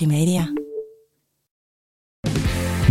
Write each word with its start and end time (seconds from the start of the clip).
Media. 0.00 0.52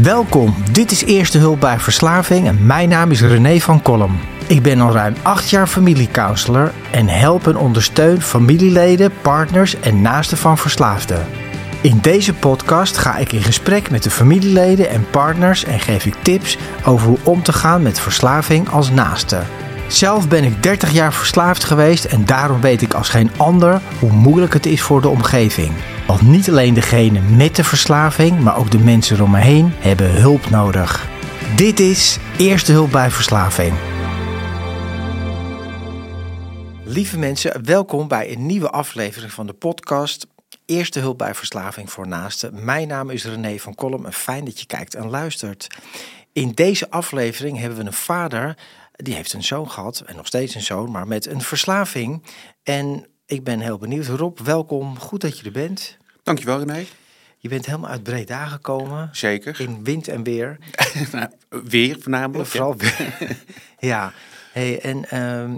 Welkom, 0.01 0.55
dit 0.71 0.91
is 0.91 1.03
Eerste 1.03 1.37
Hulp 1.37 1.59
bij 1.59 1.79
Verslaving 1.79 2.47
en 2.47 2.65
mijn 2.65 2.89
naam 2.89 3.11
is 3.11 3.21
René 3.21 3.59
van 3.59 3.81
Kolm. 3.81 4.19
Ik 4.47 4.61
ben 4.61 4.81
al 4.81 4.91
ruim 4.91 5.15
acht 5.21 5.49
jaar 5.49 5.67
familiecounselor 5.67 6.71
en 6.91 7.07
help 7.07 7.47
en 7.47 7.57
ondersteun 7.57 8.21
familieleden, 8.21 9.11
partners 9.21 9.79
en 9.79 10.01
naasten 10.01 10.37
van 10.37 10.57
verslaafden. 10.57 11.25
In 11.81 11.99
deze 12.01 12.33
podcast 12.33 12.97
ga 12.97 13.17
ik 13.17 13.31
in 13.31 13.43
gesprek 13.43 13.89
met 13.89 14.03
de 14.03 14.09
familieleden 14.09 14.89
en 14.89 15.09
partners 15.09 15.63
en 15.63 15.79
geef 15.79 16.05
ik 16.05 16.15
tips 16.21 16.57
over 16.85 17.07
hoe 17.07 17.19
om 17.23 17.43
te 17.43 17.53
gaan 17.53 17.81
met 17.81 17.99
verslaving 17.99 18.69
als 18.69 18.89
naaste. 18.89 19.41
Zelf 19.87 20.27
ben 20.27 20.43
ik 20.43 20.63
30 20.63 20.91
jaar 20.91 21.13
verslaafd 21.13 21.63
geweest 21.63 22.05
en 22.05 22.25
daarom 22.25 22.61
weet 22.61 22.81
ik 22.81 22.93
als 22.93 23.09
geen 23.09 23.31
ander 23.37 23.81
hoe 23.99 24.11
moeilijk 24.11 24.53
het 24.53 24.65
is 24.65 24.81
voor 24.81 25.01
de 25.01 25.07
omgeving. 25.07 25.71
Want 26.07 26.21
niet 26.21 26.49
alleen 26.49 26.73
degene 26.73 27.19
met 27.19 27.55
de 27.55 27.63
verslaving, 27.63 28.39
maar 28.39 28.57
ook 28.57 28.71
de 28.71 28.79
mensen 28.79 29.21
om 29.21 29.31
me 29.31 29.39
heen 29.39 29.73
hebben 29.77 30.11
hulp 30.11 30.49
nodig. 30.49 31.07
Dit 31.55 31.79
is 31.79 32.17
Eerste 32.37 32.71
Hulp 32.71 32.91
bij 32.91 33.11
Verslaving. 33.11 33.73
Lieve 36.83 37.17
mensen, 37.17 37.65
welkom 37.65 38.07
bij 38.07 38.31
een 38.31 38.45
nieuwe 38.45 38.69
aflevering 38.69 39.31
van 39.31 39.47
de 39.47 39.53
podcast 39.53 40.27
Eerste 40.65 40.99
Hulp 40.99 41.17
bij 41.17 41.35
Verslaving 41.35 41.91
voor 41.91 42.07
Naasten. 42.07 42.65
Mijn 42.65 42.87
naam 42.87 43.09
is 43.09 43.25
René 43.25 43.57
van 43.57 43.75
Kolm 43.75 44.05
en 44.05 44.13
fijn 44.13 44.45
dat 44.45 44.59
je 44.59 44.65
kijkt 44.65 44.95
en 44.95 45.09
luistert. 45.09 45.67
In 46.33 46.51
deze 46.51 46.89
aflevering 46.89 47.59
hebben 47.59 47.77
we 47.77 47.85
een 47.85 47.93
vader, 47.93 48.57
die 48.95 49.13
heeft 49.13 49.33
een 49.33 49.43
zoon 49.43 49.69
gehad 49.71 50.03
en 50.05 50.15
nog 50.15 50.27
steeds 50.27 50.55
een 50.55 50.61
zoon, 50.61 50.91
maar 50.91 51.07
met 51.07 51.25
een 51.25 51.41
verslaving. 51.41 52.23
En 52.63 53.07
ik 53.25 53.43
ben 53.43 53.59
heel 53.59 53.77
benieuwd. 53.77 54.05
Rob, 54.05 54.39
welkom. 54.39 54.99
Goed 54.99 55.21
dat 55.21 55.39
je 55.39 55.45
er 55.45 55.51
bent. 55.51 55.97
Dankjewel 56.23 56.59
René. 56.59 56.85
Je 57.37 57.49
bent 57.49 57.65
helemaal 57.65 57.89
uit 57.89 58.03
Breda 58.03 58.45
gekomen. 58.45 59.09
Zeker. 59.11 59.59
In 59.59 59.83
wind 59.83 60.07
en 60.07 60.23
weer. 60.23 60.57
Nou, 61.11 61.29
weer 61.49 61.97
voornamelijk. 61.99 62.49
Vooral 62.49 62.77
weer. 62.77 63.37
ja. 63.79 64.13
Hey, 64.51 64.81
en 64.81 65.09
ehm, 65.09 65.49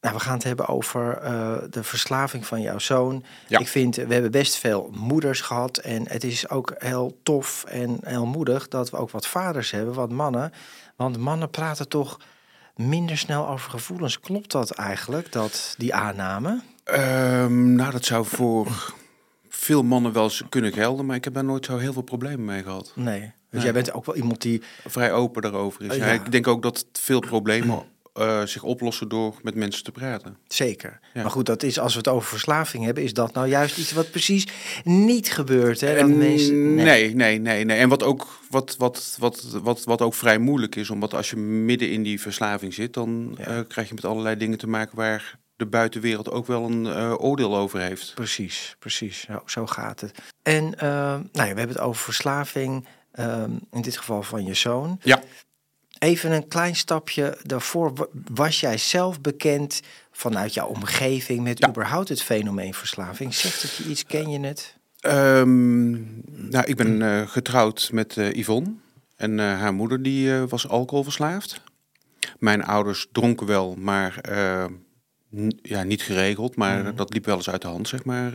nou, 0.00 0.14
we 0.14 0.20
gaan 0.20 0.34
het 0.34 0.44
hebben 0.44 0.66
over 0.66 1.16
eh, 1.16 1.56
de 1.70 1.82
verslaving 1.82 2.46
van 2.46 2.60
jouw 2.60 2.78
zoon. 2.78 3.24
Ja. 3.48 3.58
Ik 3.58 3.68
vind, 3.68 3.96
we 3.96 4.12
hebben 4.12 4.30
best 4.30 4.56
veel 4.56 4.90
moeders 4.94 5.40
gehad. 5.40 5.76
En 5.76 6.08
het 6.08 6.24
is 6.24 6.48
ook 6.48 6.74
heel 6.78 7.20
tof 7.22 7.64
en 7.64 7.98
heel 8.04 8.26
moedig 8.26 8.68
dat 8.68 8.90
we 8.90 8.96
ook 8.96 9.10
wat 9.10 9.26
vaders 9.26 9.70
hebben, 9.70 9.94
wat 9.94 10.10
mannen. 10.10 10.52
Want 10.96 11.18
mannen 11.18 11.50
praten 11.50 11.88
toch 11.88 12.18
minder 12.78 13.18
snel 13.18 13.48
over 13.48 13.70
gevoelens. 13.70 14.20
Klopt 14.20 14.52
dat 14.52 14.70
eigenlijk, 14.70 15.32
dat, 15.32 15.74
die 15.78 15.94
aanname? 15.94 16.60
Ehm, 16.84 17.74
nou, 17.74 17.90
dat 17.90 18.04
zou 18.04 18.26
voor 18.26 18.94
veel 19.48 19.82
mannen 19.82 20.12
wel 20.12 20.30
kunnen 20.48 20.72
gelden, 20.72 21.06
maar 21.06 21.16
ik 21.16 21.24
heb 21.24 21.34
daar 21.34 21.44
nooit 21.44 21.64
zo 21.64 21.76
heel 21.76 21.92
veel 21.92 22.02
problemen 22.02 22.44
mee 22.44 22.62
gehad. 22.62 22.92
Nee. 22.94 23.20
Dus 23.20 23.30
Nee. 23.50 23.62
jij 23.62 23.72
bent 23.72 23.92
ook 23.92 24.06
wel 24.06 24.14
iemand 24.16 24.42
die... 24.42 24.62
Vrij 24.86 25.12
open 25.12 25.42
daarover 25.42 25.82
is. 25.82 25.90
Oh, 25.90 25.96
Ja, 25.96 26.06
ja. 26.06 26.12
ik 26.12 26.32
denk 26.32 26.46
ook 26.46 26.62
dat 26.62 26.86
veel 26.92 27.20
problemen 27.20 27.82
eh, 28.18 28.42
zich 28.44 28.62
oplossen 28.62 29.08
door 29.08 29.34
met 29.42 29.54
mensen 29.54 29.84
te 29.84 29.92
praten. 29.92 30.36
Zeker. 30.48 30.98
Ja. 31.14 31.22
Maar 31.22 31.30
goed, 31.30 31.46
dat 31.46 31.62
is, 31.62 31.78
als 31.78 31.92
we 31.92 31.98
het 31.98 32.08
over 32.08 32.28
verslaving 32.28 32.84
hebben, 32.84 33.02
is 33.02 33.12
dat 33.12 33.32
nou 33.34 33.46
juist 33.48 33.78
iets 33.78 33.92
wat 33.92 34.10
precies 34.10 34.46
niet 34.84 35.32
gebeurt. 35.32 35.80
Hè? 35.80 35.88
Dat 35.88 35.96
En 35.96 36.18
mensen, 36.18 36.74
nee. 36.74 37.14
nee, 37.14 37.38
nee, 37.38 37.64
nee. 37.64 37.78
En 37.78 37.88
wat 37.88 38.02
ook, 38.02 38.26
wat, 38.50 38.74
wat, 38.78 39.16
wat, 39.18 39.42
wat, 39.62 39.84
wat 39.84 40.02
ook 40.02 40.14
vrij 40.14 40.38
moeilijk 40.38 40.76
is, 40.76 40.90
omdat 40.90 41.14
als 41.14 41.30
je 41.30 41.36
midden 41.36 41.90
in 41.90 42.02
die 42.02 42.20
verslaving 42.20 42.74
zit, 42.74 42.94
dan 42.94 43.34
Ja. 43.38 43.44
eh, 43.44 43.60
krijg 43.68 43.88
je 43.88 43.94
met 43.94 44.04
allerlei 44.04 44.36
dingen 44.36 44.58
te 44.58 44.68
maken 44.68 44.96
waar 44.96 45.38
de 45.56 45.66
buitenwereld 45.66 46.30
ook 46.30 46.46
wel 46.46 46.64
een 46.64 46.86
eh, 46.86 47.14
oordeel 47.18 47.56
over 47.56 47.80
heeft. 47.80 48.12
Precies, 48.14 48.76
precies. 48.78 49.20
Zo, 49.20 49.42
zo 49.46 49.66
gaat 49.66 50.00
het. 50.00 50.18
En 50.42 50.62
nou 50.78 51.22
ja, 51.32 51.42
we 51.52 51.58
hebben 51.58 51.68
het 51.68 51.78
over 51.80 52.02
verslaving, 52.02 52.86
ehm, 53.12 53.50
in 53.72 53.82
dit 53.82 53.96
geval 53.96 54.22
van 54.22 54.44
je 54.44 54.54
zoon. 54.54 54.98
Ja. 55.02 55.22
Even 55.98 56.32
een 56.32 56.48
klein 56.48 56.76
stapje 56.76 57.38
daarvoor. 57.42 57.94
Wa- 57.94 58.06
Was 58.34 58.60
jij 58.60 58.78
zelf 58.78 59.20
bekend 59.20 59.80
vanuit 60.12 60.54
jouw 60.54 60.66
omgeving 60.66 61.42
met 61.42 61.58
Ja. 61.58 61.68
überhaupt 61.68 62.08
het 62.08 62.22
fenomeen 62.22 62.74
verslaving? 62.74 63.34
Zegt 63.34 63.62
het 63.62 63.76
je 63.76 63.84
iets? 63.84 64.04
Ken 64.04 64.30
je 64.30 64.40
het? 64.40 64.76
Ehm, 65.00 65.90
nou, 66.50 66.64
ik 66.64 66.76
ben 66.76 67.02
eh, 67.02 67.28
getrouwd 67.28 67.88
met 67.92 68.16
eh, 68.16 68.32
Yvonne. 68.32 68.72
En 69.16 69.38
eh, 69.40 69.46
haar 69.60 69.74
moeder 69.74 70.02
die 70.02 70.32
was 70.32 70.68
alcoholverslaafd. 70.68 71.60
Mijn 72.38 72.64
ouders 72.64 73.06
dronken 73.12 73.46
wel, 73.46 73.74
maar 73.78 74.20
ja, 75.62 75.82
niet 75.82 76.02
geregeld. 76.02 76.56
Maar 76.56 76.82
Mhm. 76.82 76.94
dat 76.96 77.12
liep 77.12 77.24
wel 77.24 77.36
eens 77.36 77.50
uit 77.50 77.62
de 77.62 77.68
hand, 77.68 77.88
zeg 77.88 78.04
maar. 78.04 78.32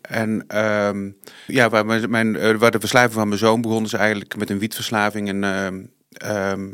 en 0.00 0.44
ehm, 0.48 1.10
ja, 1.46 1.68
waar, 1.68 1.86
mijn, 2.10 2.58
waar 2.58 2.70
de 2.70 2.80
verslaving 2.80 3.12
van 3.12 3.28
mijn 3.28 3.40
zoon 3.40 3.60
begon, 3.60 3.84
is 3.84 3.92
eigenlijk 3.92 4.36
met 4.36 4.50
een 4.50 4.58
wietverslaving. 4.58 5.28
En 5.28 5.90
ehm, 6.12 6.68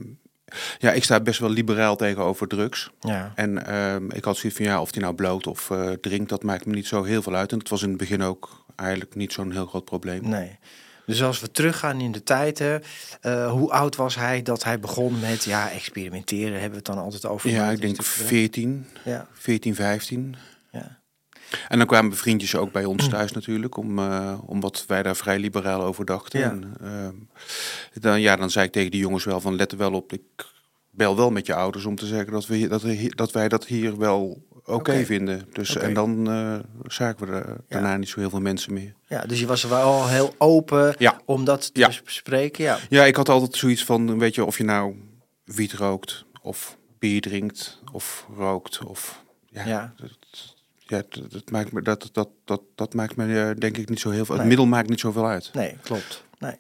ja, 0.79 0.93
ik 0.93 1.05
sta 1.05 1.21
best 1.21 1.41
wel 1.41 1.51
liberaal 1.51 1.97
tegenover 1.97 2.49
drugs. 2.49 2.91
Ja. 3.01 3.33
En 3.35 3.67
ehm, 3.67 4.11
ik 4.11 4.25
had 4.25 4.37
zoiets 4.37 4.59
van 4.59 4.69
ja, 4.69 4.81
of 4.81 4.91
die 4.93 5.03
nou 5.03 5.15
bloot 5.15 5.47
of 5.47 5.71
eh, 5.71 5.91
drinkt, 5.91 6.29
dat 6.29 6.43
maakt 6.43 6.67
me 6.67 6.75
niet 6.75 6.87
zo 6.87 7.03
heel 7.03 7.23
veel 7.23 7.35
uit. 7.35 7.53
En 7.53 7.59
dat 7.59 7.69
was 7.69 7.83
in 7.83 7.89
het 7.89 7.99
begin 7.99 8.23
ook 8.23 8.65
eigenlijk 8.77 9.15
niet 9.15 9.33
zo'n 9.33 9.53
heel 9.53 9.67
groot 9.67 9.85
probleem. 9.85 10.29
Nee. 10.29 10.59
Dus 11.07 11.23
als 11.23 11.41
we 11.41 11.51
teruggaan 11.51 12.01
in 12.01 12.13
de 12.13 12.23
tijd, 12.23 12.59
hè, 12.59 12.79
eh, 13.21 13.51
hoe 13.51 13.71
oud 13.73 13.97
was 13.97 14.15
hij 14.15 14.43
dat 14.43 14.65
hij 14.65 14.79
begon 14.81 15.21
met 15.21 15.45
ja, 15.45 15.71
experimenteren? 15.71 16.53
Hebben 16.53 16.71
we 16.71 16.77
het 16.77 16.85
dan 16.87 16.99
altijd 16.99 17.27
over? 17.27 17.51
Ja, 17.51 17.71
ik 17.71 17.81
denk 17.81 17.97
natuurlijk- 17.97 18.29
14, 18.29 18.87
Ja, 19.05 19.27
14, 19.33 19.75
15. 19.75 20.37
ja. 20.71 20.99
En 21.69 21.79
dan 21.79 21.87
kwamen 21.87 22.17
vriendjes 22.17 22.57
ook 22.57 22.73
bij 22.73 22.85
ons 22.85 23.09
thuis 23.09 23.33
natuurlijk, 23.33 23.77
om, 23.77 23.99
eh, 23.99 24.39
omdat 24.47 24.85
wij 24.87 25.03
daar 25.03 25.17
vrij 25.17 25.39
liberaal 25.39 25.83
over 25.83 26.05
dachten. 26.05 26.41
Ja. 26.41 26.51
En, 26.51 26.73
ehm, 26.83 27.15
dan, 28.01 28.21
ja, 28.21 28.37
dan 28.37 28.51
zei 28.51 28.67
ik 28.67 28.73
tegen 28.73 28.91
die 28.91 29.01
jongens 29.01 29.25
wel 29.25 29.41
van 29.41 29.57
let 29.57 29.73
er 29.73 29.79
wel 29.79 29.93
op, 29.93 30.13
ik 30.13 30.23
bel 30.91 31.17
wel 31.17 31.31
met 31.31 31.47
je 31.47 31.55
ouders 31.55 31.85
om 31.85 31.97
te 31.97 32.07
zeggen 32.07 32.33
dat, 32.33 32.47
we, 32.47 32.69
dat, 32.69 32.83
we 32.83 33.13
dat 33.15 33.33
wij 33.33 33.49
dat 33.49 33.67
hier 33.67 33.99
wel 33.99 34.47
oké 34.65 35.05
vinden. 35.05 35.49
Dus. 35.53 35.77
En 35.77 35.95
dan 35.95 36.31
eh 36.31 36.59
zagen 36.87 37.27
we 37.27 37.33
er 37.33 37.57
daarna 37.69 37.97
niet 37.97 38.09
zo 38.09 38.21
heel 38.21 38.31
veel 38.31 38.41
mensen 38.41 38.73
meer. 38.73 38.95
ja, 39.07 39.23
dus 39.27 39.41
je 39.41 39.47
was 39.47 39.63
er 39.63 39.69
wel 39.69 40.09
heel 40.09 40.35
open 40.39 40.95
Ja. 40.99 41.21
om 41.25 41.45
dat 41.45 41.75
te 41.75 41.81
Ja. 41.81 41.91
bespreken. 42.05 42.65
Ja. 42.65 42.79
Ja, 42.89 43.05
ik 43.05 43.17
had 43.17 43.29
altijd 43.29 43.57
zoiets 43.57 43.85
van, 43.85 44.19
weet 44.19 44.35
je, 44.35 44.45
of 44.45 44.59
je 44.59 44.65
nou 44.65 44.95
wiet 45.45 45.73
rookt 45.73 46.25
of 46.43 46.77
bier 46.99 47.21
drinkt 47.21 47.81
of 47.93 48.27
rookt 48.37 48.85
of 48.85 49.25
ja, 49.51 49.67
Ja. 49.67 49.95
Dat, 49.97 50.57
ja, 50.91 51.03
dat, 51.09 51.31
dat 51.33 51.51
maakt 51.51 51.73
me 51.73 51.83
dat 51.83 52.09
dat 52.13 52.29
dat 52.45 52.61
dat 52.75 52.95
maakt 52.95 53.17
me 53.17 53.41
eh, 53.41 53.51
denk 53.59 53.77
ik 53.77 53.89
niet 53.89 54.01
zo 54.01 54.11
heel 54.11 54.25
veel. 54.25 54.35
Nee. 54.35 54.39
Het 54.39 54.49
middel 54.49 54.67
maakt 54.67 54.89
niet 54.89 55.01
zoveel 55.01 55.27
uit. 55.27 55.51
Nee, 55.53 55.77
klopt. 55.83 56.25
Nee. 56.39 56.57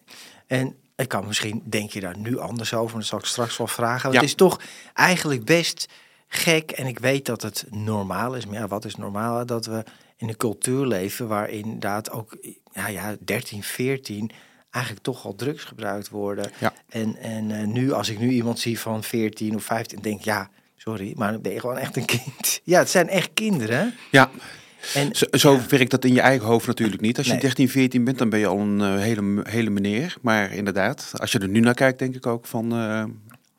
En 0.46 0.76
ik 0.96 1.08
kan 1.08 1.26
misschien, 1.26 1.62
denk 1.64 1.90
je 1.90 2.00
daar 2.00 2.18
nu 2.18 2.38
anders 2.38 2.74
over, 2.74 2.96
dat 2.98 3.06
zal 3.06 3.18
ik 3.18 3.24
straks 3.24 3.56
wel 3.56 3.66
vragen. 3.66 4.02
Want 4.02 4.14
Ja. 4.14 4.20
Het 4.20 4.28
is 4.28 4.34
toch 4.34 4.60
eigenlijk 4.94 5.44
best 5.44 5.88
gek, 6.28 6.70
en 6.70 6.86
ik 6.86 6.98
weet 6.98 7.26
dat 7.26 7.42
het 7.42 7.66
normaal 7.70 8.34
is, 8.34 8.46
maar 8.46 8.58
ja, 8.58 8.68
wat 8.68 8.84
is 8.84 8.96
normaal? 8.96 9.46
Dat 9.46 9.66
we 9.66 9.84
in 10.16 10.28
een 10.28 10.36
cultuur 10.36 10.86
leven 10.86 11.28
waarin 11.28 11.64
inderdaad 11.64 12.10
ook, 12.10 12.36
ja, 12.72 12.88
ja 12.88 13.16
13, 13.20 13.62
14 13.62 14.30
eigenlijk 14.70 15.04
toch 15.04 15.24
al 15.24 15.34
drugs 15.34 15.64
gebruikt 15.64 16.08
worden. 16.08 16.50
Ja. 16.58 16.72
En, 16.88 17.16
en 17.16 17.50
eh, 17.50 17.66
nu, 17.66 17.92
als 17.92 18.08
ik 18.08 18.18
nu 18.18 18.30
iemand 18.30 18.58
zie 18.58 18.80
van 18.80 19.02
14 19.02 19.54
of 19.54 19.64
15, 19.64 20.00
denk 20.00 20.20
ja, 20.20 20.50
sorry, 20.78 21.12
maar 21.16 21.32
dan 21.32 21.40
ben 21.42 21.52
je 21.52 21.60
gewoon 21.60 21.76
echt 21.78 21.96
een 21.96 22.04
kind. 22.04 22.60
Ja, 22.64 22.78
het 22.78 22.90
zijn 22.90 23.08
echt 23.08 23.30
kinderen. 23.34 23.94
Ja, 24.10 24.30
En 24.94 25.14
zo, 25.16 25.26
zo 25.30 25.60
werkt 25.68 25.90
dat 25.90 26.04
in 26.04 26.14
je 26.14 26.20
eigen 26.20 26.46
hoofd 26.46 26.66
natuurlijk 26.66 27.00
niet. 27.02 27.16
Als 27.18 27.26
je 27.26 27.32
Nee. 27.32 27.40
13, 27.40 27.68
14 27.68 28.04
bent, 28.04 28.18
dan 28.18 28.28
ben 28.28 28.38
je 28.38 28.46
al 28.46 28.58
een 28.58 28.80
eh, 28.80 28.96
hele, 29.02 29.40
hele 29.42 29.70
meneer. 29.70 30.16
Maar 30.22 30.52
inderdaad, 30.52 31.12
als 31.16 31.32
je 31.32 31.38
er 31.38 31.48
nu 31.48 31.60
naar 31.60 31.74
kijkt, 31.74 31.98
denk 31.98 32.14
ik 32.14 32.26
ook 32.26 32.46
van, 32.46 32.72
eh, 32.72 33.04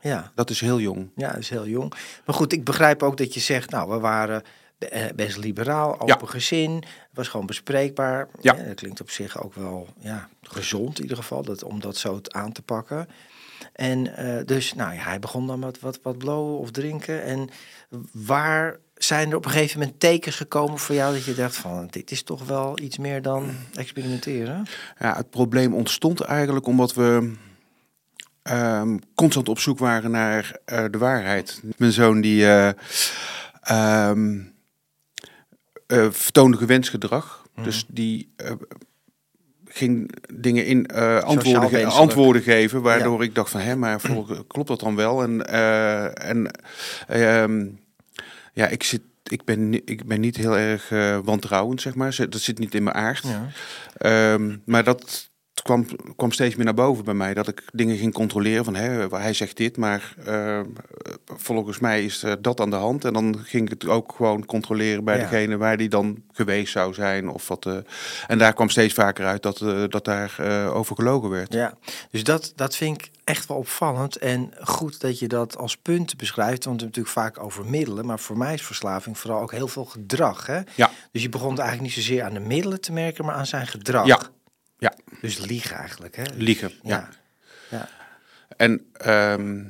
ja. 0.01 0.31
dat 0.35 0.49
is 0.49 0.61
heel 0.61 0.79
jong. 0.79 1.09
Ja, 1.15 1.27
dat 1.31 1.39
is 1.39 1.49
heel 1.49 1.67
jong. 1.67 1.93
Maar 2.25 2.35
goed, 2.35 2.53
ik 2.53 2.63
begrijp 2.63 3.03
ook 3.03 3.17
dat 3.17 3.33
je 3.33 3.39
zegt, 3.39 3.69
nou, 3.69 3.89
we 3.89 3.99
waren 3.99 4.43
eh, 4.79 5.05
best 5.15 5.37
liberaal, 5.37 5.93
open 5.93 6.07
Ja. 6.07 6.17
gezin. 6.25 6.71
Het 6.75 6.85
was 7.13 7.27
gewoon 7.27 7.45
bespreekbaar. 7.45 8.27
Ja. 8.41 8.53
dat 8.53 8.75
klinkt 8.75 9.01
op 9.01 9.09
zich 9.09 9.43
ook 9.43 9.53
wel 9.53 9.87
ja, 9.99 10.29
gezond 10.41 10.95
in 10.97 11.01
ieder 11.03 11.17
geval, 11.17 11.43
dat, 11.43 11.63
om 11.63 11.79
dat 11.79 11.97
zo 11.97 12.19
aan 12.27 12.51
te 12.51 12.61
pakken. 12.61 13.07
En 13.73 14.15
eh, 14.15 14.45
dus, 14.45 14.73
nou 14.73 14.93
ja, 14.93 15.01
hij 15.01 15.19
begon 15.19 15.47
dan 15.47 15.59
met 15.59 15.79
wat, 15.79 15.99
wat 16.03 16.17
blowen 16.17 16.57
of 16.57 16.71
drinken. 16.71 17.23
En 17.23 17.49
waar 18.11 18.79
zijn 19.03 19.29
er 19.29 19.35
op 19.35 19.45
een 19.45 19.51
gegeven 19.51 19.79
moment 19.79 19.99
tekens 19.99 20.35
gekomen 20.35 20.79
voor 20.79 20.95
jou 20.95 21.13
dat 21.13 21.23
je 21.23 21.33
dacht 21.33 21.55
van, 21.55 21.87
dit 21.89 22.11
is 22.11 22.23
toch 22.23 22.45
wel 22.45 22.79
iets 22.79 22.97
meer 22.97 23.21
dan 23.21 23.51
experimenteren? 23.73 24.65
Ja, 24.99 25.15
het 25.15 25.29
probleem 25.29 25.73
ontstond 25.73 26.21
eigenlijk 26.21 26.65
omdat 26.65 26.93
we 26.93 27.33
ehm, 28.41 28.97
constant 29.15 29.49
op 29.49 29.59
zoek 29.59 29.79
waren 29.79 30.11
naar 30.11 30.59
eh, 30.65 30.85
de 30.91 30.97
waarheid. 30.97 31.61
Mijn 31.77 31.91
zoon 31.91 32.21
die 32.21 32.45
eh, 32.45 32.71
ehm, 33.61 34.39
eh, 35.87 36.07
vertoonde 36.11 36.57
gewensgedrag. 36.57 37.47
Dus 37.63 37.85
die 37.87 38.33
ging 39.71 40.11
dingen 40.33 40.65
in 40.65 40.85
eh, 40.85 41.19
antwoorden, 41.19 41.69
ge- 41.69 41.75
antwoorden 41.99 42.41
geven, 42.41 42.81
waardoor 42.81 43.23
ik 43.23 43.35
dacht 43.35 43.51
van 43.51 43.61
hè, 43.61 43.75
maar 43.75 44.01
klopt 44.47 44.67
dat 44.67 44.79
dan 44.79 44.95
wel? 44.95 45.21
En, 45.23 45.45
eh, 45.47 46.29
en 46.29 46.51
ehm, 47.07 47.65
ja, 48.53 48.67
ik 48.67 48.83
zit 48.83 49.01
ik, 49.23 49.43
ben, 49.43 49.73
ik 49.73 50.05
ben 50.05 50.19
niet 50.19 50.37
heel 50.37 50.57
erg 50.57 50.91
eh, 50.91 51.17
wantrouwend, 51.23 51.81
zeg 51.81 51.95
maar. 51.95 52.15
Dat 52.29 52.41
zit 52.41 52.59
niet 52.59 52.75
in 52.75 52.83
mijn 52.83 52.95
aard. 52.95 53.23
Ja. 53.27 53.47
Ehm, 53.97 54.55
maar 54.65 54.83
dat 54.83 55.28
kwam, 55.61 55.85
kwam 56.15 56.31
steeds 56.31 56.55
meer 56.55 56.65
naar 56.65 56.73
boven 56.73 57.03
bij 57.05 57.13
mij. 57.13 57.33
Dat 57.33 57.47
ik 57.47 57.63
dingen 57.73 57.97
ging 57.97 58.13
controleren 58.13 58.65
van, 58.65 58.75
hè, 58.75 59.07
hij 59.09 59.33
zegt 59.33 59.57
dit, 59.57 59.77
maar 59.77 60.13
eh, 60.25 60.59
volgens 61.37 61.79
mij 61.79 62.03
is 62.05 62.23
eh, 62.23 62.33
dat 62.39 62.59
aan 62.59 62.69
de 62.69 62.75
hand. 62.75 63.05
En 63.05 63.13
dan 63.13 63.39
ging 63.43 63.63
ik 63.63 63.69
het 63.69 63.87
ook 63.89 64.13
gewoon 64.15 64.45
controleren 64.45 65.03
bij 65.03 65.17
Ja. 65.17 65.21
degene 65.21 65.57
waar 65.57 65.77
die 65.77 65.89
dan 65.89 66.23
geweest 66.31 66.71
zou 66.71 66.93
zijn. 66.93 67.29
Of 67.29 67.47
wat, 67.47 67.65
eh, 67.65 67.77
en 68.27 68.37
daar 68.37 68.53
kwam 68.53 68.69
steeds 68.69 68.93
vaker 68.93 69.25
uit 69.25 69.43
dat, 69.43 69.61
eh, 69.61 69.83
dat 69.87 70.05
daar 70.05 70.37
over 70.73 70.95
gelogen 70.95 71.29
werd. 71.29 71.53
Ja, 71.53 71.73
dus 72.11 72.23
dat, 72.23 72.53
dat 72.55 72.75
vind 72.75 73.01
ik 73.01 73.09
echt 73.23 73.47
wel 73.47 73.57
opvallend. 73.57 74.15
En 74.17 74.53
goed 74.61 75.01
dat 75.01 75.19
je 75.19 75.27
dat 75.27 75.57
als 75.57 75.77
punt 75.77 76.17
beschrijft. 76.17 76.65
Want 76.65 76.81
we 76.81 76.85
hebben 76.85 77.01
het 77.01 77.11
natuurlijk 77.13 77.35
vaak 77.35 77.45
over 77.45 77.65
middelen. 77.65 78.05
Maar 78.05 78.19
voor 78.19 78.37
mij 78.37 78.53
is 78.53 78.61
verslaving 78.61 79.17
vooral 79.17 79.41
ook 79.41 79.51
heel 79.51 79.67
veel 79.67 79.85
gedrag. 79.85 80.45
Hè? 80.45 80.59
Ja. 80.75 80.91
Dus 81.11 81.21
je 81.21 81.29
begon 81.29 81.47
eigenlijk 81.57 81.81
niet 81.81 81.91
zozeer 82.05 82.23
aan 82.23 82.33
de 82.33 82.39
middelen 82.39 82.81
te 82.81 82.91
merken, 82.91 83.25
maar 83.25 83.35
aan 83.35 83.45
zijn 83.45 83.67
gedrag. 83.67 84.05
Ja. 84.05 84.19
Ja. 84.79 84.93
Dus 85.21 85.37
liegen 85.45 85.75
eigenlijk. 85.75 86.15
Hè? 86.15 86.23
Liegen, 86.35 86.71
ja. 86.83 87.09
Ja. 87.69 87.89
En 88.57 88.85
ehm, 88.93 89.63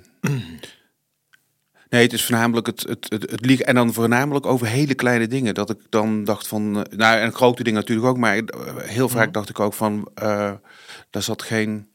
nee, 1.89 2.01
het 2.03 2.13
is 2.13 2.25
voornamelijk 2.25 2.67
het, 2.67 2.81
het, 2.88 3.06
het, 3.09 3.31
het 3.31 3.45
liegen. 3.45 3.65
En 3.65 3.75
dan 3.75 3.94
voornamelijk 3.94 4.45
over 4.45 4.67
hele 4.67 4.94
kleine 4.94 5.27
dingen. 5.27 5.53
Dat 5.53 5.69
ik 5.69 5.77
dan 5.89 6.23
dacht 6.23 6.47
van. 6.47 6.85
eh, 6.85 6.97
Nou, 6.97 7.19
en 7.19 7.33
grote 7.33 7.63
dingen 7.63 7.79
natuurlijk 7.79 8.07
ook. 8.07 8.17
Maar 8.17 8.38
eh, 8.38 8.75
heel 8.77 9.09
vaak 9.09 9.33
dacht 9.33 9.50
ik 9.50 9.59
ook 9.59 9.73
van. 9.73 10.11
eh 10.15 10.51
daar 11.09 11.21
zat 11.23 11.41
geen. 11.41 11.88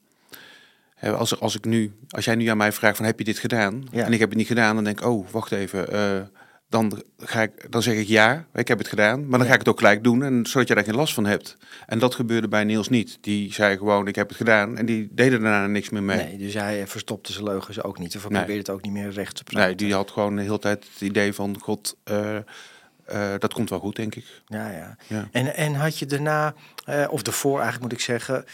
Als, 1.00 1.30
er- 1.30 1.38
als 1.38 1.54
ik 1.56 1.64
nu, 1.64 1.92
als 2.08 2.24
jij 2.24 2.34
nu 2.34 2.46
aan 2.46 2.56
mij 2.56 2.72
vraagt 2.72 2.96
van 2.96 3.06
heb 3.06 3.18
je 3.18 3.24
dit 3.24 3.38
gedaan? 3.38 3.84
Ja. 3.90 4.04
En 4.04 4.12
ik 4.12 4.18
heb 4.18 4.28
het 4.28 4.38
niet 4.38 4.46
gedaan, 4.46 4.74
dan 4.74 4.84
denk 4.84 5.00
ik, 5.00 5.06
oh, 5.06 5.28
wacht 5.30 5.52
even. 5.52 5.92
eh, 5.92 6.20
dan, 6.74 7.02
ga 7.18 7.42
ik, 7.42 7.66
dan 7.70 7.82
zeg 7.82 7.94
ik 7.96 8.06
ja, 8.08 8.46
ik 8.54 8.68
heb 8.68 8.78
het 8.78 8.88
gedaan. 8.88 9.26
Maar 9.28 9.38
dan 9.38 9.48
ga 9.48 9.52
ik 9.54 9.58
het 9.58 9.68
ook 9.68 9.78
gelijk 9.78 10.04
doen. 10.04 10.22
En 10.22 10.46
zodat 10.46 10.68
je 10.68 10.74
daar 10.74 10.84
geen 10.84 10.94
last 10.94 11.14
van 11.14 11.26
hebt. 11.26 11.56
En 11.86 11.98
dat 11.98 12.14
gebeurde 12.14 12.48
bij 12.48 12.64
Niels 12.64 12.88
niet. 12.88 13.18
Die 13.20 13.52
zei 13.52 13.76
gewoon, 13.76 14.06
ik 14.06 14.14
heb 14.14 14.28
het 14.28 14.36
gedaan. 14.36 14.76
En 14.76 14.86
die 14.86 15.08
deden 15.12 15.40
daarna 15.40 15.66
niks 15.66 15.90
meer 15.90 16.02
mee. 16.02 16.16
Nee, 16.16 16.36
dus 16.38 16.54
hij 16.54 16.86
verstopte 16.86 17.32
zijn 17.32 17.44
leugens 17.44 17.82
ook 17.82 17.98
niet. 17.98 18.16
Of 18.16 18.22
Nee. 18.22 18.30
probeerde 18.30 18.58
het 18.60 18.70
ook 18.70 18.82
niet 18.82 18.92
meer 18.92 19.10
recht 19.10 19.36
te 19.36 19.44
praten. 19.44 19.66
Nee, 19.66 19.74
die 19.76 19.94
had 19.94 20.10
gewoon 20.10 20.36
de 20.36 20.42
hele 20.42 20.58
tijd 20.58 20.86
het 20.92 21.00
idee 21.02 21.32
van, 21.32 21.56
god, 21.60 21.96
eh, 22.04 22.36
eh, 23.06 23.32
dat 23.38 23.52
komt 23.52 23.70
wel 23.70 23.78
goed, 23.78 23.96
denk 23.96 24.14
ik. 24.14 24.42
Ja, 24.46 24.70
ja. 24.70 24.96
Ja. 25.06 25.28
En, 25.32 25.54
en 25.56 25.74
had 25.74 25.98
je 25.98 26.06
daarna, 26.06 26.54
eh, 26.84 27.06
of 27.10 27.22
daarvoor 27.22 27.52
eigenlijk 27.60 27.82
moet 27.82 27.92
ik 27.92 28.00
zeggen, 28.04 28.44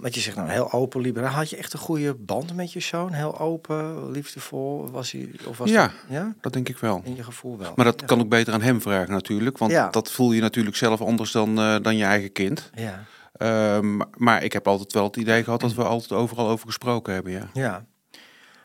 wat 0.00 0.14
je 0.14 0.20
zegt 0.20 0.36
nou 0.36 0.48
heel 0.50 0.72
open, 0.72 1.00
liberaal. 1.00 1.30
Had 1.32 1.50
je 1.50 1.56
echt 1.56 1.72
een 1.72 1.78
goede 1.78 2.14
band 2.14 2.54
met 2.56 2.72
je 2.72 2.80
zoon? 2.80 3.12
Heel 3.12 3.38
open, 3.38 4.10
liefdevol? 4.10 4.90
Was 4.90 5.12
hij, 5.12 5.30
of 5.46 5.58
was 5.58 5.70
Ja. 5.70 5.82
dat- 5.82 5.92
ja? 6.08 6.34
Dat 6.40 6.52
denk 6.52 6.68
ik 6.68 6.78
wel. 6.78 7.00
In 7.04 7.16
je 7.16 7.22
gevoel 7.24 7.58
wel. 7.58 7.72
Maar 7.76 7.84
dat 7.84 8.00
ja. 8.00 8.06
kan 8.06 8.20
ook 8.20 8.28
beter 8.28 8.52
aan 8.52 8.62
hem 8.62 8.80
vragen 8.80 9.12
natuurlijk. 9.12 9.58
Want 9.58 9.72
Ja. 9.72 9.88
dat 9.90 10.10
voel 10.10 10.32
je 10.32 10.40
natuurlijk 10.40 10.76
zelf 10.76 11.00
anders 11.00 11.32
dan, 11.32 11.54
dan 11.82 11.96
je 11.96 12.04
eigen 12.04 12.32
kind. 12.32 12.70
Ja, 12.74 13.04
Ehm, 13.32 14.00
maar 14.16 14.42
ik 14.44 14.52
heb 14.52 14.68
altijd 14.68 14.92
wel 14.92 15.04
het 15.04 15.16
idee 15.16 15.44
gehad 15.44 15.60
dat 15.60 15.74
we 15.74 15.84
altijd 15.84 16.12
overal 16.20 16.48
over 16.48 16.66
gesproken 16.66 17.14
hebben, 17.14 17.32
ja. 17.32 17.48
ja. 17.52 17.84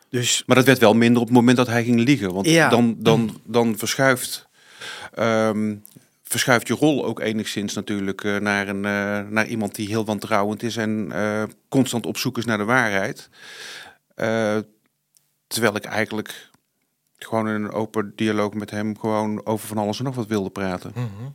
Dus 0.10 0.44
Maar 0.46 0.56
dat 0.56 0.66
werd 0.66 0.78
wel 0.80 0.94
minder 0.94 1.22
op 1.22 1.28
het 1.28 1.36
moment 1.36 1.58
dat 1.58 1.68
hij 1.68 1.84
ging 1.84 2.00
liegen. 2.00 2.34
Want 2.34 2.46
Ja. 2.50 2.70
dan, 2.70 2.96
dan, 2.98 3.42
dan 3.44 3.78
verschuift, 3.78 4.45
ehm, 5.16 5.76
verschuift 6.24 6.68
je 6.68 6.74
rol 6.74 7.06
ook 7.06 7.20
enigszins 7.20 7.74
natuurlijk 7.74 8.24
eh, 8.24 8.38
naar, 8.38 8.68
een, 8.68 8.86
eh, 8.86 9.32
naar 9.32 9.48
iemand 9.48 9.76
die 9.76 9.88
heel 9.88 10.06
wantrouwend 10.06 10.64
is 10.64 10.78
en 10.78 11.12
eh, 11.12 11.44
constant 11.70 12.06
op 12.06 12.18
zoek 12.18 12.38
is 12.38 12.46
naar 12.46 12.58
de 12.58 12.64
waarheid. 12.64 13.30
Terwijl 15.48 15.76
ik 15.76 15.86
eigenlijk 15.86 16.50
gewoon 17.18 17.48
in 17.48 17.54
een 17.54 17.72
open 17.72 18.14
dialoog 18.16 18.54
met 18.54 18.72
hem 18.72 19.00
gewoon 19.00 19.46
over 19.46 19.68
van 19.68 19.78
alles 19.78 19.98
en 19.98 20.04
nog 20.04 20.16
wat 20.16 20.28
wilde 20.28 20.50
praten. 20.50 20.92
Mhm. 20.96 21.30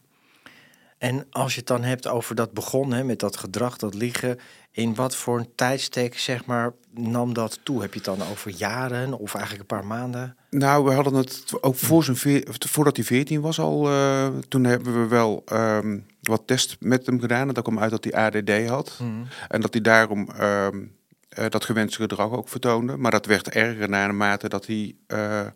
En 0.99 1.27
als 1.31 1.53
je 1.53 1.59
het 1.59 1.69
dan 1.69 1.82
hebt 1.82 2.06
over 2.06 2.35
dat 2.35 2.53
begon 2.53 3.06
met 3.06 3.19
dat 3.19 3.37
gedrag, 3.37 3.77
dat 3.77 3.94
liegen, 3.94 4.38
in 4.71 4.94
wat 4.94 5.17
voor 5.17 5.38
een 5.38 5.55
tijdstek 5.55 6.19
zeg 6.19 6.44
maar 6.44 6.73
nam 6.91 7.35
dat 7.35 7.61
toe? 7.62 7.81
Heb 7.81 7.93
je 7.93 8.00
het 8.00 8.19
dan 8.19 8.29
over 8.29 8.50
jaren 8.50 9.19
of 9.19 9.35
eigenlijk 9.35 9.71
een 9.71 9.77
paar 9.79 9.87
maanden? 9.87 10.37
Nou, 10.50 10.85
we 10.85 10.93
hadden 10.93 11.14
het 11.14 11.44
ook 11.61 11.76
voor 11.76 12.05
zijn 12.05 12.17
veer, 12.17 12.47
voordat 12.58 12.97
hij 12.97 13.05
14 13.05 13.41
was 13.41 13.58
al. 13.58 13.88
eh, 13.88 14.29
toen 14.49 14.64
hebben 14.64 15.00
we 15.00 15.06
wel 15.08 15.43
ehm, 15.47 15.99
wat 16.20 16.43
test 16.47 16.76
met 16.81 17.06
hem 17.06 17.20
gedaan. 17.20 17.49
En 17.49 17.55
dat 17.55 17.62
kwam 17.64 17.79
uit 17.79 17.91
dat 17.91 18.05
hij 18.05 18.12
ADD 18.14 18.69
had. 18.69 19.00
En 19.49 19.61
dat 19.61 19.73
hij 19.73 19.82
daarom 19.82 20.31
ehm, 20.31 20.82
eh, 21.29 21.49
dat 21.49 21.64
gewenste 21.64 22.00
gedrag 22.00 22.31
ook 22.31 22.49
vertoonde. 22.49 22.97
Maar 22.97 23.11
dat 23.11 23.26
werd 23.26 23.49
erger 23.49 23.88
naarmate 23.88 24.49
dat 24.49 24.67
hij 24.67 24.97
eh, 25.06 25.47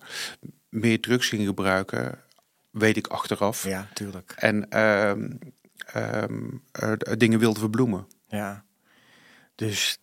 meer 0.68 1.00
drugs 1.00 1.28
ging 1.28 1.46
gebruiken. 1.46 2.18
Weet 2.70 2.96
ik 2.96 3.06
achteraf. 3.06 3.64
Ja, 3.64 3.88
tuurlijk. 3.94 4.34
En 4.36 4.68
ehm, 4.70 5.30
ehm, 5.92 6.42
eh, 6.72 6.92
dingen 7.16 7.38
wilde 7.38 7.60
verbloemen. 7.60 8.06
Ja. 8.28 8.64
Dus 9.54 9.98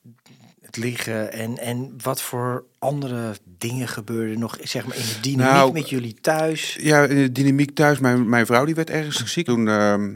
het 0.76 0.84
liegen 0.84 1.32
en, 1.32 1.58
en 1.58 1.94
wat 2.04 2.22
voor 2.22 2.66
andere 2.80 3.34
dingen 3.58 3.88
gebeurden 3.88 4.40
nog, 4.40 4.58
zeg 4.62 4.86
maar, 4.88 4.96
in 4.96 5.02
de 5.02 5.20
dynamiek 5.22 5.54
Nou, 5.54 5.72
met 5.74 5.90
jullie 5.90 6.14
thuis? 6.14 6.78
Ja, 6.82 7.04
in 7.04 7.16
de 7.16 7.32
dynamiek 7.32 7.76
thuis. 7.76 8.00
Mijn, 8.00 8.30
mijn 8.30 8.46
vrouw 8.46 8.66
die 8.66 8.76
werd 8.76 8.90
ergens 8.90 9.26
ziek. 9.34 9.46
Toen, 9.46 9.68
ehm, 9.68 10.14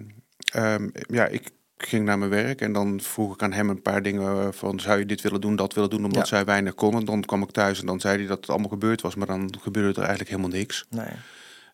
ehm, 0.54 0.90
ja, 1.08 1.26
ik 1.28 1.50
ging 1.78 2.06
naar 2.06 2.18
mijn 2.18 2.30
werk 2.32 2.62
en 2.62 2.74
dan 2.74 3.00
vroeg 3.02 3.34
ik 3.34 3.44
aan 3.44 3.54
hem 3.54 3.70
een 3.70 3.82
paar 3.82 4.02
dingen 4.02 4.22
eh, 4.42 4.48
van 4.52 4.80
zou 4.80 5.00
je 5.00 5.06
dit 5.06 5.22
willen 5.22 5.42
doen, 5.42 5.56
dat 5.56 5.74
willen 5.74 5.90
doen, 5.90 6.06
omdat 6.06 6.22
Ja. 6.30 6.36
zij 6.36 6.46
weinig 6.46 6.74
kon. 6.76 6.96
En 6.96 7.06
dan 7.06 7.22
kwam 7.22 7.42
ik 7.42 7.52
thuis 7.52 7.80
en 7.80 7.86
dan 7.86 8.00
zei 8.00 8.18
hij 8.18 8.28
dat 8.28 8.38
het 8.40 8.50
allemaal 8.50 8.70
gebeurd 8.70 9.02
was, 9.02 9.16
maar 9.16 9.28
dan 9.28 9.54
gebeurde 9.62 9.90
er 10.02 10.08
eigenlijk 10.08 10.30
helemaal 10.30 10.58
niks. 10.58 10.86
Nee. 10.90 11.06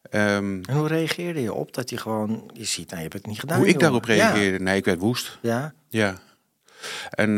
Ehm, 0.09 0.59
En 0.63 0.75
hoe 0.75 0.87
reageerde 0.87 1.41
je 1.41 1.53
op 1.53 1.73
dat 1.73 1.89
je 1.89 1.97
gewoon, 1.97 2.51
je 2.53 2.65
ziet, 2.65 2.85
nou 2.85 2.95
je 2.97 3.01
hebt 3.01 3.13
het 3.13 3.25
niet 3.25 3.39
gedaan. 3.39 3.57
hoe 3.57 3.67
ik 3.67 3.79
daarop 3.79 4.03
reageerde? 4.05 4.63
Nee, 4.63 4.77
ik 4.77 4.85
werd 4.85 4.99
woest. 4.99 5.37
Ja, 5.41 5.73
Ja. 5.89 6.17
En 7.09 7.37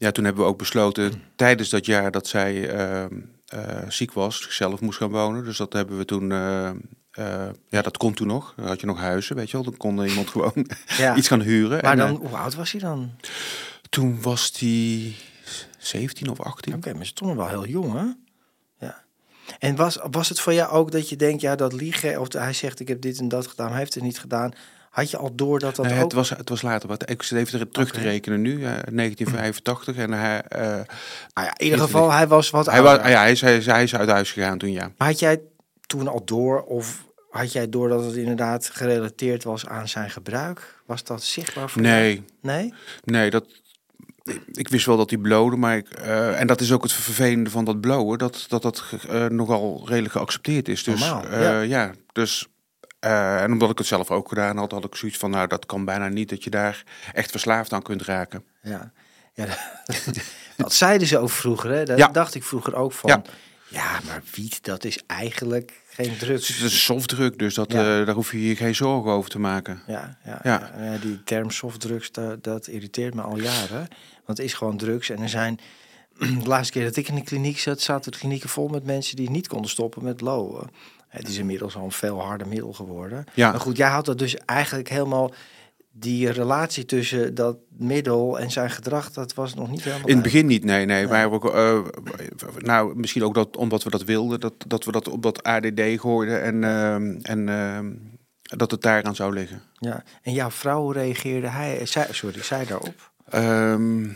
ja, 0.00 0.10
toen 0.10 0.24
hebben 0.24 0.44
we 0.44 0.50
ook 0.50 0.58
besloten 0.58 1.22
tijdens 1.36 1.68
dat 1.68 1.86
jaar 1.86 2.10
dat 2.10 2.26
zij 2.26 2.68
ehm, 2.70 3.14
eh, 3.46 3.88
ziek 3.88 4.12
was, 4.12 4.42
zichzelf 4.42 4.80
moest 4.80 4.98
gaan 4.98 5.10
wonen. 5.10 5.44
Dus 5.44 5.56
dat 5.56 5.72
hebben 5.72 5.98
we 5.98 6.04
toen. 6.04 6.32
eh, 6.32 6.68
eh, 7.10 7.48
ja, 7.68 7.82
dat 7.82 7.96
kon 7.96 8.14
toen 8.14 8.26
nog. 8.26 8.52
Dan 8.56 8.66
had 8.66 8.80
je 8.80 8.86
nog 8.86 8.98
huizen, 8.98 9.36
weet 9.36 9.50
je 9.50 9.56
wel. 9.56 9.64
Dan 9.64 9.76
kon 9.76 10.04
iemand 10.04 10.30
gewoon 10.34 10.66
ja. 10.96 11.16
iets 11.16 11.28
gaan 11.28 11.40
huren. 11.40 11.82
maar 11.82 11.92
en, 11.92 11.98
dan, 11.98 12.16
hoe 12.16 12.36
oud 12.36 12.54
was 12.54 12.72
hij 12.72 12.80
dan? 12.80 13.10
toen 13.88 14.22
was 14.22 14.52
hij 14.58 15.14
17 15.78 16.30
of 16.30 16.40
18. 16.40 16.74
Oké, 16.74 16.94
maar 16.94 17.06
ze 17.06 17.12
toen 17.12 17.36
wel 17.36 17.48
heel 17.48 17.66
jong, 17.66 17.92
hè? 17.92 18.06
Ja. 18.86 19.04
En 19.58 19.76
was, 19.76 19.98
was 20.10 20.28
het 20.28 20.40
voor 20.40 20.52
jou 20.52 20.70
ook 20.70 20.90
dat 20.92 21.08
je 21.08 21.16
denkt, 21.16 21.40
ja, 21.40 21.56
dat 21.56 21.72
liegen, 21.72 22.20
of 22.20 22.32
hij 22.32 22.52
zegt 22.52 22.80
ik 22.80 22.88
heb 22.88 23.00
dit 23.00 23.18
en 23.18 23.28
dat 23.28 23.46
gedaan, 23.46 23.64
maar 23.64 23.74
hij 23.74 23.82
heeft 23.82 23.94
het 23.94 24.02
niet 24.02 24.20
gedaan. 24.20 24.52
Had 24.90 25.10
je 25.10 25.16
al 25.16 25.34
door 25.34 25.58
dat 25.58 25.76
dat 25.76 25.86
Nee, 25.86 25.94
ook... 25.94 26.02
het, 26.02 26.12
was, 26.12 26.28
het 26.28 26.48
was 26.48 26.62
later. 26.62 26.88
Wat, 26.88 27.10
ik 27.10 27.22
zit 27.22 27.38
even 27.38 27.70
terug 27.70 27.90
te 27.90 28.00
rekenen 28.00 28.40
nu, 28.40 28.52
eh, 28.54 28.60
1985. 28.60 29.96
En 29.96 30.12
hij, 30.12 30.42
eh, 30.42 30.60
Nou 30.60 30.86
ja, 31.34 31.52
in 31.56 31.64
ieder 31.64 31.80
geval, 31.80 32.12
hij 32.12 32.28
was 32.28 32.50
wat 32.50 32.66
hij, 32.66 32.82
was, 32.82 32.88
ouder. 32.90 33.06
ah 33.06 33.12
ja, 33.12 33.20
hij, 33.20 33.30
is, 33.30 33.40
hij, 33.40 33.56
is, 33.56 33.66
hij 33.66 33.82
is 33.82 33.94
uit 33.94 34.08
huis 34.08 34.32
gegaan 34.32 34.58
toen, 34.58 34.72
ja. 34.72 34.90
Maar 34.96 35.08
had 35.08 35.18
jij 35.18 35.40
toen 35.86 36.08
al 36.08 36.24
door, 36.24 36.62
of 36.62 37.04
had 37.30 37.52
jij 37.52 37.68
door 37.68 37.88
dat 37.88 38.04
het 38.04 38.14
inderdaad 38.14 38.70
gerelateerd 38.72 39.44
was 39.44 39.66
aan 39.66 39.88
zijn 39.88 40.10
gebruik? 40.10 40.82
Was 40.86 41.04
dat 41.04 41.22
zichtbaar 41.22 41.70
voor 41.70 41.82
jou? 41.82 41.94
Nee, 41.94 42.24
Nee? 42.40 42.74
Nee, 43.04 43.30
dat, 43.30 43.46
ik, 44.52 44.68
wist 44.68 44.86
wel 44.86 44.96
dat 44.96 45.10
hij 45.10 45.18
blode, 45.18 45.56
maar 45.56 45.76
ik, 45.76 45.88
eh, 45.88 46.40
en 46.40 46.46
dat 46.46 46.60
is 46.60 46.72
ook 46.72 46.82
het 46.82 46.92
vervelende 46.92 47.50
van 47.50 47.64
dat 47.64 47.80
blowen, 47.80 48.18
dat 48.18 48.44
dat, 48.48 48.62
dat 48.62 48.84
eh, 49.08 49.26
nogal 49.26 49.82
redelijk 49.88 50.12
geaccepteerd 50.12 50.68
is. 50.68 50.84
Dus 50.84 51.00
Normaal, 51.00 51.40
ja. 51.40 51.60
ja. 51.60 51.90
dus 52.12 52.48
eh, 53.00 53.42
en 53.42 53.52
omdat 53.52 53.70
ik 53.70 53.78
het 53.78 53.86
zelf 53.86 54.10
ook 54.10 54.28
gedaan 54.28 54.56
had, 54.56 54.70
had 54.72 54.84
ik 54.84 54.94
zoiets 54.94 55.18
van, 55.18 55.30
nou, 55.30 55.46
dat 55.46 55.66
kan 55.66 55.84
bijna 55.84 56.08
niet 56.08 56.28
dat 56.28 56.44
je 56.44 56.50
daar 56.50 56.84
echt 57.12 57.30
verslaafd 57.30 57.72
aan 57.72 57.82
kunt 57.82 58.02
raken. 58.02 58.44
Ja. 58.62 58.92
ja 59.34 59.46
dat, 59.86 60.20
dat 60.56 60.72
zeiden 60.72 61.06
ze 61.08 61.18
ook 61.18 61.30
vroeger, 61.30 61.70
hè? 61.70 61.84
Dat 61.84 61.98
Ja. 61.98 62.08
dacht 62.08 62.34
ik 62.34 62.44
vroeger 62.44 62.74
ook 62.74 62.92
van. 62.92 63.10
Ja. 63.10 63.22
Ja. 63.68 64.00
maar 64.06 64.22
wiet, 64.34 64.64
dat 64.64 64.84
is 64.84 64.98
eigenlijk 65.06 65.82
geen 65.88 66.16
drugs. 66.18 66.48
Het 66.48 66.60
is 66.72 66.84
softdruk, 66.84 67.38
dus 67.38 67.54
dat, 67.54 67.72
Ja. 67.72 67.78
eh, 68.00 68.06
daar 68.06 68.14
hoef 68.14 68.32
je 68.32 68.48
je 68.48 68.56
geen 68.56 68.74
zorgen 68.74 69.10
over 69.10 69.30
te 69.30 69.38
maken. 69.38 69.82
Ja, 69.86 70.18
ja, 70.42 70.70
die 71.00 71.22
term 71.24 71.50
softdrugs, 71.50 72.12
dat, 72.12 72.44
dat 72.44 72.66
irriteert 72.66 73.14
me 73.14 73.22
al 73.22 73.38
jaren. 73.38 73.88
Want 74.24 74.38
het 74.38 74.46
is 74.46 74.54
gewoon 74.54 74.76
drugs. 74.76 75.10
En 75.10 75.22
er 75.22 75.28
zijn, 75.28 75.60
de 76.18 76.46
laatste 76.48 76.72
keer 76.72 76.84
dat 76.84 76.96
ik 76.96 77.08
in 77.08 77.14
de 77.14 77.22
kliniek 77.22 77.58
zat, 77.58 77.80
zaten 77.80 78.12
de 78.12 78.18
klinieken 78.18 78.48
vol 78.48 78.68
met 78.68 78.84
mensen 78.84 79.16
die 79.16 79.30
niet 79.30 79.48
konden 79.48 79.70
stoppen 79.70 80.04
met 80.04 80.16
blowen. 80.16 80.70
Het 81.10 81.28
is 81.28 81.38
inmiddels 81.38 81.76
al 81.76 81.84
een 81.84 81.92
veel 81.92 82.20
harder 82.20 82.48
middel 82.48 82.72
geworden. 82.72 83.24
Ja. 83.34 83.50
Maar 83.50 83.60
goed, 83.60 83.76
jij 83.76 83.88
had 83.88 84.04
dat 84.04 84.18
dus 84.18 84.36
eigenlijk 84.36 84.88
helemaal, 84.88 85.32
die 85.92 86.30
relatie 86.30 86.84
tussen 86.84 87.34
dat 87.34 87.56
middel 87.68 88.38
en 88.38 88.50
zijn 88.50 88.70
gedrag, 88.70 89.12
dat 89.12 89.34
was 89.34 89.54
nog 89.54 89.70
niet 89.70 89.82
helemaal 89.82 90.08
In 90.08 90.14
het 90.14 90.22
begin 90.22 90.46
niet, 90.46 90.64
nee, 90.64 90.86
nee. 90.86 91.06
Maar 91.06 91.30
ook, 91.30 91.54
eh, 91.54 91.78
nou, 92.58 92.96
misschien 92.96 93.24
ook 93.24 93.34
dat, 93.34 93.56
omdat 93.56 93.82
we 93.82 93.90
dat 93.90 94.04
wilden, 94.04 94.40
dat, 94.40 94.54
dat 94.66 94.84
we 94.84 94.92
dat 94.92 95.08
op 95.08 95.22
dat 95.22 95.42
ADD 95.42 95.80
gooiden 96.00 96.42
en, 96.42 96.64
ehm, 96.64 97.18
en 97.22 97.48
ehm, 97.48 97.92
dat 98.42 98.70
het 98.70 98.82
daaraan 98.82 99.14
zou 99.14 99.34
liggen. 99.34 99.62
Ja. 99.78 100.02
En 100.22 100.32
jouw 100.32 100.50
vrouw 100.50 100.90
reageerde 100.90 101.48
hij, 101.48 101.86
zij, 101.86 102.06
sorry, 102.10 102.42
zij 102.42 102.66
daarop? 102.66 103.10
Ehm, 103.28 104.06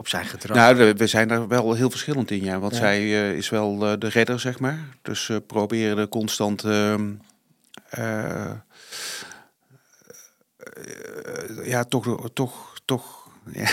op 0.00 0.08
zijn 0.08 0.24
gedrag? 0.26 0.56
Nou, 0.56 0.92
we 0.96 1.06
zijn 1.06 1.28
daar 1.28 1.48
wel 1.48 1.74
heel 1.74 1.90
verschillend 1.90 2.30
in, 2.30 2.44
ja. 2.44 2.58
Want 2.58 2.72
Ja. 2.72 2.78
zij 2.78 2.98
eh, 2.98 3.32
is 3.36 3.48
wel 3.48 3.86
eh, 3.86 3.98
de 3.98 4.08
redder, 4.08 4.40
zeg 4.40 4.58
maar. 4.58 4.78
Dus 5.02 5.26
we 5.26 5.40
proberen 5.40 5.98
er 5.98 6.08
constant... 6.08 6.64
ehm, 6.64 7.12
eh, 7.88 8.50
eh, 8.50 8.56
ja, 11.64 11.84
toch... 11.84 12.30
toch, 12.32 12.74
toch 12.84 13.18
ja, 13.52 13.68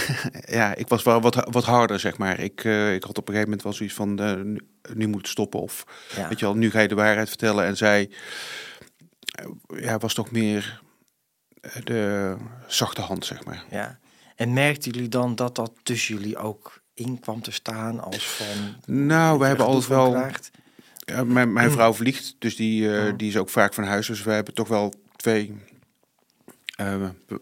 ja, 0.47 0.75
ik 0.75 0.87
was 0.87 1.03
wel 1.03 1.21
wat, 1.21 1.47
wat 1.51 1.63
harder, 1.63 1.99
zeg 1.99 2.17
maar. 2.17 2.39
Ik, 2.39 2.63
ik 2.63 3.03
had 3.03 3.17
op 3.17 3.27
een 3.27 3.33
gegeven 3.33 3.41
moment 3.43 3.61
wel 3.63 3.73
zoiets 3.73 3.95
van... 3.95 4.13
nu, 4.53 4.59
nu 4.93 5.07
moet 5.07 5.21
het 5.21 5.27
stoppen. 5.27 5.59
Of, 5.61 5.83
ja. 6.15 6.27
weet 6.27 6.39
je 6.39 6.45
wel, 6.45 6.55
nu 6.55 6.71
ga 6.71 6.79
je 6.79 6.87
de 6.87 6.95
waarheid 6.95 7.27
vertellen. 7.29 7.65
En 7.65 7.77
zij 7.77 8.09
ja, 9.67 9.97
was 9.97 10.13
toch 10.13 10.31
meer 10.31 10.81
de 11.83 12.35
zachte 12.67 13.01
hand, 13.01 13.25
zeg 13.25 13.45
maar. 13.45 13.63
ja. 13.69 13.99
En 14.37 14.53
merkten 14.53 14.91
jullie 14.91 15.09
dan 15.09 15.35
dat 15.35 15.55
dat 15.55 15.71
tussen 15.83 16.15
jullie 16.15 16.37
ook 16.37 16.81
in 16.93 17.19
kwam 17.19 17.41
te 17.41 17.51
staan 17.51 17.99
als 18.03 18.27
van... 18.27 18.75
Nou, 18.95 19.33
we 19.37 19.41
je 19.43 19.47
hebben 19.47 19.65
altijd 19.65 19.87
wel... 19.87 20.11
krijgt? 20.11 20.51
Ja, 20.99 21.23
mijn, 21.23 21.53
mijn 21.53 21.71
vrouw 21.71 21.93
vliegt, 21.93 22.35
dus 22.39 22.55
die, 22.55 22.97
eh, 22.97 23.07
Oh. 23.07 23.17
die 23.17 23.27
is 23.27 23.37
ook 23.37 23.49
vaak 23.49 23.73
van 23.73 23.83
huis. 23.83 24.07
Dus 24.07 24.23
we 24.23 24.31
hebben 24.31 24.53
toch 24.53 24.67
wel 24.67 24.93
twee. 25.15 25.55
eh, 26.75 26.95
we, 27.27 27.41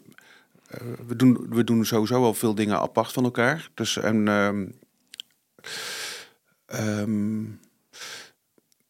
eh, 0.67 0.81
we, 1.07 1.15
doen, 1.15 1.45
we 1.49 1.63
doen 1.63 1.85
sowieso 1.85 2.21
wel 2.21 2.33
veel 2.33 2.55
dingen 2.55 2.79
apart 2.79 3.11
van 3.11 3.23
elkaar. 3.23 3.69
Dus 3.73 3.97
en. 3.97 4.27
ehm, 4.27 4.65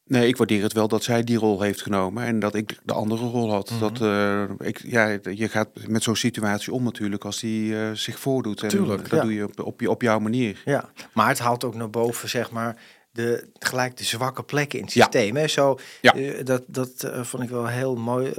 nee, 0.05 0.27
ik 0.27 0.37
waardeer 0.37 0.63
het 0.63 0.73
wel 0.73 0.87
dat 0.87 1.03
zij 1.03 1.23
die 1.23 1.37
rol 1.37 1.61
heeft 1.61 1.81
genomen 1.81 2.23
en 2.23 2.39
dat 2.39 2.55
ik 2.55 2.77
de 2.83 2.93
andere 2.93 3.25
rol 3.25 3.51
had. 3.51 3.69
Mhm. 3.69 3.79
Dat, 3.79 4.01
eh, 4.01 4.43
ik, 4.67 4.81
ja, 4.83 5.17
je 5.23 5.49
gaat 5.49 5.69
met 5.87 6.03
zo'n 6.03 6.15
situatie 6.15 6.73
om 6.73 6.83
natuurlijk 6.83 7.25
als 7.25 7.39
die 7.39 7.79
eh, 7.79 7.91
zich 7.91 8.19
voordoet. 8.19 8.63
En 8.63 8.69
Tuurlijk, 8.69 9.01
dat 9.09 9.19
ja. 9.19 9.21
doe 9.21 9.33
je 9.33 9.43
op, 9.43 9.59
op, 9.59 9.81
je- 9.81 9.89
op 9.89 10.01
jouw 10.01 10.19
manier. 10.19 10.61
Ja, 10.65 10.89
maar 11.13 11.27
het 11.27 11.39
haalt 11.39 11.63
ook 11.63 11.75
naar 11.75 11.89
boven, 11.89 12.29
zeg 12.29 12.51
maar, 12.51 12.75
de, 13.11 13.47
gelijk 13.59 13.97
de 13.97 14.03
zwakke 14.03 14.43
plekken 14.43 14.79
in 14.79 14.85
het 14.85 14.93
Ja. 14.93 15.03
systeem. 15.03 15.35
Hè? 15.35 15.47
Zo, 15.47 15.77
Ja. 16.01 16.13
eh, 16.13 16.45
dat 16.45 16.63
dat 16.67 17.09
vond 17.21 17.43
ik 17.43 17.49
wel 17.49 17.67
heel 17.67 17.95
mooi. 17.95 18.33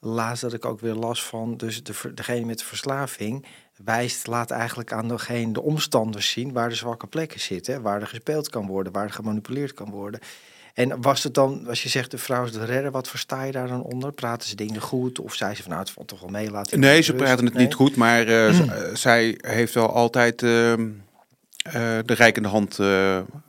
laatst 0.00 0.42
dat 0.42 0.52
ik 0.52 0.64
ook 0.64 0.80
weer 0.80 0.94
las 0.94 1.24
van, 1.24 1.56
dus 1.56 1.82
de, 1.82 1.92
degene 2.14 2.44
met 2.46 2.58
de 2.58 2.64
verslaving 2.64 3.46
wijst, 3.84 4.26
laat 4.26 4.50
eigenlijk 4.50 4.92
aan 4.92 5.08
degene 5.08 5.52
de 5.52 5.62
omstanders 5.62 6.30
zien 6.30 6.52
waar 6.52 6.68
de 6.68 6.74
zwakke 6.74 7.06
plekken 7.06 7.40
zitten, 7.40 7.82
waar 7.82 8.00
er 8.00 8.06
gespeeld 8.06 8.48
kan 8.50 8.66
worden, 8.66 8.92
waar 8.92 9.04
er 9.04 9.12
gemanipuleerd 9.12 9.74
kan 9.74 9.90
worden. 9.90 10.20
En 10.74 11.02
was 11.02 11.22
het 11.22 11.34
dan, 11.34 11.66
als 11.68 11.82
je 11.82 11.88
zegt 11.88 12.10
de 12.10 12.18
vrouw 12.18 12.44
is 12.44 12.52
de 12.52 12.64
redder, 12.64 12.90
wat 12.90 13.08
versta 13.08 13.42
je 13.42 13.52
daar 13.52 13.68
dan 13.68 13.82
onder? 13.82 14.12
Praten 14.12 14.48
ze 14.48 14.56
dingen 14.56 14.80
goed 14.80 15.18
of 15.18 15.34
zei 15.34 15.54
ze 15.54 15.62
van 15.62 15.70
nou 15.70 15.82
het 15.82 15.92
valt 15.92 16.08
toch 16.08 16.20
wel 16.20 16.30
mee? 16.30 16.50
Laat 16.50 16.76
Nee, 16.76 17.00
ze 17.02 17.14
praten 17.14 17.44
het 17.44 17.54
niet 17.54 17.74
goed, 17.74 17.96
maar 17.96 18.26
eh, 18.26 18.60
Mm. 18.60 18.68
eh, 18.68 18.94
zij 18.94 19.38
heeft 19.40 19.74
wel 19.74 19.92
altijd 19.92 20.42
ehm, 20.42 20.88
eh, 21.62 21.72
de 22.04 22.14
rijkende 22.14 22.48
hand 22.48 22.78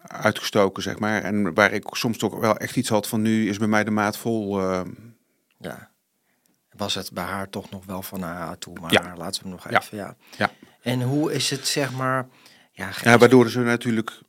uitgestoken, 0.01 0.83
zeg 0.83 0.99
maar. 0.99 1.23
En 1.23 1.53
waar 1.53 1.71
ik 1.73 1.83
soms 1.91 2.17
toch 2.17 2.39
wel 2.39 2.57
echt 2.57 2.75
iets 2.75 2.89
had 2.89 3.07
van 3.07 3.21
nu 3.21 3.49
is 3.49 3.57
bij 3.57 3.67
mij 3.67 3.83
de 3.83 3.91
maat 3.91 4.17
vol. 4.17 4.61
Ja. 5.57 5.89
Was 6.77 6.93
het 6.95 7.11
bij 7.11 7.23
haar 7.23 7.49
toch 7.49 7.69
nog 7.69 7.85
wel 7.85 8.01
van, 8.01 8.19
nou 8.19 8.33
ja, 8.35 8.55
toe 8.55 8.79
maar, 8.81 8.91
Ja. 8.91 9.13
laten 9.17 9.43
we 9.43 9.49
hem 9.49 9.57
nog 9.57 9.67
even, 9.81 9.97
ja. 9.97 10.15
Ja. 10.37 10.49
En 10.81 11.01
hoe 11.01 11.33
is 11.33 11.49
het, 11.49 11.67
zeg 11.67 11.91
maar, 11.93 12.27
ja, 12.71 12.89
ja, 13.03 13.17
waardoor 13.17 13.49
ze 13.49 13.59
natuurlijk 13.59 14.19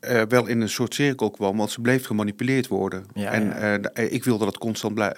eh, 0.00 0.22
wel 0.28 0.46
in 0.46 0.60
een 0.60 0.68
soort 0.68 0.94
cirkel 0.94 1.30
kwam, 1.30 1.56
want 1.56 1.70
ze 1.70 1.80
bleef 1.80 2.06
gemanipuleerd 2.06 2.66
worden. 2.68 3.06
Ja, 3.14 3.30
en 3.32 3.44
ja. 3.46 3.52
eh, 3.54 3.74
eh, 4.04 4.12
ik 4.12 4.24
wilde 4.24 4.44
dat 4.44 4.58
constant 4.58 4.94
blij- 4.94 5.16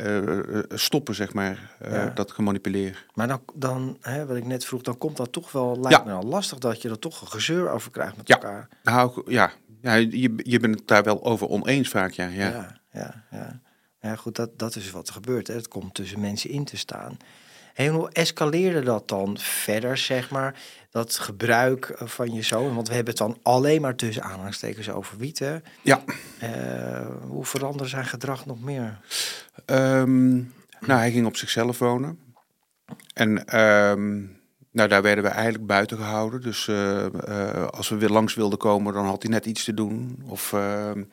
stoppen, 0.68 1.14
zeg 1.14 1.32
maar, 1.32 1.76
Ja. 1.90 2.06
dat 2.14 2.30
gemanipuleer. 2.30 3.06
maar 3.14 3.28
dan, 3.28 3.40
dan 3.54 3.96
hè, 4.00 4.26
wat 4.26 4.36
ik 4.36 4.46
net 4.46 4.64
vroeg, 4.64 4.82
dan 4.82 4.98
komt 4.98 5.16
dat 5.16 5.32
toch 5.32 5.52
wel, 5.52 5.76
lijkt 5.80 5.98
Ja. 5.98 6.04
me 6.04 6.10
dan 6.20 6.26
lastig 6.30 6.58
dat 6.58 6.82
je 6.82 6.88
er 6.88 6.98
toch 6.98 7.20
een 7.20 7.28
gezeur 7.28 7.70
over 7.70 7.90
krijgt 7.90 8.16
met 8.16 8.28
Ja. 8.28 8.34
elkaar. 8.34 8.68
Nou, 8.82 9.22
ja, 9.26 9.50
ja 9.80 9.94
je, 9.94 10.32
je 10.36 10.58
bent 10.60 10.74
het 10.78 10.88
daar 10.88 11.02
wel 11.02 11.24
over 11.24 11.48
oneens 11.48 11.88
vaak, 11.88 12.10
ja. 12.10 12.26
ja. 12.26 12.78
Ja, 12.92 13.24
ja, 13.30 13.60
ja. 14.00 14.16
Goed, 14.16 14.37
dat, 14.37 14.59
dat 14.59 14.76
is 14.76 14.90
wat 14.90 15.09
er 15.09 15.14
gebeurt. 15.14 15.47
Hè. 15.47 15.54
Het 15.54 15.69
komt 15.69 15.95
tussen 15.95 16.21
mensen 16.21 16.50
in 16.50 16.64
te 16.64 16.76
staan. 16.76 17.16
En 17.75 17.88
hoe 17.88 18.11
escaleerde 18.12 18.83
dat 18.83 19.09
dan 19.09 19.38
verder, 19.38 19.97
zeg 19.97 20.30
maar, 20.30 20.61
dat 20.90 21.16
gebruik 21.16 21.88
eh, 21.88 22.09
van 22.09 22.33
je 22.33 22.42
zoon? 22.42 22.75
Want 22.75 22.88
we 22.88 22.95
hebben 22.95 23.14
het 23.14 23.23
dan 23.23 23.38
alleen 23.42 23.80
maar 23.80 23.97
tussen 23.97 24.23
aanhalingstekens 24.23 24.90
over 24.90 25.16
wiet, 25.19 25.38
hè? 25.38 25.59
ja. 25.83 26.02
Eh, 26.38 27.07
hoe 27.28 27.45
veranderde 27.45 27.88
zijn 27.88 28.07
gedrag 28.07 28.47
nog 28.47 28.61
meer? 28.61 29.00
Ehm, 29.64 30.35
nou, 30.80 30.99
hij 30.99 31.11
ging 31.11 31.26
op 31.26 31.37
zichzelf 31.37 31.78
wonen. 31.78 32.19
En 33.14 33.47
ehm, 33.47 34.23
nou, 34.72 34.88
daar 34.88 35.02
werden 35.02 35.24
we 35.24 35.30
eigenlijk 35.30 35.66
buiten 35.66 35.96
gehouden. 35.96 36.40
Dus 36.40 36.68
eh, 36.68 37.04
eh, 37.06 37.66
als 37.66 37.88
we 37.88 37.96
weer 37.96 38.08
langs 38.08 38.34
wilden 38.34 38.58
komen, 38.58 38.92
dan 38.94 39.04
had 39.06 39.22
hij 39.22 39.30
net 39.32 39.46
iets 39.46 39.64
te 39.64 39.74
doen. 39.74 40.22
Of, 40.26 40.52
ehm, 40.52 41.04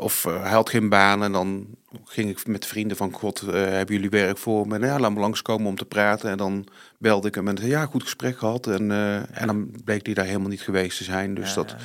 of 0.00 0.24
eh, 0.24 0.42
hij 0.42 0.50
had 0.52 0.70
geen 0.70 0.88
baan. 0.88 1.22
En 1.22 1.32
dan 1.32 1.66
ging 2.04 2.30
ik 2.30 2.46
met 2.46 2.66
vrienden 2.66 2.96
van, 2.96 3.12
god, 3.12 3.42
eh, 3.42 3.52
hebben 3.52 3.94
jullie 3.94 4.10
werk 4.10 4.38
voor 4.38 4.66
me? 4.66 4.74
En 4.74 4.80
ja, 4.86 4.98
laat 4.98 5.12
me 5.12 5.20
langskomen 5.20 5.66
om 5.66 5.76
te 5.76 5.84
praten. 5.84 6.30
En 6.30 6.36
dan 6.36 6.66
belde 6.98 7.28
ik 7.28 7.34
hem 7.34 7.48
en 7.48 7.56
zei, 7.58 7.68
ja, 7.70 7.86
goed 7.86 8.02
gesprek 8.02 8.38
gehad. 8.38 8.66
En, 8.66 8.90
eh, 8.90 9.40
en 9.40 9.46
dan 9.46 9.70
bleek 9.84 10.06
hij 10.06 10.14
daar 10.14 10.24
helemaal 10.26 10.48
niet 10.48 10.60
geweest 10.62 10.98
te 10.98 11.04
zijn. 11.04 11.34
Dus 11.34 11.48
Ja, 11.48 11.54
dat, 11.54 11.70
ja. 11.70 11.76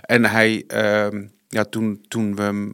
en 0.00 0.24
hij, 0.24 0.64
ehm, 0.66 1.26
ja, 1.48 1.64
toen, 1.64 2.04
toen 2.08 2.34
we 2.36 2.72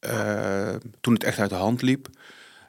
eh, 0.00 0.74
toen 1.00 1.14
het 1.14 1.24
echt 1.24 1.38
uit 1.38 1.50
de 1.50 1.56
hand 1.56 1.82
liep, 1.82 2.08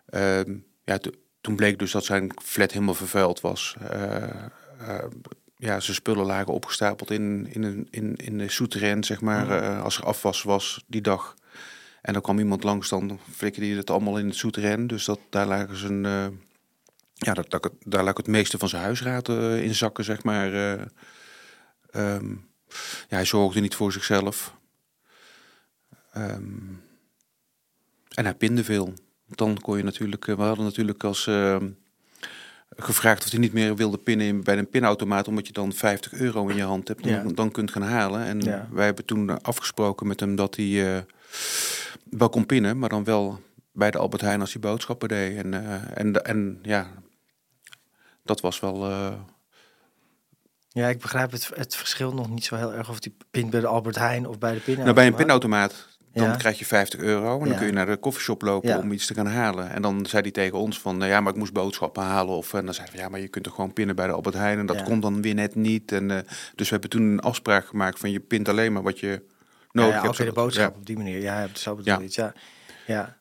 ehm, 0.06 0.56
ja, 0.84 0.98
to- 0.98 1.12
toen 1.44 1.56
bleek 1.56 1.80
dus 1.80 1.92
dat 1.92 2.06
zijn 2.06 2.32
flat 2.44 2.72
helemaal 2.72 2.94
vervuild 2.94 3.42
was. 3.42 3.76
Eh, 3.90 4.24
eh, 4.24 5.06
ja, 5.58 5.80
zijn 5.80 5.96
spullen 5.96 6.26
lagen 6.26 6.54
opgestapeld 6.54 7.12
in, 7.12 7.48
in, 7.50 7.64
een, 7.64 7.88
in, 7.92 8.16
in 8.16 8.38
de 8.38 8.50
souterrain, 8.50 9.04
zeg 9.04 9.22
maar, 9.22 9.50
eh, 9.50 9.84
als 9.84 9.98
er 9.98 10.04
afwas 10.04 10.44
was 10.44 10.84
die 10.88 11.02
dag. 11.02 11.36
En 12.02 12.14
dan 12.14 12.22
kwam 12.22 12.40
iemand 12.40 12.64
langs, 12.64 12.90
dan 12.90 13.20
flikkerde 13.32 13.68
hij 13.68 13.78
het 13.78 13.90
allemaal 13.90 14.18
in 14.18 14.28
het 14.28 14.36
souterrain. 14.36 14.88
Dus 14.88 15.06
dat, 15.06 15.20
daar 15.30 15.48
lagen 15.48 15.78
zijn, 15.78 16.02
ja, 17.14 17.34
dat, 17.34 17.50
dat, 17.50 17.72
daar 17.80 18.04
lag 18.04 18.18
het 18.18 18.28
meeste 18.28 18.58
van 18.58 18.70
zijn 18.70 18.84
huisraad 18.84 19.30
in 19.30 19.76
zakken, 19.76 20.04
zeg 20.04 20.24
maar. 20.24 20.54
eh. 20.54 20.82
Ehm, 21.92 22.30
ja, 23.08 23.16
hij 23.16 23.26
zorgde 23.26 23.60
niet 23.60 23.76
voor 23.76 23.92
zichzelf. 23.92 24.56
Ehm, 26.12 26.74
en 28.10 28.24
hij 28.24 28.36
pinde 28.36 28.64
veel. 28.64 28.94
Dan 29.38 29.60
kon 29.62 29.78
je 29.78 29.84
natuurlijk, 29.84 30.28
eh, 30.28 30.36
we 30.36 30.42
hadden 30.42 30.66
natuurlijk 30.66 31.04
als 31.04 31.28
ehm, 31.28 31.70
gevraagd 32.76 33.24
of 33.26 33.32
hij 33.32 33.40
niet 33.40 33.54
meer 33.54 33.76
wilde 33.76 33.98
pinnen 33.98 34.28
in, 34.28 34.44
bij 34.44 34.58
een 34.58 34.70
pinautomaat, 34.70 35.28
omdat 35.28 35.48
je 35.48 35.54
dan 35.54 35.74
50 35.74 36.14
euro 36.14 36.48
in 36.48 36.56
je 36.56 36.64
hand 36.64 36.88
hebt, 36.88 37.04
dan, 37.04 37.12
Ja. 37.12 37.24
dan 37.24 37.52
kunt 37.52 37.72
gaan 37.72 37.82
halen. 37.82 38.22
En 38.24 38.40
Ja. 38.42 38.68
wij 38.72 38.86
hebben 38.86 39.06
toen 39.06 39.42
afgesproken 39.42 40.08
met 40.08 40.20
hem 40.20 40.36
dat 40.36 40.56
hij 40.56 40.96
eh, 40.96 41.02
wel 42.10 42.30
kon 42.30 42.46
pinnen, 42.46 42.80
maar 42.80 42.90
dan 42.90 43.04
wel 43.04 43.40
bij 43.72 43.92
de 43.92 43.98
Albert 43.98 44.22
Heijn 44.22 44.42
als 44.42 44.52
hij 44.54 44.62
boodschappen 44.62 45.08
deed. 45.08 45.38
En, 45.38 45.54
eh, 45.54 45.82
en, 45.94 46.26
en 46.26 46.60
ja, 46.62 46.88
dat 48.24 48.42
was 48.42 48.60
wel. 48.60 48.90
eh, 48.90 49.14
Ja, 50.70 50.88
ik 50.88 51.00
begrijp 51.00 51.32
het, 51.32 51.50
het 51.56 51.76
verschil 51.76 52.14
nog 52.14 52.30
niet 52.30 52.46
zo 52.46 52.56
heel 52.56 52.74
erg 52.74 52.90
of 52.90 53.00
die 53.00 53.16
pint 53.32 53.50
bij 53.50 53.60
de 53.60 53.68
Albert 53.68 53.96
Heijn 53.96 54.28
of 54.28 54.38
bij 54.38 54.54
de 54.54 54.60
pinautomaat. 54.60 54.84
Nou, 54.96 54.96
bij 54.96 55.08
een 55.08 55.26
pinautomaat, 55.26 55.88
dan 56.14 56.28
Ja. 56.28 56.36
krijg 56.36 56.60
je 56.60 56.66
50 56.66 57.00
euro 57.00 57.34
en 57.34 57.40
dan 57.40 57.48
Ja. 57.48 57.58
kun 57.58 57.66
je 57.66 57.72
naar 57.74 57.86
de 57.86 57.98
koffieshop 57.98 58.42
lopen 58.42 58.70
Ja. 58.70 58.78
om 58.78 58.92
iets 58.92 59.06
te 59.06 59.14
gaan 59.14 59.28
halen. 59.28 59.70
En 59.70 59.82
dan 59.82 60.06
zei 60.06 60.22
hij 60.22 60.32
tegen 60.32 60.58
ons 60.58 60.80
van, 60.80 60.98
nou 60.98 61.12
ja, 61.12 61.20
maar 61.22 61.32
ik 61.34 61.38
moest 61.40 61.54
boodschappen 61.54 62.04
halen. 62.04 62.36
Of, 62.36 62.54
en 62.54 62.66
dan 62.66 62.74
zeiden 62.74 62.96
we, 62.96 63.02
ja, 63.02 63.10
maar 63.10 63.20
je 63.20 63.28
kunt 63.28 63.44
toch 63.44 63.56
gewoon 63.56 63.74
pinnen 63.74 63.96
bij 63.96 64.08
de 64.08 64.14
Albert 64.14 64.36
Heijn. 64.36 64.60
En 64.60 64.66
dat 64.66 64.84
kon 64.84 65.00
dan 65.00 65.22
weer 65.22 65.34
net 65.34 65.56
niet. 65.56 65.92
En, 65.92 66.12
eh, 66.12 66.18
dus 66.56 66.66
we 66.70 66.72
hebben 66.72 66.90
toen 66.90 67.02
een 67.02 67.20
afspraak 67.20 67.66
gemaakt 67.66 68.00
van, 68.00 68.12
je 68.12 68.20
pint 68.20 68.50
alleen 68.50 68.74
maar 68.74 68.84
wat 68.84 69.00
je 69.00 69.24
nodig 69.72 69.92
ja, 69.94 69.98
hebt. 69.98 70.08
ook 70.12 70.18
weer 70.18 70.28
de 70.28 70.34
boodschap 70.34 70.76
op 70.76 70.86
die 70.86 70.98
manier. 70.98 71.22
Ja, 71.22 71.40
ja, 71.42 71.48
zo 71.54 71.76
bedoel 71.76 72.00
het, 72.02 72.16
ja. 72.16 72.34
ja. 72.88 73.18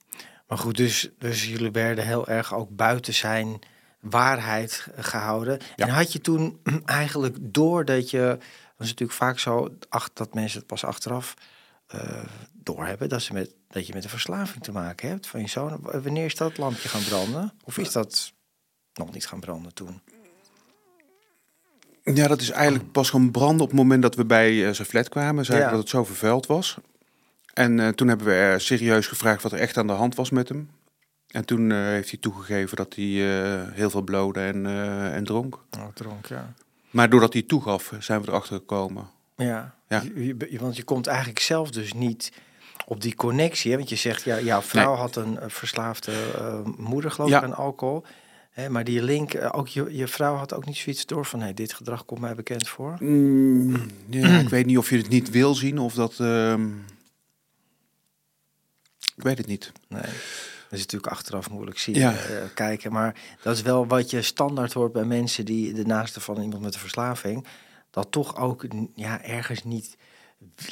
Maar 0.48 0.58
goed, 0.58 0.76
dus, 0.76 1.10
dus 1.18 1.44
jullie 1.46 1.70
werden 1.70 2.06
heel 2.06 2.26
erg 2.28 2.54
ook 2.54 2.68
buiten 2.70 3.14
zijn 3.14 3.58
waarheid 4.00 4.86
gehouden. 4.96 5.58
En 5.76 5.88
had 5.88 6.12
je 6.12 6.20
toen 6.20 6.60
eigenlijk 6.84 7.36
door 7.40 7.84
dat 7.84 8.10
je... 8.10 8.20
Dat 8.76 8.90
is 8.90 9.00
natuurlijk 9.02 9.18
vaak 9.18 9.38
zo 9.38 9.68
ach, 9.88 10.10
dat 10.12 10.34
mensen 10.34 10.58
het 10.58 10.66
pas 10.66 10.84
achteraf 10.84 11.34
eh 11.86 12.24
doorhebben... 12.64 13.08
Dat, 13.08 13.22
ze 13.22 13.32
met, 13.32 13.54
dat 13.68 13.86
je 13.86 13.92
met 13.94 14.04
een 14.04 14.10
verslaving 14.10 14.64
te 14.64 14.72
maken 14.72 15.08
hebt 15.08 15.26
van 15.26 15.40
je 15.40 15.48
zoon. 15.48 15.78
Wanneer 15.80 16.24
is 16.24 16.34
dat 16.34 16.58
lampje 16.58 16.88
gaan 16.88 17.02
branden? 17.04 17.52
Of 17.64 17.78
is 17.78 17.92
dat 17.92 18.32
nog 18.94 19.12
niet 19.12 19.26
gaan 19.26 19.40
branden 19.40 19.74
toen? 19.74 20.00
Ja, 22.04 22.28
dat 22.28 22.40
is 22.40 22.50
eigenlijk 22.50 22.92
pas 22.92 23.10
gaan 23.10 23.30
branden 23.30 23.60
op 23.62 23.68
het 23.68 23.78
moment 23.78 24.02
dat 24.02 24.14
we 24.14 24.24
bij 24.24 24.66
eh, 24.66 24.72
zijn 24.74 24.88
flat 24.88 25.08
kwamen. 25.08 25.44
Zeiden 25.44 25.66
Ja. 25.66 25.72
dat 25.72 25.82
het 25.82 25.90
zo 25.90 26.04
vervuild 26.04 26.46
was. 26.46 26.76
En 27.54 27.80
eh, 27.80 27.88
toen 27.88 28.08
hebben 28.08 28.26
we 28.26 28.32
er 28.32 28.60
serieus 28.60 29.06
gevraagd 29.06 29.42
wat 29.42 29.52
er 29.52 29.58
echt 29.58 29.76
aan 29.76 29.86
de 29.86 29.92
hand 29.92 30.14
was 30.14 30.30
met 30.30 30.48
hem. 30.48 30.70
En 31.26 31.44
toen 31.44 31.70
eh, 31.70 31.76
heeft 31.78 32.10
hij 32.10 32.18
toegegeven 32.18 32.76
dat 32.76 32.94
hij 32.94 33.04
heel 33.72 33.90
veel 33.90 34.02
blode 34.02 34.40
en, 34.40 34.66
en 35.12 35.24
dronk. 35.24 35.58
Oh, 35.78 35.86
dronk, 35.94 36.26
ja. 36.26 36.52
Maar 36.90 37.10
doordat 37.10 37.32
hij 37.32 37.42
toegaf, 37.42 37.92
zijn 37.98 38.20
we 38.22 38.28
erachter 38.28 38.56
gekomen. 38.56 39.06
Ja, 39.36 39.74
Ja. 39.88 40.02
Je- 40.14 40.36
je- 40.50 40.58
want 40.58 40.76
je 40.76 40.82
komt 40.82 41.06
eigenlijk 41.06 41.38
zelf 41.38 41.70
dus 41.70 41.92
niet 41.92 42.32
op 42.86 43.00
die 43.00 43.14
connectie. 43.14 43.70
Hè? 43.70 43.76
Want 43.76 43.88
je 43.88 43.96
zegt, 43.96 44.22
ja, 44.22 44.40
jouw 44.40 44.60
vrouw 44.62 44.90
Nee. 44.92 45.00
had 45.00 45.16
een 45.16 45.38
eh, 45.38 45.48
verslaafde 45.48 46.12
eh, 46.36 46.60
moeder, 46.76 47.10
geloof 47.10 47.30
Ja. 47.30 47.38
ik, 47.38 47.44
aan 47.44 47.54
alcohol. 47.54 48.04
Hè, 48.50 48.68
maar 48.68 48.84
die 48.84 49.02
link, 49.02 49.34
eh, 49.34 49.48
ook 49.52 49.68
je, 49.68 49.96
je 49.96 50.08
vrouw 50.08 50.34
had 50.34 50.54
ook 50.54 50.66
niet 50.66 50.76
zoiets 50.76 51.06
door 51.06 51.26
van... 51.26 51.40
Hey, 51.40 51.54
dit 51.54 51.72
gedrag 51.72 52.04
komt 52.04 52.20
mij 52.20 52.34
bekend 52.34 52.68
voor. 52.68 52.96
Mm, 53.00 53.86
ja, 54.08 54.38
ik 54.38 54.48
weet 54.48 54.66
niet 54.66 54.78
of 54.78 54.90
je 54.90 54.96
het 54.96 55.08
niet 55.08 55.30
wil 55.30 55.54
zien 55.54 55.78
of 55.78 55.94
dat... 55.94 56.20
ehm, 56.20 56.68
ik 59.16 59.22
weet 59.22 59.38
het 59.38 59.46
niet. 59.46 59.72
Nee. 59.88 60.02
Dat 60.02 60.80
is 60.80 60.86
natuurlijk 60.86 61.12
achteraf 61.12 61.50
moeilijk 61.50 61.78
zien, 61.78 61.94
Ja. 61.94 62.14
kijken. 62.54 62.92
Maar 62.92 63.14
dat 63.42 63.56
is 63.56 63.62
wel 63.62 63.86
wat 63.86 64.10
je 64.10 64.22
standaard 64.22 64.72
hoort 64.72 64.92
bij 64.92 65.04
mensen 65.04 65.44
die 65.44 65.72
de 65.72 65.84
naaste 65.86 66.20
van 66.20 66.42
iemand 66.42 66.62
met 66.62 66.74
een 66.74 66.80
verslaving. 66.80 67.46
Dat 67.90 68.10
toch 68.10 68.36
ook 68.36 68.64
ja, 68.94 69.22
ergens 69.22 69.64
niet, 69.64 69.96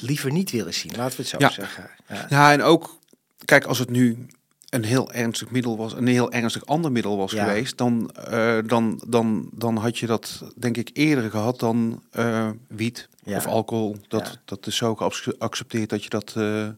liever 0.00 0.32
niet 0.32 0.50
willen 0.50 0.74
zien. 0.74 0.92
Laten 0.96 1.16
we 1.16 1.22
het 1.22 1.30
zo 1.30 1.36
Ja. 1.38 1.50
zeggen. 1.50 1.90
Ja. 2.08 2.26
Ja, 2.28 2.52
en 2.52 2.62
ook, 2.62 2.98
kijk, 3.44 3.64
als 3.64 3.78
het 3.78 3.90
nu 3.90 4.26
een 4.68 4.84
heel 4.84 5.12
ernstig 5.12 5.50
middel 5.50 5.76
was, 5.76 5.92
een 5.92 6.06
heel 6.06 6.32
ernstig 6.32 6.66
ander 6.66 6.92
middel 6.92 7.16
was 7.16 7.32
Ja. 7.32 7.44
geweest, 7.44 7.76
dan, 7.78 8.10
eh, 8.10 8.58
dan, 8.66 9.02
dan, 9.08 9.48
dan 9.52 9.76
had 9.76 9.98
je 9.98 10.06
dat 10.06 10.42
denk 10.56 10.76
ik 10.76 10.90
eerder 10.92 11.30
gehad 11.30 11.58
dan 11.60 12.02
eh, 12.10 12.50
wiet 12.68 13.08
Ja. 13.24 13.36
of 13.36 13.46
alcohol. 13.46 13.96
Dat, 14.08 14.26
Ja. 14.26 14.40
dat 14.44 14.66
is 14.66 14.76
zo 14.76 14.94
geaccepteerd 14.94 15.90
dat 15.90 16.02
je 16.04 16.08
dat, 16.10 16.32
eh, 16.36 16.68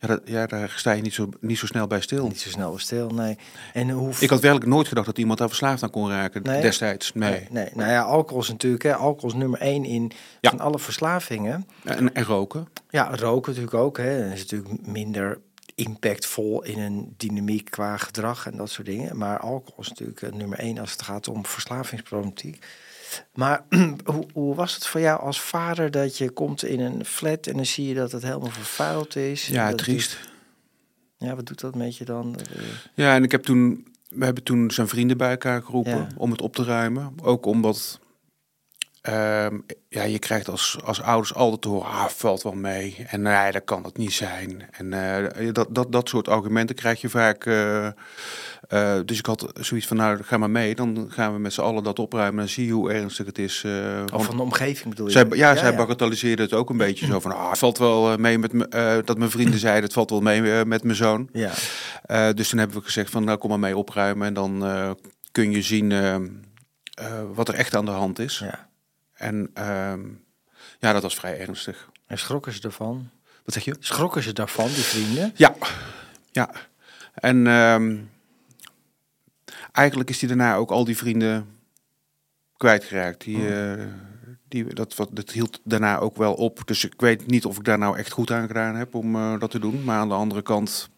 ja, 0.00 0.08
dat, 0.08 0.20
ja, 0.24 0.46
daar 0.46 0.72
sta 0.76 0.92
je 0.92 1.02
niet 1.02 1.14
zo, 1.14 1.28
niet 1.40 1.58
zo 1.58 1.66
snel 1.66 1.86
bij 1.86 2.00
stil. 2.00 2.26
Niet 2.26 2.40
zo 2.40 2.48
snel 2.48 2.70
weer 2.70 2.80
stil, 2.80 3.08
nee. 3.08 3.38
En 3.72 3.90
hoe 3.90 4.12
Ik 4.18 4.30
had 4.30 4.40
werkelijk 4.40 4.70
nooit 4.70 4.88
gedacht 4.88 5.06
dat 5.06 5.18
iemand 5.18 5.38
daar 5.38 5.48
verslaafd 5.48 5.82
aan 5.82 5.90
kon 5.90 6.10
raken 6.10 6.42
Nee? 6.42 6.62
destijds. 6.62 7.12
Nee. 7.14 7.30
nee, 7.30 7.46
nee. 7.50 7.68
Nou 7.74 7.90
ja, 7.90 8.02
alcohol 8.02 8.42
is 8.42 8.48
natuurlijk, 8.48 8.82
hè, 8.82 8.94
alcohol 8.94 9.28
is 9.30 9.34
nummer 9.36 9.60
één 9.60 9.84
in 9.84 10.12
Ja. 10.40 10.50
van 10.50 10.60
alle 10.60 10.78
verslavingen. 10.78 11.66
En, 11.84 12.14
en 12.14 12.24
roken. 12.24 12.68
Ja, 12.90 13.16
roken 13.16 13.52
natuurlijk 13.52 13.82
ook. 13.82 13.96
Hè. 13.98 14.22
Dat 14.22 14.32
is 14.32 14.40
natuurlijk 14.40 14.86
minder 14.86 15.38
impactvol 15.74 16.62
in 16.64 16.78
een 16.78 17.14
dynamiek 17.16 17.70
qua 17.70 17.96
gedrag 17.96 18.46
en 18.46 18.56
dat 18.56 18.70
soort 18.70 18.86
dingen. 18.86 19.16
Maar 19.16 19.38
alcohol 19.38 19.82
is 19.82 19.88
natuurlijk 19.88 20.22
eh, 20.22 20.32
nummer 20.32 20.58
één 20.58 20.78
als 20.78 20.90
het 20.92 21.02
gaat 21.02 21.28
om 21.28 21.46
verslavingsproblematiek. 21.46 22.66
Maar 23.34 23.64
hoe, 24.04 24.26
hoe 24.32 24.54
was 24.54 24.74
het 24.74 24.86
voor 24.86 25.00
jou 25.00 25.20
als 25.20 25.40
vader 25.40 25.90
dat 25.90 26.18
je 26.18 26.30
komt 26.30 26.64
in 26.64 26.80
een 26.80 27.04
flat 27.04 27.46
en 27.46 27.54
dan 27.56 27.66
zie 27.66 27.88
je 27.88 27.94
dat 27.94 28.12
het 28.12 28.22
helemaal 28.22 28.50
vervuild 28.50 29.16
is? 29.16 29.46
Ja, 29.46 29.72
triest. 29.74 30.18
ja, 31.18 31.34
wat 31.34 31.46
doet 31.46 31.60
dat 31.60 31.74
met 31.74 31.96
je 31.96 32.04
dan? 32.04 32.36
Eh, 32.56 32.62
Ja, 32.94 33.14
en 33.14 33.22
ik 33.24 33.30
heb 33.30 33.42
toen, 33.42 33.86
we 34.08 34.24
hebben 34.24 34.42
toen 34.42 34.70
zijn 34.70 34.88
vrienden 34.88 35.16
bij 35.16 35.30
elkaar 35.30 35.62
geroepen 35.62 35.96
Ja. 35.96 36.06
om 36.16 36.30
het 36.30 36.42
op 36.42 36.54
te 36.54 36.64
ruimen. 36.64 37.12
Ook 37.22 37.46
omdat, 37.46 38.00
ehm, 39.00 39.58
ja, 39.88 40.02
je 40.02 40.18
krijgt 40.18 40.48
als, 40.48 40.78
als 40.84 41.02
ouders 41.02 41.34
altijd 41.34 41.62
te 41.62 41.68
horen, 41.68 41.88
ah, 41.90 42.06
valt 42.08 42.42
wel 42.42 42.52
mee. 42.54 43.04
En 43.08 43.22
nee, 43.22 43.52
dat 43.52 43.64
kan 43.64 43.84
het 43.84 43.96
niet 43.96 44.12
zijn. 44.12 44.68
En 44.70 44.92
eh, 44.92 45.52
dat, 45.52 45.74
dat, 45.74 45.92
dat 45.92 46.08
soort 46.08 46.28
argumenten 46.28 46.76
krijg 46.76 47.00
je 47.00 47.08
vaak. 47.08 47.46
eh, 47.46 47.88
eh, 48.68 48.94
dus 49.04 49.18
ik 49.18 49.26
had 49.26 49.50
zoiets 49.60 49.86
van, 49.86 49.96
nou, 49.96 50.22
ga 50.22 50.36
maar 50.38 50.50
mee. 50.50 50.74
Dan 50.74 51.06
gaan 51.10 51.32
we 51.32 51.38
met 51.38 51.52
z'n 51.52 51.60
allen 51.60 51.82
dat 51.82 51.98
opruimen. 51.98 52.42
En 52.42 52.48
zie 52.50 52.72
hoe 52.72 52.92
ernstig 52.92 53.26
het 53.26 53.38
is. 53.38 53.62
eh, 53.64 54.02
Of 54.04 54.10
want 54.10 54.24
van 54.24 54.36
de 54.36 54.42
omgeving 54.42 54.88
bedoel 54.88 55.06
je? 55.06 55.12
zij, 55.12 55.26
ja, 55.30 55.56
zij 55.56 55.76
bagatelliseerde 55.76 56.42
het 56.42 56.52
ook 56.52 56.70
een 56.70 56.76
beetje 56.76 57.06
zo 57.06 57.20
van, 57.20 57.32
ah, 57.36 57.48
het 57.50 57.58
valt 57.58 57.78
wel 57.78 58.12
eh, 58.12 58.18
mee 58.18 58.38
met 58.38 58.52
me, 58.52 59.02
dat 59.04 59.18
mijn 59.18 59.30
vrienden 59.30 59.58
zeiden, 59.58 59.84
het 59.84 59.92
valt 59.92 60.10
wel 60.10 60.20
mee 60.20 60.64
met 60.64 60.82
mijn 60.84 60.96
zoon. 60.96 61.28
Ja, 61.32 61.52
dus 62.32 62.48
toen 62.48 62.58
hebben 62.58 62.76
we 62.76 62.84
gezegd 62.84 63.10
van 63.10 63.24
nou 63.24 63.38
kom 63.38 63.50
maar 63.50 63.58
mee 63.58 63.76
opruimen 63.76 64.26
en 64.26 64.34
dan 64.34 64.64
kun 65.32 65.50
je 65.50 65.62
zien 65.62 65.92
wat 67.34 67.48
er 67.48 67.54
echt 67.54 67.74
aan 67.76 67.84
de 67.84 67.90
hand 67.90 68.18
is. 68.18 68.38
ja. 68.38 68.68
En 69.14 69.50
ehm, 69.54 70.00
ja, 70.78 70.92
dat 70.92 71.02
was 71.02 71.14
vrij 71.14 71.38
ernstig. 71.40 71.88
En 72.06 72.18
schrokken 72.18 72.52
ze 72.52 72.60
ervan? 72.62 73.10
Wat 73.44 73.54
zeg 73.54 73.64
je? 73.64 73.76
Schrokken 73.80 74.22
ze 74.22 74.32
daarvan, 74.32 74.66
die 74.66 74.82
vrienden? 74.82 75.32
Ja, 75.34 75.54
ja. 76.30 76.50
En 77.14 77.46
ehm, 77.46 77.96
eigenlijk 79.76 80.10
is 80.10 80.18
hij 80.20 80.28
daarna 80.28 80.56
ook 80.56 80.70
al 80.70 80.84
die 80.84 80.96
vrienden 80.96 81.46
kwijtgeraakt. 82.56 83.20
Die, 83.24 83.54
eh, 83.54 83.84
die, 84.48 84.74
dat, 84.74 84.94
wat, 84.96 85.08
dat 85.12 85.30
hield 85.30 85.60
daarna 85.64 85.98
ook 85.98 86.16
wel 86.16 86.34
op. 86.34 86.60
Dus 86.64 86.84
ik 86.84 86.94
weet 87.00 87.26
niet 87.26 87.44
of 87.44 87.56
ik 87.56 87.64
daar 87.64 87.78
nou 87.78 87.98
echt 87.98 88.10
goed 88.12 88.30
aan 88.30 88.46
gedaan 88.46 88.74
heb 88.74 88.94
om 88.94 89.14
eh, 89.16 89.38
dat 89.38 89.50
te 89.50 89.58
doen. 89.58 89.84
Maar 89.84 89.98
aan 89.98 90.08
de 90.08 90.14
andere 90.14 90.42
kant, 90.42 90.88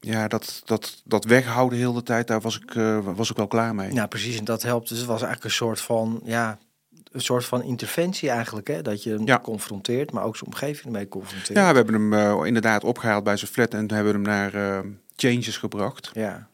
ja, 0.00 0.28
dat, 0.28 0.62
dat, 0.64 1.02
dat 1.04 1.24
weghouden 1.24 1.78
heel 1.78 1.92
de 1.92 2.02
tijd, 2.02 2.26
daar 2.26 2.40
was 2.40 2.58
ik, 2.60 2.74
eh, 2.74 2.98
was 3.14 3.30
ik 3.30 3.36
wel 3.36 3.46
klaar 3.46 3.74
mee. 3.74 3.92
Ja, 3.92 4.06
precies. 4.06 4.38
En 4.38 4.44
dat 4.44 4.62
helpt. 4.62 4.88
Dus 4.88 4.98
het 4.98 5.06
was 5.06 5.22
eigenlijk 5.22 5.44
een 5.44 5.56
soort 5.56 5.80
van, 5.80 6.20
ja, 6.24 6.58
een 7.12 7.20
soort 7.20 7.44
van 7.44 7.62
interventie 7.62 8.30
eigenlijk. 8.30 8.66
Hè? 8.68 8.82
Dat 8.82 9.02
je 9.02 9.10
hem 9.10 9.26
Ja. 9.26 9.38
confronteert, 9.38 10.12
maar 10.12 10.24
ook 10.24 10.36
zijn 10.36 10.50
omgeving 10.50 10.84
ermee 10.86 11.08
confronteert. 11.08 11.58
Ja, 11.58 11.70
we 11.70 11.76
hebben 11.76 11.94
hem 12.12 12.44
inderdaad 12.44 12.84
opgehaald 12.84 13.24
bij 13.24 13.36
zijn 13.36 13.50
flat 13.50 13.74
en 13.74 13.92
hebben 13.92 14.12
hem 14.12 14.22
naar 14.22 14.84
Changes 15.16 15.56
gebracht. 15.56 16.10
ja. 16.12 16.48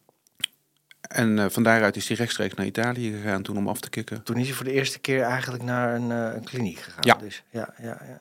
En 1.08 1.38
eh, 1.38 1.44
van 1.48 1.62
daaruit 1.62 1.96
is 1.96 2.08
hij 2.08 2.16
rechtstreeks 2.16 2.54
naar 2.54 2.66
Italië 2.66 3.12
gegaan 3.12 3.42
toen 3.42 3.56
om 3.56 3.68
af 3.68 3.80
te 3.80 3.90
kicken. 3.90 4.22
Toen 4.22 4.36
is 4.36 4.46
hij 4.46 4.56
voor 4.56 4.64
de 4.64 4.72
eerste 4.72 4.98
keer 4.98 5.22
eigenlijk 5.22 5.62
naar 5.62 5.94
een, 5.94 6.10
eh, 6.10 6.34
een 6.34 6.44
kliniek 6.44 6.78
gegaan. 6.78 7.04
Ja. 7.04 7.14
Dus, 7.14 7.42
ja, 7.50 7.74
ja, 7.82 7.98
ja. 8.08 8.20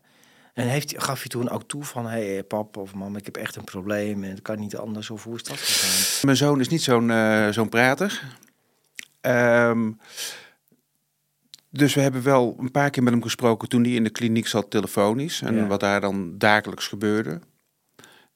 En 0.54 0.68
heeft, 0.68 0.94
gaf 0.98 1.24
je 1.24 1.30
toen 1.30 1.50
ook 1.50 1.64
toe 1.68 1.84
van, 1.84 2.08
hé 2.08 2.34
hey, 2.34 2.44
pap 2.44 2.78
of 2.78 2.94
mam, 2.94 3.16
ik 3.16 3.26
heb 3.26 3.38
echt 3.38 3.56
een 3.56 3.64
probleem 3.64 4.24
en 4.24 4.30
het 4.30 4.42
kan 4.42 4.60
niet 4.60 4.76
anders. 4.78 5.10
Of 5.10 5.24
hoe 5.24 5.36
is 5.36 5.44
dat 5.44 5.58
gegaan? 5.58 6.26
Mijn 6.26 6.38
zoon 6.38 6.60
is 6.60 6.68
niet 6.68 6.84
zo'n 6.84 7.12
eh, 7.12 7.48
zo'n 7.50 7.70
prater. 7.70 8.22
Ehm, 9.22 9.92
dus 11.70 11.94
we 11.94 12.02
hebben 12.02 12.24
wel 12.24 12.56
een 12.60 12.72
paar 12.72 12.90
keer 12.90 13.04
met 13.04 13.14
hem 13.14 13.22
gesproken 13.24 13.70
toen 13.70 13.84
hij 13.84 13.92
in 13.92 14.04
de 14.04 14.10
kliniek 14.10 14.48
zat 14.48 14.70
telefonisch. 14.70 15.42
En 15.42 15.56
Ja. 15.56 15.68
wat 15.68 15.80
daar 15.80 16.02
dan 16.02 16.38
dagelijks 16.38 16.88
gebeurde. 16.88 17.40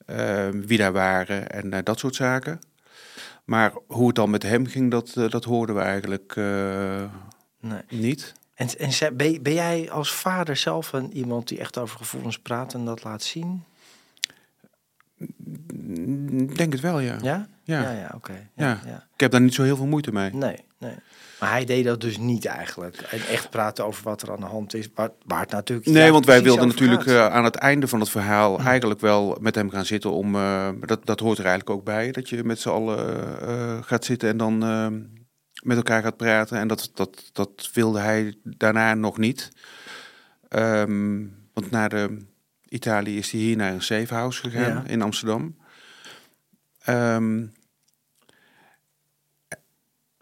Ehm, 0.06 0.62
wie 0.62 0.78
daar 0.78 0.92
waren 0.92 1.50
en 1.50 1.74
eh, 1.74 1.80
dat 1.84 2.00
soort 2.00 2.16
zaken. 2.16 2.60
Maar 3.50 3.74
hoe 3.88 4.08
het 4.08 4.16
dan 4.16 4.30
met 4.30 4.44
hem 4.44 4.66
ging, 4.66 4.92
dat, 4.92 5.16
eh, 5.16 5.30
dat 5.30 5.44
hoorden 5.44 5.76
we 5.76 5.82
eigenlijk 5.82 6.34
eh, 6.36 7.04
Nee. 7.60 7.82
niet. 7.90 8.34
En, 8.54 8.68
en 8.78 9.18
ben, 9.18 9.42
ben 9.44 9.54
jij 9.54 9.92
als 9.92 10.14
vader 10.14 10.56
zelf 10.56 10.94
een, 10.94 11.14
iemand 11.14 11.48
die 11.48 11.60
echt 11.60 11.78
over 11.78 11.98
gevoelens 11.98 12.40
praat 12.40 12.74
en 12.74 12.86
dat 12.86 13.04
laat 13.04 13.24
zien? 13.24 13.64
Denk 16.56 16.72
het 16.72 16.82
wel, 16.82 17.00
ja. 17.00 17.18
Ja? 17.22 17.48
Ja. 17.70 17.82
Ja, 17.82 17.92
ja, 17.92 18.12
oké. 18.16 18.32
Ja, 18.56 18.66
Ja. 18.68 18.80
ja. 18.86 19.08
Ik 19.14 19.20
heb 19.20 19.32
daar 19.32 19.42
niet 19.42 19.54
zo 19.54 19.64
heel 19.64 19.76
veel 19.76 19.86
moeite 19.88 20.12
mee. 20.12 20.34
Nee, 20.34 20.58
nee. 20.78 20.94
Maar 21.40 21.50
hij 21.52 21.66
deed 21.66 21.86
dat 21.86 22.02
dus 22.02 22.18
niet 22.18 22.46
eigenlijk. 22.46 22.98
En 22.98 23.20
echt 23.28 23.50
praten 23.50 23.86
over 23.86 24.04
wat 24.04 24.22
er 24.22 24.32
aan 24.32 24.40
de 24.40 24.46
hand 24.46 24.74
is, 24.74 24.90
waar, 24.96 25.10
waar 25.26 25.40
het 25.42 25.52
natuurlijk... 25.52 25.88
Nee, 25.90 26.12
want 26.12 26.26
wij 26.26 26.44
wilden 26.44 26.68
natuurlijk 26.68 27.06
eh, 27.06 27.28
aan 27.28 27.44
het 27.44 27.56
einde 27.56 27.88
van 27.88 28.00
het 28.00 28.10
verhaal 28.10 28.60
eigenlijk 28.60 29.00
wel 29.00 29.38
met 29.42 29.56
hem 29.56 29.70
gaan 29.70 29.86
zitten 29.86 30.12
om. 30.12 30.36
eh, 30.36 30.70
dat, 30.80 31.06
dat 31.06 31.20
hoort 31.20 31.38
er 31.38 31.46
eigenlijk 31.46 31.78
ook 31.80 31.86
bij. 31.86 32.12
Dat 32.12 32.30
je 32.30 32.44
met 32.44 32.60
z'n 32.60 32.70
allen 32.70 33.42
eh, 33.42 33.78
gaat 33.84 34.06
zitten 34.06 34.30
en 34.30 34.38
dan 34.38 34.64
eh, 34.64 34.88
met 35.64 35.78
elkaar 35.78 36.02
gaat 36.04 36.18
praten. 36.18 36.58
En 36.58 36.68
dat, 36.68 36.92
dat, 36.94 37.30
dat 37.34 37.70
wilde 37.74 38.00
hij 38.00 38.36
daarna 38.44 38.94
nog 38.94 39.18
niet. 39.18 39.52
Ehm, 40.48 41.26
want 41.54 41.72
na 41.72 41.88
de 41.88 42.26
Italië 42.70 43.18
is 43.18 43.32
hij 43.32 43.40
hier 43.42 43.56
naar 43.58 43.74
een 43.74 43.82
safe 43.82 44.14
house 44.14 44.50
gegaan 44.50 44.72
Ja. 44.74 44.84
in 44.88 45.02
Amsterdam. 45.02 45.56
Ehm, 46.80 47.46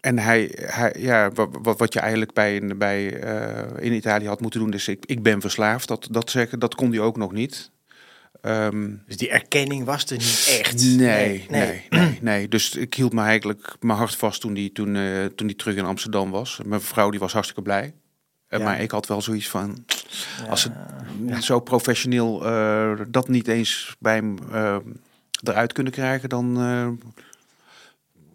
en 0.08 0.18
hij, 0.18 0.50
hij 0.54 0.94
ja, 0.98 1.30
wat, 1.32 1.78
wat, 1.78 1.92
je 1.92 2.00
eigenlijk 2.00 2.32
bij, 2.32 2.76
bij, 2.76 3.20
eh, 3.20 3.84
in 3.84 3.92
Italië 3.92 4.26
had 4.26 4.40
moeten 4.40 4.60
doen, 4.60 4.72
is 4.72 4.88
ik, 4.88 5.04
ik 5.06 5.22
ben 5.22 5.40
verslaafd. 5.40 5.88
Dat, 5.88 6.08
dat 6.10 6.30
zeggen, 6.30 6.58
dat 6.58 6.74
kon 6.74 6.90
hij 6.90 7.00
ook 7.00 7.16
nog 7.16 7.32
niet. 7.32 7.70
Ehm, 8.40 8.94
Dus 9.06 9.16
die 9.16 9.30
erkenning 9.30 9.84
was 9.84 10.04
er 10.04 10.16
niet 10.16 10.58
echt. 10.60 10.84
nee, 10.84 11.46
nee, 11.50 11.86
nee, 11.90 12.18
nee, 12.20 12.48
Dus 12.48 12.74
ik 12.74 12.94
hield 12.94 13.12
me 13.12 13.22
eigenlijk 13.22 13.76
mijn 13.80 13.98
hart 13.98 14.16
vast 14.16 14.40
toen 14.40 14.54
hij 14.54 14.70
toen, 14.72 14.96
eh, 14.96 15.24
toen 15.24 15.46
die 15.46 15.56
terug 15.56 15.76
in 15.76 15.84
Amsterdam 15.84 16.30
was. 16.30 16.60
Mijn 16.64 16.80
vrouw 16.80 17.10
die 17.10 17.20
was 17.20 17.32
hartstikke 17.32 17.62
blij. 17.62 17.94
Eh, 18.48 18.58
Ja. 18.58 18.64
Maar 18.64 18.80
ik 18.80 18.90
had 18.90 19.06
wel 19.06 19.22
zoiets 19.22 19.48
van, 19.48 19.84
Ja, 20.42 20.48
als 20.48 20.62
ze 20.62 20.70
zo 21.40 21.60
professioneel 21.60 22.38
dat 23.08 23.28
niet 23.28 23.48
eens 23.48 23.96
bij 23.98 24.14
hem 24.14 24.36
eruit 25.42 25.72
kunnen 25.72 25.92
krijgen, 25.92 26.28
dan 26.28 26.56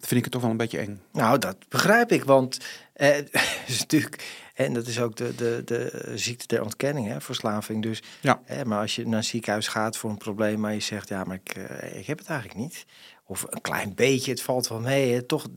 vind 0.08 0.18
ik 0.18 0.24
het 0.24 0.32
toch 0.32 0.42
wel 0.42 0.52
een 0.52 0.58
beetje 0.58 0.78
eng. 0.80 1.02
Nou, 1.12 1.38
dat 1.40 1.56
begrijp 1.70 2.12
ik, 2.12 2.24
want 2.24 2.58
eh, 2.94 3.08
het 3.16 3.30
is 3.68 3.80
natuurlijk, 3.80 4.42
en 4.54 4.74
dat 4.74 4.88
is 4.88 5.00
ook 5.00 5.16
de, 5.16 5.36
de, 5.36 5.62
de 5.66 6.12
ziekte 6.16 6.48
der 6.48 6.64
ontkenning, 6.64 7.08
hè, 7.08 7.22
verslaving. 7.22 7.82
Dus, 7.84 8.02
Ja. 8.22 8.42
maar 8.66 8.80
als 8.80 8.96
je 8.96 9.08
naar 9.08 9.18
een 9.18 9.24
ziekenhuis 9.24 9.68
gaat 9.68 9.98
voor 9.98 10.10
een 10.10 10.18
probleem, 10.18 10.60
maar 10.60 10.74
je 10.74 10.80
zegt, 10.80 11.10
ja, 11.10 11.24
maar 11.24 11.40
ik, 11.44 11.56
eh, 11.56 12.00
ik 12.00 12.06
heb 12.06 12.18
het 12.18 12.28
eigenlijk 12.28 12.60
niet. 12.60 12.86
Of 13.26 13.46
een 13.50 13.62
klein 13.62 13.96
beetje, 13.96 14.32
het 14.32 14.42
valt 14.42 14.68
wel 14.68 14.80
mee. 14.80 15.14
Hè, 15.14 15.22
toch, 15.22 15.48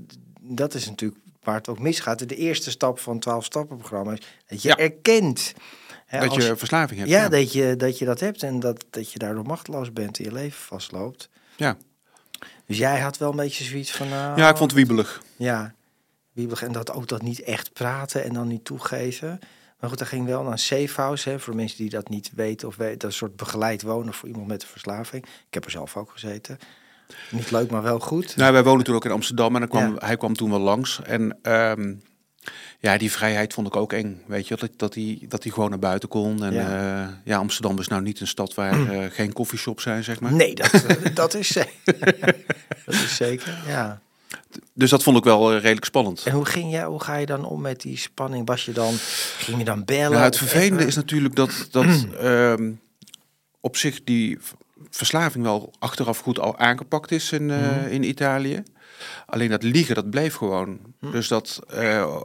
dat 0.41 0.75
is 0.75 0.87
natuurlijk 0.89 1.21
waar 1.43 1.55
het 1.55 1.69
ook 1.69 1.79
misgaat. 1.79 2.29
De 2.29 2.37
eerste 2.37 2.71
stap 2.71 2.99
van 2.99 3.15
het 3.15 3.25
12-stappenprogramma 3.29 4.13
is 4.13 4.21
dat 4.47 4.63
je 4.63 4.69
Ja. 4.69 4.77
erkent. 4.77 5.53
Hè, 6.07 6.21
dat 6.21 6.35
je 6.35 6.57
verslaving 6.57 6.99
hebt. 6.99 7.11
ja, 7.13 7.29
Dat, 7.29 7.53
je, 7.53 7.77
dat 7.77 7.99
je 7.99 8.05
dat 8.05 8.21
hebt 8.21 8.43
en 8.43 8.61
dat, 8.61 8.85
dat 8.91 9.13
je 9.13 9.19
daardoor 9.19 9.45
machteloos 9.45 9.93
bent 9.93 10.19
en 10.19 10.25
je 10.25 10.33
leven 10.33 10.59
vastloopt. 10.61 11.29
ja. 11.57 11.77
Dus 12.66 12.79
jij 12.79 13.00
had 13.00 13.18
wel 13.18 13.31
een 13.31 13.37
beetje 13.37 13.64
zoiets 13.64 13.90
van... 13.92 14.09
nou, 14.09 14.38
ja, 14.40 14.48
ik 14.48 14.57
vond 14.57 14.70
het 14.70 14.81
wiebelig. 14.81 15.22
Ja, 15.37 15.74
wiebelig. 16.33 16.62
En 16.62 16.72
dat 16.72 16.92
ook 16.92 17.09
dat 17.09 17.22
niet 17.22 17.42
echt 17.42 17.72
praten 17.72 18.24
en 18.24 18.33
dan 18.33 18.48
niet 18.48 18.64
toegeven. 18.64 19.38
Maar 19.81 19.90
goed, 19.90 19.98
dat 19.98 20.09
ging 20.09 20.26
wel 20.26 20.42
naar 20.42 20.52
een 20.52 20.59
safe 20.59 21.00
house. 21.00 21.31
Hè, 21.31 21.38
voor 21.38 21.55
mensen 21.55 21.79
die 21.79 21.90
dat 21.90 22.09
niet 22.09 22.31
weten 22.35 22.68
of 22.68 22.76
weten. 22.76 22.98
Dat 22.98 23.11
is 23.11 23.20
een 23.20 23.26
soort 23.26 23.37
begeleid 23.37 23.83
wonen 23.83 24.14
voor 24.14 24.29
iemand 24.29 24.46
met 24.46 24.62
een 24.62 24.68
verslaving. 24.68 25.24
Ik 25.24 25.55
heb 25.55 25.64
er 25.64 25.70
zelf 25.70 25.96
ook 25.96 26.11
gezeten. 26.11 26.59
Niet 27.31 27.50
leuk, 27.50 27.70
maar 27.70 27.83
wel 27.83 28.00
goed. 28.00 28.37
Nou, 28.37 28.52
wij 28.52 28.64
woonden 28.64 28.85
toen 28.85 28.94
ook 28.94 29.05
in 29.05 29.11
Amsterdam 29.11 29.55
en 29.55 29.61
dan 29.61 29.68
kwam, 29.68 29.96
hij 29.98 30.16
kwam 30.16 30.35
toen 30.35 30.50
wel 30.50 30.59
langs. 30.59 31.02
En 31.02 31.38
ehm, 31.42 31.94
ja, 32.81 32.99
die 32.99 33.11
vrijheid 33.13 33.53
vond 33.55 33.67
ik 33.67 33.77
ook 33.77 33.93
eng. 33.93 34.23
Weet 34.27 34.49
je, 34.49 34.57
dat, 34.57 34.71
dat, 34.77 34.95
hij, 34.95 35.19
dat 35.29 35.43
hij 35.43 35.53
gewoon 35.53 35.71
naar 35.71 35.79
buiten 35.79 36.09
kon. 36.09 36.45
En 36.45 36.53
Ja. 36.53 36.71
ja, 36.79 37.21
ja 37.25 37.37
Amsterdam 37.39 37.79
is 37.79 37.89
nou 37.89 38.03
niet 38.03 38.21
een 38.21 38.27
stad 38.27 38.55
waar 38.55 38.91
eh, 38.91 39.11
geen 39.11 39.33
koffieshops 39.33 39.83
zijn, 39.83 40.05
zeg 40.05 40.21
maar. 40.21 40.33
Nee, 40.33 40.55
dat, 40.55 40.73
eh, 40.87 41.15
dat, 41.15 41.35
is, 41.35 41.49
zeker. 41.49 41.73
dat 42.85 42.95
is 42.95 43.17
zeker. 43.17 43.59
Ja. 43.67 44.01
Dus 44.73 44.91
dat 44.91 45.03
vond 45.03 45.17
ik 45.17 45.25
wel 45.25 45.53
eh, 45.53 45.61
redelijk 45.61 45.85
spannend. 45.85 46.23
En 46.25 46.33
hoe, 46.33 46.45
ging 46.45 46.71
jij, 46.71 46.85
hoe 46.85 47.03
ga 47.03 47.17
je 47.17 47.27
dan 47.27 47.45
om 47.45 47.61
met 47.61 47.81
die 47.81 47.97
spanning? 47.99 48.47
Was 48.47 48.65
je 48.65 48.73
dan, 48.73 48.95
ging 49.39 49.59
je 49.59 49.65
dan 49.65 49.85
bellen? 49.85 50.11
Nou, 50.11 50.25
het 50.25 50.37
vervelende 50.37 50.87
is 50.87 50.95
natuurlijk 50.95 51.35
dat, 51.35 51.69
dat 51.71 52.07
ehm, 52.21 52.71
op 53.61 53.77
zich 53.77 54.05
die 54.05 54.39
verslaving 54.91 55.45
wel 55.45 55.73
achteraf 55.79 56.19
goed 56.19 56.39
al 56.39 56.59
aangepakt 56.59 57.11
is 57.11 57.33
in, 57.33 57.51
eh, 57.51 57.59
Mhm. 57.59 57.87
in 57.89 58.03
Italië. 58.03 58.63
Alleen 59.27 59.51
dat 59.51 59.63
liegen, 59.63 59.95
dat 59.95 60.11
bleef 60.11 60.35
gewoon. 60.35 60.79
Mhm. 61.01 61.13
Dus 61.13 61.29
dat, 61.29 61.61
eh, 61.69 62.17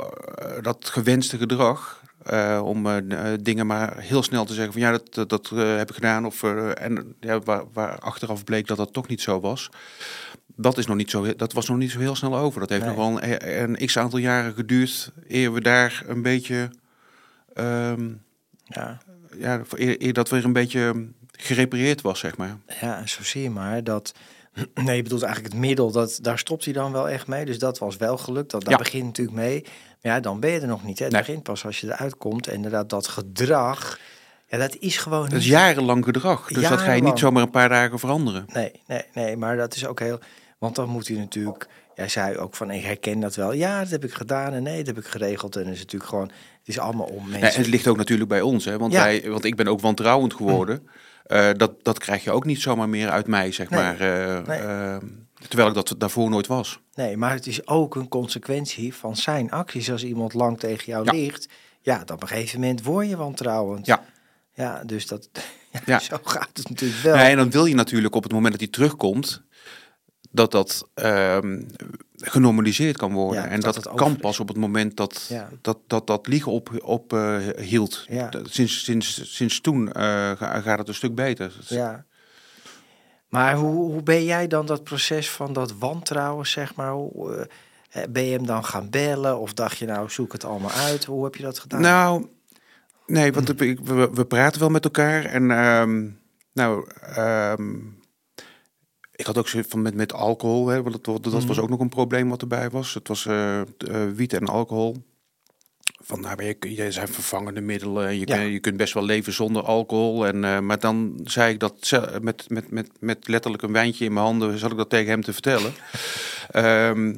dat 0.61 0.89
gewenste 0.89 1.37
gedrag, 1.37 2.01
eh, 2.23 2.61
om 2.63 2.87
eh, 2.87 3.33
dingen 3.41 3.67
maar 3.67 3.97
heel 3.97 4.23
snel 4.23 4.45
te 4.45 4.53
zeggen 4.53 4.73
van 4.73 4.81
ja, 4.81 4.91
dat, 4.91 5.29
dat, 5.29 5.49
heb 5.49 5.89
ik 5.89 5.95
gedaan. 5.95 6.25
Of, 6.25 6.43
en 6.43 7.15
ja, 7.19 7.39
waar, 7.39 7.63
waar 7.73 7.99
achteraf 7.99 8.43
bleek 8.43 8.67
dat 8.67 8.77
dat 8.77 8.93
toch 8.93 9.07
niet 9.07 9.21
zo 9.21 9.39
was. 9.39 9.69
Dat, 10.55 10.77
is 10.77 10.85
nog 10.85 10.95
niet 10.97 11.09
zo, 11.09 11.35
dat 11.35 11.53
was 11.53 11.67
nog 11.67 11.77
niet 11.77 11.91
zo 11.91 11.99
heel 11.99 12.15
snel 12.15 12.37
over. 12.37 12.59
Dat 12.59 12.69
heeft 12.69 12.85
Nee. 12.85 12.95
nog 12.95 13.05
wel 13.05 13.23
een, 13.23 13.61
een 13.79 13.85
x 13.85 13.97
aantal 13.97 14.19
jaren 14.19 14.53
geduurd 14.53 15.11
eer 15.27 15.53
we 15.53 15.61
daar 15.61 16.03
een 16.07 16.21
beetje... 16.21 16.69
ehm, 17.53 18.09
Ja. 18.63 18.97
ja, 19.37 19.61
eer, 19.75 20.01
eer 20.01 20.13
dat 20.13 20.29
weer 20.29 20.45
een 20.45 20.53
beetje 20.53 21.07
gerepareerd 21.31 22.01
was, 22.01 22.19
zeg 22.19 22.37
maar. 22.37 22.57
Ja, 22.81 22.97
en 22.97 23.09
zo 23.09 23.23
zie 23.23 23.41
je 23.41 23.49
maar 23.49 23.83
dat. 23.83 24.13
Nee, 24.85 24.95
je 24.95 25.03
bedoelt 25.03 25.23
eigenlijk 25.23 25.53
het 25.53 25.63
middel, 25.63 25.91
dat, 25.91 26.19
daar 26.21 26.39
stopt 26.39 26.63
hij 26.65 26.73
dan 26.73 26.91
wel 26.91 27.09
echt 27.09 27.27
mee. 27.27 27.45
Dus 27.45 27.59
dat 27.59 27.77
was 27.77 27.97
wel 27.97 28.17
gelukt. 28.17 28.51
Dat, 28.51 28.61
daar 28.63 28.71
Ja. 28.71 28.77
begint 28.77 29.05
natuurlijk 29.05 29.37
mee. 29.37 29.61
Maar 30.01 30.13
ja, 30.13 30.19
dan 30.19 30.39
ben 30.39 30.49
je 30.51 30.59
er 30.59 30.67
nog 30.67 30.83
niet. 30.83 30.97
Hè. 30.99 31.03
Het 31.05 31.13
Nee. 31.13 31.21
begint 31.21 31.43
pas 31.43 31.65
als 31.65 31.79
je 31.81 31.87
eruit 31.87 32.17
komt. 32.17 32.47
En 32.47 32.53
inderdaad, 32.53 32.89
dat 32.89 33.07
gedrag, 33.07 33.99
ja, 34.47 34.57
dat 34.57 34.75
is 34.79 34.97
gewoon 34.97 35.29
Dat 35.29 35.39
is 35.39 35.45
jarenlang 35.47 36.03
gedrag, 36.05 36.47
dus 36.47 36.69
dat 36.69 36.79
ga 36.79 36.91
je 36.91 37.01
niet 37.01 37.19
zomaar 37.19 37.43
een 37.43 37.49
paar 37.49 37.69
dagen 37.69 37.99
veranderen. 37.99 38.45
Nee, 38.53 38.71
nee, 38.87 39.01
nee, 39.13 39.37
maar 39.37 39.57
dat 39.57 39.75
is 39.75 39.85
ook 39.87 39.99
heel... 39.99 40.19
Want 40.57 40.75
dan 40.75 40.89
moet 40.89 41.07
hij 41.07 41.17
natuurlijk... 41.17 41.67
Jij 41.95 42.07
zei 42.09 42.37
ook 42.37 42.55
van, 42.55 42.71
ik 42.71 42.83
herken 42.83 43.19
dat 43.19 43.35
wel. 43.35 43.53
Ja, 43.53 43.79
dat 43.79 43.89
heb 43.89 44.03
ik 44.03 44.13
gedaan 44.13 44.53
en 44.53 44.63
nee, 44.63 44.77
dat 44.77 44.95
heb 44.95 44.97
ik 44.97 45.05
geregeld. 45.11 45.55
En 45.55 45.63
het 45.65 45.73
is 45.73 45.79
natuurlijk 45.79 46.09
gewoon... 46.09 46.27
Het 46.59 46.67
is 46.67 46.79
allemaal 46.79 47.05
om 47.05 47.23
Ja, 47.25 47.29
mensen... 47.31 47.49
en 47.53 47.57
het 47.61 47.67
ligt 47.67 47.87
ook 47.87 47.97
natuurlijk 47.97 48.29
bij 48.29 48.41
ons, 48.41 48.65
hè, 48.65 48.77
want, 48.77 48.93
Ja. 48.93 49.03
wij, 49.03 49.23
want 49.29 49.43
ik 49.45 49.55
ben 49.55 49.67
ook 49.67 49.79
wantrouwend 49.81 50.33
geworden. 50.33 50.87
Eh, 51.31 51.49
dat, 51.57 51.83
dat 51.83 51.99
krijg 51.99 52.23
je 52.23 52.31
ook 52.31 52.45
niet 52.45 52.61
zomaar 52.61 52.89
meer 52.89 53.09
uit 53.09 53.27
mij, 53.27 53.51
zeg 53.51 53.69
Nee. 53.69 53.79
maar. 53.79 53.99
eh, 53.99 54.45
Nee. 54.47 54.59
eh, 54.59 54.97
terwijl 55.47 55.69
ik 55.69 55.73
dat 55.75 55.95
daarvoor 55.97 56.29
nooit 56.29 56.47
was. 56.47 56.79
Nee, 56.93 57.17
maar 57.17 57.33
het 57.33 57.47
is 57.47 57.67
ook 57.67 57.95
een 57.95 58.07
consequentie 58.07 58.93
van 58.95 59.15
zijn 59.15 59.51
acties. 59.51 59.91
Als 59.91 60.03
iemand 60.03 60.33
lang 60.33 60.59
tegen 60.59 60.85
jou 60.85 61.05
Ja. 61.05 61.11
ligt... 61.11 61.47
Ja, 61.81 62.03
dan 62.03 62.15
op 62.15 62.21
een 62.21 62.27
gegeven 62.27 62.59
moment 62.59 62.83
word 62.83 63.09
je 63.09 63.17
wantrouwend. 63.17 63.85
Ja. 63.85 64.03
Ja, 64.53 64.83
dus 64.85 65.07
dat... 65.07 65.29
Ja, 65.71 65.79
Ja. 65.85 65.99
Zo 65.99 66.17
gaat 66.23 66.49
het 66.53 66.69
natuurlijk 66.69 67.01
wel. 67.01 67.15
Nee, 67.15 67.25
en 67.31 67.37
dan 67.37 67.51
wil 67.51 67.65
je 67.65 67.75
natuurlijk 67.75 68.15
op 68.15 68.23
het 68.23 68.31
moment 68.31 68.51
dat 68.51 68.61
hij 68.61 68.69
terugkomt, 68.69 69.41
dat 70.31 70.51
dat 70.51 70.87
ehm, 70.93 71.61
genormaliseerd 72.15 72.97
kan 72.97 73.13
worden. 73.13 73.43
Ja, 73.43 73.47
en 73.49 73.59
dat 73.59 73.73
dat, 73.73 73.83
het 73.83 73.93
kan 73.95 74.07
over 74.07 74.19
pas 74.19 74.39
op 74.39 74.47
het 74.47 74.57
moment 74.57 74.97
dat 74.97 75.25
Ja. 75.29 75.49
dat, 75.61 75.77
dat, 75.87 76.07
dat 76.07 76.27
liegen 76.27 76.51
op, 76.51 76.69
op 76.83 77.13
eh, 77.13 77.37
hield. 77.57 78.05
Ja. 78.09 78.29
Sinds, 78.43 78.83
sinds, 78.83 79.35
sinds 79.35 79.61
toen 79.61 79.91
eh, 79.91 80.03
ga- 80.31 80.61
gaat 80.61 80.79
het 80.79 80.87
een 80.87 80.93
stuk 80.93 81.15
beter. 81.15 81.53
Ja. 81.67 82.05
Maar 83.29 83.55
hoe, 83.55 83.91
hoe 83.91 84.03
ben 84.03 84.23
jij 84.23 84.47
dan 84.47 84.65
dat 84.65 84.83
proces 84.83 85.29
van 85.29 85.53
dat 85.53 85.73
wantrouwen, 85.77 86.47
zeg 86.47 86.75
maar... 86.75 86.91
Hoe, 86.91 87.47
eh, 87.89 88.03
ben 88.09 88.23
je 88.25 88.31
hem 88.31 88.45
dan 88.45 88.65
gaan 88.65 88.89
bellen 88.89 89.39
of 89.39 89.53
dacht 89.53 89.77
je 89.77 89.85
nou, 89.85 90.09
zoek 90.09 90.31
het 90.31 90.45
allemaal 90.45 90.71
uit? 90.71 91.05
Hoe 91.05 91.23
heb 91.23 91.35
je 91.35 91.43
dat 91.43 91.59
gedaan? 91.59 91.81
Nou, 91.81 92.27
nee, 93.07 93.33
want 93.33 93.47
we, 93.57 94.09
we 94.13 94.25
praten 94.25 94.59
wel 94.59 94.69
met 94.69 94.83
elkaar. 94.83 95.25
En 95.25 95.51
ehm, 95.51 96.07
nou, 96.53 96.89
ehm, 97.01 97.75
ik 99.21 99.27
had 99.27 99.37
ook 99.37 99.47
zo 99.47 99.61
van 99.67 99.81
met, 99.81 99.95
met 99.95 100.13
alcohol, 100.13 100.67
hè, 100.67 100.81
want 100.83 101.03
dat, 101.05 101.23
dat 101.23 101.33
was 101.33 101.45
Mhm. 101.45 101.59
ook 101.61 101.69
nog 101.69 101.79
een 101.79 101.89
probleem 101.89 102.29
wat 102.29 102.41
erbij 102.41 102.69
was. 102.69 102.93
Het 102.93 103.07
was 103.07 103.25
eh, 103.25 103.61
wiet 104.15 104.33
en 104.33 104.45
alcohol. 104.47 104.95
Van, 106.03 106.21
nou, 106.21 106.43
je, 106.43 106.75
je 106.75 106.91
zijn 106.91 107.07
vervangende 107.07 107.61
middelen. 107.61 108.07
en 108.07 108.19
Je, 108.19 108.27
Ja. 108.27 108.35
kun- 108.35 108.51
je 108.51 108.59
kunt 108.59 108.77
best 108.77 108.93
wel 108.93 109.05
leven 109.05 109.33
zonder 109.33 109.63
alcohol. 109.63 110.27
En, 110.27 110.43
eh, 110.43 110.59
maar 110.59 110.79
dan 110.79 111.19
zei 111.23 111.53
ik 111.53 111.59
dat 111.59 111.91
met, 112.21 112.45
met, 112.49 112.71
met, 112.71 112.89
met 112.99 113.27
letterlijk 113.27 113.63
een 113.63 113.71
wijntje 113.71 114.05
in 114.05 114.13
mijn 114.13 114.25
handen, 114.25 114.57
zat 114.57 114.71
ik 114.71 114.77
dat 114.77 114.89
tegen 114.89 115.09
hem 115.09 115.21
te 115.23 115.33
vertellen. 115.33 115.73
Ehm, 116.51 117.15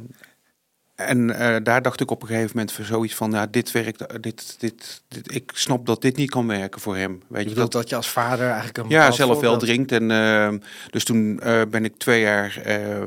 en 0.95 1.35
eh, 1.35 1.55
daar 1.63 1.81
dacht 1.81 1.99
ik 2.01 2.11
op 2.11 2.21
een 2.21 2.27
gegeven 2.27 2.49
moment 2.53 2.71
voor 2.71 2.85
zoiets 2.85 3.15
van, 3.15 3.31
ja, 3.31 3.45
dit 3.45 3.71
werkt, 3.71 4.23
dit, 4.23 4.55
dit, 4.59 5.03
dit, 5.07 5.33
ik 5.33 5.51
snap 5.53 5.85
dat 5.85 6.01
dit 6.01 6.17
niet 6.17 6.29
kan 6.29 6.47
werken 6.47 6.81
voor 6.81 6.97
hem. 6.97 7.21
Weet 7.27 7.43
je 7.43 7.49
je, 7.49 7.53
bedoelt 7.53 7.71
dat, 7.71 7.81
dat 7.81 7.89
je 7.89 7.95
als 7.95 8.09
vader 8.09 8.47
eigenlijk 8.47 8.77
een 8.77 8.89
ja, 8.89 9.11
zelf 9.11 9.39
wel 9.39 9.57
drinkt. 9.57 9.91
En, 9.91 10.11
eh, 10.11 10.53
dus 10.89 11.03
toen 11.03 11.39
eh, 11.39 11.61
ben 11.69 11.85
ik 11.85 11.97
twee 11.97 12.21
jaar 12.21 12.57
eh, 12.63 13.01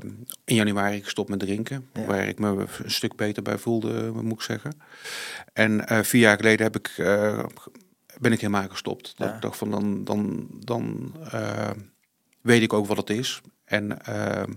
in 0.45 0.55
januari 0.55 1.03
gestopt 1.03 1.29
met 1.29 1.39
drinken. 1.39 1.89
Ja. 1.93 2.05
Waar 2.05 2.29
ik 2.29 2.39
me 2.39 2.67
een 2.83 2.91
stuk 2.91 3.17
beter 3.17 3.43
bij 3.43 3.59
voelde, 3.59 4.11
moet 4.13 4.33
ik 4.33 4.43
zeggen. 4.43 4.73
En 5.57 5.87
eh, 5.87 6.03
vier 6.03 6.21
jaar 6.21 6.37
geleden 6.37 6.67
heb 6.67 6.77
ik, 6.77 6.89
eh, 6.97 7.45
ben 8.19 8.33
ik 8.33 8.41
helemaal 8.41 8.69
gestopt. 8.69 9.13
Dat 9.17 9.29
ik 9.35 9.41
dacht 9.41 9.59
van 9.59 9.71
dan, 9.71 10.05
dan, 10.05 10.47
dan 10.65 11.15
eh, 11.31 11.71
weet 12.41 12.63
ik 12.63 12.73
ook 12.73 12.87
wat 12.87 12.97
het 12.97 13.11
is. 13.11 13.41
En 13.65 14.05
ehm, 14.05 14.53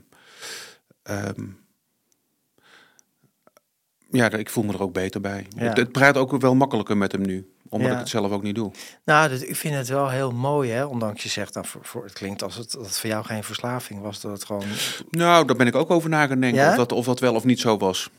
ja, 4.11 4.31
ik 4.31 4.49
voel 4.49 4.63
me 4.63 4.73
er 4.73 4.81
ook 4.81 4.93
beter 4.93 5.21
bij. 5.21 5.45
Ja. 5.55 5.73
Het, 5.73 5.91
praat 5.91 6.17
ook 6.17 6.41
wel 6.41 6.55
makkelijker 6.55 6.97
met 6.97 7.11
hem 7.11 7.21
nu. 7.21 7.53
Omdat 7.69 7.87
Ja. 7.87 7.93
ik 7.93 7.99
het 7.99 8.09
zelf 8.09 8.31
ook 8.31 8.43
niet 8.43 8.55
doe. 8.55 8.71
Nou, 9.05 9.29
dat, 9.29 9.41
ik 9.41 9.55
vind 9.55 9.75
het 9.75 9.87
wel 9.87 10.09
heel 10.09 10.31
mooi, 10.31 10.71
hè? 10.71 10.85
Ondanks 10.85 11.23
je 11.23 11.29
zegt, 11.29 11.53
dan 11.53 11.65
voor, 11.65 11.81
voor, 11.85 12.03
het 12.03 12.13
klinkt 12.13 12.43
als 12.43 12.55
het, 12.55 12.71
dat 12.71 12.85
het 12.85 12.99
voor 12.99 13.09
jou 13.09 13.25
geen 13.25 13.43
verslaving 13.43 14.01
was. 14.01 14.21
Dat 14.21 14.31
het 14.31 14.43
gewoon... 14.45 14.63
Nou, 15.09 15.45
daar 15.45 15.55
ben 15.55 15.67
ik 15.67 15.75
ook 15.75 15.89
over 15.91 16.09
na 16.09 16.27
gaan 16.27 16.39
denken. 16.39 16.61
Ja? 16.61 16.69
Of, 16.69 16.75
dat, 16.75 16.91
of 16.91 17.05
dat 17.05 17.19
wel 17.19 17.35
of 17.35 17.43
niet 17.43 17.59
zo 17.59 17.77
was. 17.77 18.09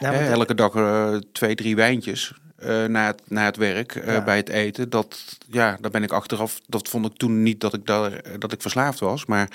Nou, 0.00 0.14
Hè, 0.14 0.30
elke 0.30 0.54
dag 0.54 0.74
eh, 0.74 1.14
twee, 1.32 1.54
drie 1.54 1.76
wijntjes 1.76 2.34
eh, 2.56 2.84
na, 2.84 3.06
het, 3.06 3.22
na 3.30 3.44
het 3.44 3.56
werk, 3.56 3.94
eh, 3.94 4.14
Ja. 4.14 4.24
bij 4.24 4.36
het 4.36 4.48
eten. 4.48 4.90
Dat, 4.90 5.38
ja, 5.48 5.76
daar 5.80 5.90
ben 5.90 6.02
ik 6.02 6.12
achteraf. 6.12 6.60
Dat 6.66 6.88
vond 6.88 7.06
ik 7.06 7.16
toen 7.16 7.42
niet 7.42 7.60
dat 7.60 7.74
ik, 7.74 7.86
daar, 7.86 8.22
dat 8.38 8.52
ik 8.52 8.60
verslaafd 8.62 8.98
was. 9.00 9.26
Maar 9.26 9.50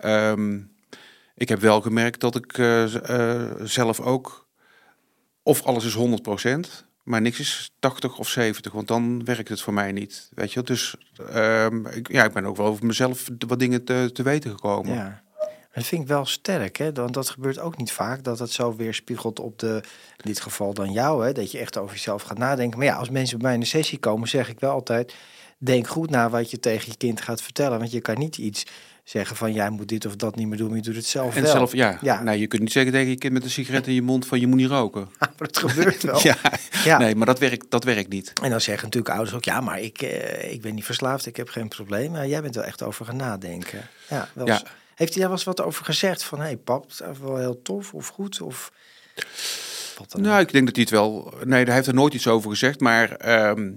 ehm, 0.00 0.58
ik 1.34 1.48
heb 1.48 1.60
wel 1.60 1.80
gemerkt 1.80 2.20
dat 2.20 2.36
ik 2.36 2.52
zelf 3.64 4.00
ook. 4.00 4.45
Of 5.46 5.62
alles 5.62 5.84
is 5.84 5.96
100%, 5.96 6.84
maar 7.02 7.20
niks 7.20 7.38
is 7.38 7.70
80 7.78 8.18
of 8.18 8.28
70. 8.28 8.72
Want 8.72 8.88
dan 8.88 9.24
werkt 9.24 9.48
het 9.48 9.60
voor 9.60 9.72
mij 9.72 9.92
niet. 9.92 10.28
Weet 10.34 10.52
je, 10.52 10.62
dus 10.62 10.94
ehm, 11.28 11.86
ik, 11.86 12.12
ja, 12.12 12.24
ik 12.24 12.32
ben 12.32 12.44
ook 12.44 12.56
wel 12.56 12.66
over 12.66 12.86
mezelf 12.86 13.28
wat 13.46 13.58
dingen 13.58 13.84
te, 13.84 14.10
te 14.12 14.22
weten 14.22 14.50
gekomen. 14.50 14.94
Ja. 14.94 15.22
Dat 15.72 15.84
vind 15.84 16.02
ik 16.02 16.08
wel 16.08 16.24
sterk, 16.24 16.76
hè? 16.76 16.92
Want 16.92 17.14
dat 17.14 17.30
gebeurt 17.30 17.58
ook 17.58 17.76
niet 17.76 17.92
vaak, 17.92 18.24
dat 18.24 18.38
het 18.38 18.50
zo 18.50 18.76
weerspiegelt 18.76 19.40
op 19.40 19.58
de, 19.58 19.74
in 20.16 20.24
dit 20.24 20.40
geval 20.40 20.74
dan 20.74 20.92
jou, 20.92 21.24
hè? 21.24 21.32
Dat 21.32 21.50
je 21.50 21.58
echt 21.58 21.76
over 21.76 21.94
jezelf 21.94 22.22
gaat 22.22 22.38
nadenken. 22.38 22.78
Maar 22.78 22.86
ja, 22.86 22.96
als 22.96 23.10
mensen 23.10 23.38
bij 23.38 23.50
mij 23.50 23.58
de 23.58 23.66
sessie 23.66 23.98
komen, 23.98 24.28
zeg 24.28 24.48
ik 24.48 24.60
wel 24.60 24.72
altijd, 24.72 25.14
denk 25.58 25.86
goed 25.86 26.10
na 26.10 26.30
wat 26.30 26.50
je 26.50 26.60
tegen 26.60 26.90
je 26.90 26.96
kind 26.96 27.20
gaat 27.20 27.42
vertellen. 27.42 27.78
Want 27.78 27.90
je 27.90 28.00
kan 28.00 28.18
niet 28.18 28.38
iets 28.38 28.66
zeggen 29.08 29.36
van, 29.36 29.52
jij 29.52 29.70
moet 29.70 29.88
dit 29.88 30.06
of 30.06 30.16
dat 30.16 30.36
niet 30.36 30.46
meer 30.48 30.56
doen, 30.58 30.66
maar 30.68 30.76
je 30.76 30.82
doet 30.82 30.94
het 30.96 31.06
zelf 31.06 31.36
En 31.36 31.42
wel. 31.42 31.50
zelf, 31.52 31.72
ja, 31.72 31.98
Ja. 32.02 32.22
Nou, 32.22 32.36
je 32.38 32.46
kunt 32.46 32.62
niet 32.62 32.72
zeggen 32.72 32.92
tegen 32.92 33.08
je 33.08 33.16
kind 33.16 33.32
met 33.32 33.44
een 33.44 33.50
sigaret 33.50 33.86
in 33.86 33.94
je 33.94 34.02
mond 34.02 34.26
van 34.26 34.40
je 34.40 34.46
moet 34.46 34.56
niet 34.56 34.68
roken. 34.68 35.08
maar 35.18 35.30
het 35.38 35.58
gebeurt 35.58 36.02
wel. 36.02 36.20
Ja, 36.26 36.36
Ja. 36.84 36.98
nee, 36.98 37.14
maar 37.14 37.26
dat 37.26 37.38
werkt, 37.38 37.66
dat 37.70 37.84
werkt 37.84 38.08
niet. 38.08 38.32
En 38.42 38.50
dan 38.50 38.60
zeggen 38.60 38.84
natuurlijk 38.84 39.14
ouders 39.14 39.36
ook, 39.36 39.44
ja, 39.44 39.60
maar 39.60 39.80
ik, 39.80 40.02
eh, 40.02 40.52
ik 40.52 40.60
ben 40.60 40.74
niet 40.74 40.84
verslaafd, 40.84 41.26
ik 41.26 41.36
heb 41.36 41.48
geen 41.48 41.68
probleem. 41.68 42.10
Maar 42.10 42.26
jij 42.28 42.42
bent 42.42 42.54
wel 42.54 42.64
echt 42.64 42.82
over 42.82 43.04
gaan 43.04 43.16
nadenken. 43.16 43.88
Ja, 44.08 44.28
wel 44.32 44.46
Ja. 44.46 44.52
eens- 44.52 44.62
Heeft 44.94 45.10
hij 45.12 45.20
daar 45.20 45.28
wel 45.30 45.38
eens 45.38 45.46
wat 45.46 45.62
over 45.62 45.84
gezegd? 45.84 46.22
Van, 46.24 46.38
hé 46.38 46.44
hey, 46.44 46.56
pap, 46.56 46.82
het 46.82 46.92
is 47.12 47.18
wel 47.20 47.36
heel 47.36 47.62
tof 47.62 47.94
of 47.94 48.08
goed? 48.08 48.40
Of 48.40 48.72
wat 49.98 50.10
dan 50.12 50.20
Nou, 50.20 50.40
ik 50.40 50.52
denk 50.52 50.66
dat 50.66 50.74
hij 50.74 50.84
het 50.84 50.92
wel. 50.92 51.34
Nee, 51.44 51.64
hij 51.64 51.74
heeft 51.74 51.86
er 51.86 51.94
nooit 51.94 52.14
iets 52.14 52.28
over 52.28 52.50
gezegd. 52.50 52.80
Maar 52.80 53.28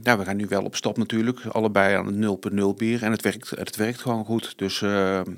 ja, 0.01 0.17
we 0.17 0.25
gaan 0.25 0.35
nu 0.35 0.45
wel 0.47 0.63
op 0.63 0.75
stap 0.75 0.97
natuurlijk. 0.97 1.45
Allebei 1.45 1.95
aan 1.95 2.05
het 2.05 2.51
0.0 2.51 2.65
bier. 2.77 3.03
En 3.03 3.11
het 3.11 3.21
werkt, 3.21 3.49
het 3.49 3.75
werkt 3.75 4.01
gewoon 4.01 4.25
goed. 4.25 4.53
Dus 4.57 4.81
ehm, 4.81 5.31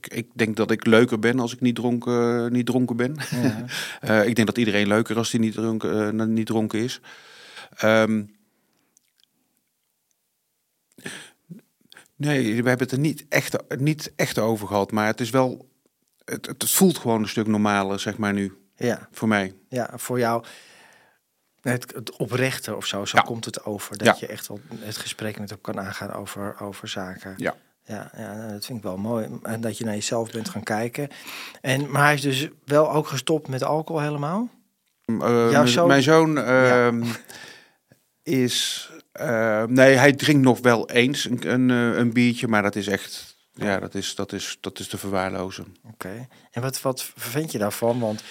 ik, 0.00 0.14
ik 0.14 0.30
denk 0.34 0.56
dat 0.56 0.70
ik 0.70 0.86
leuker 0.86 1.18
ben 1.18 1.40
als 1.40 1.52
ik 1.52 1.60
niet 1.60 1.74
dronken, 1.74 2.52
niet 2.52 2.66
dronken 2.66 2.96
ben. 2.96 3.16
Ja. 3.30 3.64
Eh, 4.00 4.26
ik 4.26 4.34
denk 4.34 4.46
dat 4.46 4.58
iedereen 4.58 4.86
leuker 4.86 5.16
als 5.16 5.30
hij 5.30 5.40
niet 5.40 5.52
dronken, 5.52 6.20
eh, 6.20 6.26
niet 6.26 6.46
dronken 6.46 6.78
is. 6.78 7.00
Ehm, 7.76 8.22
nee, 12.16 12.62
we 12.62 12.68
hebben 12.68 12.86
het 12.86 12.92
er 12.92 12.98
niet 12.98 13.26
echt, 13.28 13.56
niet 13.78 14.12
echt 14.16 14.38
over 14.38 14.66
gehad. 14.66 14.92
Maar 14.92 15.06
het 15.06 15.20
is 15.20 15.30
wel. 15.30 15.68
Het, 16.24 16.46
het 16.46 16.70
voelt 16.70 16.98
gewoon 16.98 17.22
een 17.22 17.28
stuk 17.28 17.46
normaler, 17.46 18.00
zeg 18.00 18.16
maar 18.16 18.32
nu, 18.32 18.52
Ja, 18.86 19.08
voor 19.12 19.28
mij. 19.28 19.54
ja, 19.68 19.90
voor 19.94 20.18
jou 20.18 20.44
het, 21.60 21.92
het 21.94 22.16
oprechter 22.16 22.76
of 22.76 22.86
zo, 22.86 23.04
zo 23.04 23.16
Ja. 23.16 23.22
komt 23.22 23.44
het 23.44 23.64
over. 23.64 23.98
Dat 23.98 24.06
Ja. 24.06 24.16
je 24.20 24.26
echt 24.26 24.48
wel 24.48 24.60
het 24.78 24.96
gesprek 24.96 25.38
met 25.38 25.50
hem 25.50 25.60
kan 25.60 25.80
aangaan 25.80 26.12
over, 26.12 26.60
over 26.60 26.88
zaken. 26.88 27.34
Ja. 27.36 27.54
Ja, 27.84 28.10
ja, 28.16 28.48
dat 28.48 28.66
vind 28.66 28.78
ik 28.78 28.84
wel 28.84 28.96
mooi. 28.96 29.28
En 29.42 29.60
dat 29.60 29.78
je 29.78 29.84
naar 29.84 29.94
jezelf 29.94 30.30
bent 30.30 30.48
gaan 30.48 30.62
kijken. 30.62 31.08
En, 31.60 31.90
maar 31.90 32.04
hij 32.04 32.14
is 32.14 32.20
dus 32.20 32.48
wel 32.64 32.92
ook 32.92 33.06
gestopt 33.06 33.48
met 33.48 33.62
alcohol 33.62 34.02
helemaal? 34.02 34.48
Uh, 35.06 35.18
Jouw 35.18 35.50
mijn- 35.50 35.68
zoon- 35.68 35.88
Mijn 35.88 36.02
zoon 36.02 36.38
ehm, 36.38 37.04
is. 38.22 38.90
eh, 39.12 39.64
nee, 39.64 39.94
hij 39.96 40.12
drinkt 40.12 40.42
nog 40.42 40.58
wel 40.58 40.90
eens 40.90 41.24
een, 41.24 41.50
een, 41.52 41.70
eh, 41.70 41.98
een 41.98 42.12
biertje, 42.12 42.48
maar 42.48 42.62
dat 42.62 42.76
is 42.76 42.86
echt. 42.86 43.36
Ja, 43.52 43.78
dat 43.80 43.94
is, 43.94 44.14
dat 44.14 44.32
is, 44.32 44.58
dat 44.60 44.78
is 44.78 44.88
te 44.88 44.98
verwaarlozen. 44.98 45.76
Oké. 45.92 46.28
En 46.50 46.62
wat, 46.62 46.80
wat 46.80 47.02
vind 47.16 47.52
je 47.52 47.58
daarvan? 47.58 48.00
Want 48.00 48.22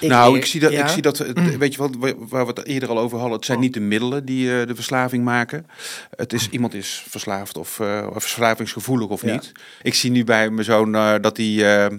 ik 0.00 0.08
nou, 0.08 0.36
ik 0.36 0.44
zie 0.46 0.60
dat. 0.60 0.72
ja? 0.72 0.82
Ik 0.82 0.88
zie 0.88 1.02
dat 1.02 1.18
het, 1.18 1.56
weet 1.56 1.72
je 1.74 1.78
wat, 1.78 1.96
waar 2.18 2.46
we 2.46 2.52
het 2.54 2.66
eerder 2.66 2.88
al 2.88 2.98
over 2.98 3.18
hadden? 3.18 3.36
Het 3.36 3.44
zijn 3.44 3.58
Oh. 3.58 3.64
niet 3.64 3.74
de 3.74 3.80
middelen 3.80 4.24
die 4.24 4.60
eh, 4.60 4.66
de 4.66 4.74
verslaving 4.74 5.24
maken. 5.24 5.66
Het 6.16 6.32
is 6.32 6.48
iemand 6.48 6.74
is 6.74 7.04
verslaafd 7.08 7.56
of, 7.56 7.80
eh, 7.80 8.06
of 8.14 8.22
verslavingsgevoelig 8.22 9.08
of 9.08 9.22
Ja. 9.22 9.32
niet. 9.32 9.52
Ik 9.82 9.94
zie 9.94 10.10
nu 10.10 10.24
bij 10.24 10.50
mijn 10.50 10.64
zoon 10.64 10.94
eh, 10.94 11.14
dat 11.20 11.36
hij 11.36 11.90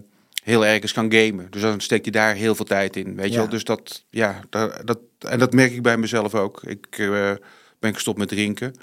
heel 0.43 0.65
ergens 0.65 0.91
kan 0.93 1.11
gamen. 1.13 1.47
Dus 1.49 1.61
dan 1.61 1.81
steekt 1.81 2.03
hij 2.03 2.11
daar 2.11 2.35
heel 2.35 2.55
veel 2.55 2.65
tijd 2.65 2.95
in. 2.95 3.15
Weet 3.15 3.31
je 3.31 3.37
wel? 3.37 3.49
Dus 3.49 3.63
dat, 3.63 4.03
ja, 4.09 4.39
dat, 4.49 4.81
dat, 4.87 4.99
en 5.19 5.39
dat 5.39 5.53
merk 5.53 5.71
ik 5.71 5.81
bij 5.81 5.97
mezelf 5.97 6.35
ook. 6.35 6.61
Ik 6.63 6.87
ben 7.79 7.93
gestopt 7.93 8.17
met 8.17 8.27
drinken. 8.27 8.73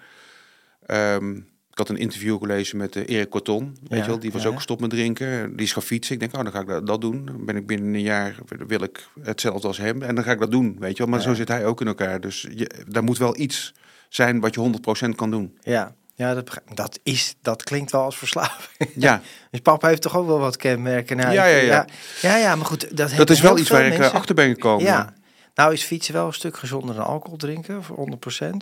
Ehm, 0.86 1.34
ik 1.76 1.86
had 1.86 1.96
een 1.96 2.02
interview 2.02 2.38
gelezen 2.38 2.76
met 2.76 2.96
eh, 2.96 3.16
Erik 3.16 3.28
Corton, 3.28 3.76
weet 3.80 3.90
Ja, 3.90 3.96
je 3.96 4.10
wel, 4.10 4.18
die 4.18 4.32
was 4.32 4.42
ja. 4.42 4.48
ook 4.48 4.54
gestopt 4.54 4.80
met 4.80 4.90
drinken. 4.90 5.56
Die 5.56 5.66
is 5.66 5.72
gaan 5.72 5.82
fietsen. 5.82 6.14
Ik 6.14 6.20
denk, 6.20 6.36
oh, 6.36 6.42
dan 6.42 6.52
ga 6.52 6.60
ik 6.60 6.66
dat, 6.66 6.86
dat 6.86 7.00
doen. 7.00 7.24
Dan 7.26 7.44
ben 7.44 7.56
ik 7.56 7.66
binnen 7.66 7.94
een 7.94 8.00
jaar, 8.00 8.36
wil 8.66 8.82
ik 8.82 9.08
hetzelfde 9.22 9.66
als 9.66 9.78
hem. 9.78 10.02
En 10.02 10.14
dan 10.14 10.24
ga 10.24 10.32
ik 10.32 10.38
dat 10.38 10.50
doen, 10.50 10.76
weet 10.78 10.96
je 10.96 11.02
wel. 11.02 11.12
Maar 11.12 11.22
zo 11.22 11.34
zit 11.34 11.48
hij 11.48 11.66
ook 11.66 11.80
in 11.80 11.86
elkaar. 11.86 12.20
Dus 12.20 12.46
je, 12.54 12.70
daar 12.88 13.04
moet 13.04 13.18
wel 13.18 13.38
iets 13.38 13.74
zijn 14.08 14.40
wat 14.40 14.54
je 14.54 14.70
100% 15.08 15.14
kan 15.14 15.30
doen. 15.30 15.58
Ja, 15.60 15.94
ja 16.14 16.34
dat, 16.34 16.62
dat, 16.74 17.00
is, 17.02 17.34
dat 17.42 17.62
klinkt 17.62 17.92
wel 17.92 18.02
als 18.02 18.18
verslaving. 18.18 18.90
Ja, 18.94 19.20
Dus 19.50 19.60
papa 19.60 19.88
heeft 19.88 20.02
toch 20.02 20.16
ook 20.16 20.26
wel 20.26 20.38
wat 20.38 20.56
kenmerken? 20.56 21.16
Nou, 21.16 21.32
Ja, 21.32 21.44
ja, 21.44 21.56
ja. 21.56 21.62
ja. 21.62 21.86
Ja, 22.20 22.36
ja, 22.36 22.56
maar 22.56 22.66
goed. 22.66 22.96
Dat, 22.96 23.30
is 23.30 23.40
wel 23.40 23.58
iets 23.58 23.70
waar 23.70 23.86
ik 23.86 23.98
eh, 23.98 24.12
achter 24.12 24.34
ben 24.34 24.48
gekomen. 24.48 24.84
Ja. 24.84 25.14
Nou 25.56 25.72
is 25.72 25.82
fietsen 25.82 26.14
wel 26.14 26.26
een 26.26 26.32
stuk 26.32 26.56
gezonder 26.56 26.94
dan 26.94 27.04
alcohol 27.04 27.36
drinken, 27.36 27.82
voor 27.82 28.18
100%. 28.42 28.56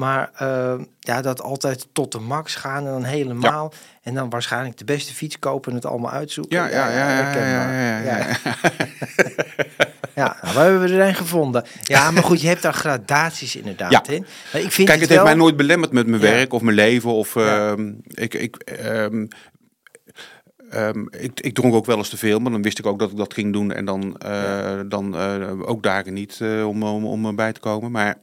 Maar 0.00 0.30
eh, 0.36 0.80
ja, 0.98 1.20
dat 1.22 1.42
altijd 1.42 1.86
tot 1.92 2.12
de 2.12 2.18
max 2.18 2.54
gaan 2.54 2.86
en 2.86 2.92
dan 2.92 3.04
helemaal. 3.04 3.72
En 4.02 4.14
dan 4.14 4.30
waarschijnlijk 4.30 4.76
de 4.78 4.84
beste 4.84 5.14
fiets 5.14 5.38
kopen 5.38 5.70
en 5.70 5.76
het 5.76 5.86
allemaal 5.86 6.10
uitzoeken. 6.10 6.56
Ja, 6.56 6.68
ja, 6.68 6.90
ja, 6.90 7.10
ja, 7.18 7.32
ja, 7.32 7.46
ja, 7.46 8.00
ja, 8.00 8.16
ja. 8.18 8.36
Ja, 10.14 10.36
nou, 10.42 10.54
we 10.54 10.60
hebben 10.60 10.90
er 11.00 11.08
een 11.08 11.14
gevonden. 11.14 11.64
Ja, 11.82 12.10
maar 12.10 12.22
goed, 12.22 12.40
je 12.40 12.48
hebt 12.48 12.62
daar 12.62 12.74
gradaties 12.74 13.56
inderdaad 13.56 13.90
Ja. 13.92 14.02
in. 14.06 14.26
Maar 14.52 14.60
ik 14.62 14.72
vind 14.72 14.88
Kijk, 14.88 15.00
het, 15.00 15.08
het 15.08 15.08
wel... 15.08 15.18
heeft 15.18 15.24
mij 15.24 15.34
nooit 15.44 15.56
belemmerd 15.56 15.92
met 15.92 16.06
mijn 16.06 16.22
Ja. 16.22 16.28
werk 16.30 16.52
of 16.52 16.62
mijn 16.62 16.76
leven. 16.76 17.10
Of, 17.10 17.34
Ja. 17.34 17.70
ehm, 17.70 17.92
ik, 18.08 18.34
ik, 18.34 18.56
ehm, 18.56 19.26
ehm, 20.70 21.04
ik, 21.10 21.40
ik 21.40 21.54
dronk 21.54 21.74
ook 21.74 21.86
wel 21.86 21.96
eens 21.96 22.08
te 22.08 22.16
veel, 22.16 22.38
maar 22.38 22.52
dan 22.52 22.62
wist 22.62 22.78
ik 22.78 22.86
ook 22.86 22.98
dat 22.98 23.10
ik 23.10 23.16
dat 23.16 23.34
ging 23.34 23.52
doen. 23.52 23.72
En 23.72 23.84
dan, 23.84 24.16
eh, 24.18 24.80
dan 24.88 25.16
eh, 25.16 25.68
ook 25.68 25.82
dagen 25.82 26.12
niet 26.14 26.40
om, 26.64 26.82
om, 26.82 27.06
om 27.06 27.26
erbij 27.26 27.52
te 27.52 27.60
komen. 27.60 27.90
Maar 27.90 28.16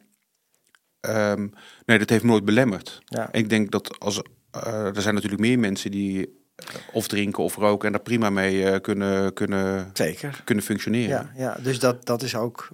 ehm, 0.99 1.47
nee, 1.85 1.99
dat 1.99 2.09
heeft 2.09 2.23
me 2.23 2.29
nooit 2.29 2.45
belemmerd. 2.45 3.01
Ja. 3.05 3.29
Ik 3.31 3.49
denk 3.49 3.71
dat 3.71 3.99
als... 3.99 4.21
eh, 4.51 4.95
er 4.95 5.01
zijn 5.01 5.13
natuurlijk 5.13 5.41
meer 5.41 5.59
mensen 5.59 5.91
die 5.91 6.25
eh, 6.55 6.65
of 6.93 7.07
drinken 7.07 7.43
of 7.43 7.55
roken 7.55 7.85
en 7.87 7.93
daar 7.93 8.01
prima 8.01 8.29
mee 8.29 8.69
eh, 8.69 8.81
kunnen, 8.81 9.33
kunnen, 9.33 9.89
Zeker. 9.93 10.41
kunnen 10.43 10.63
functioneren. 10.63 11.31
Ja, 11.35 11.55
ja 11.55 11.57
dus 11.63 11.79
dat, 11.79 12.05
dat 12.05 12.21
is 12.21 12.35
ook 12.35 12.69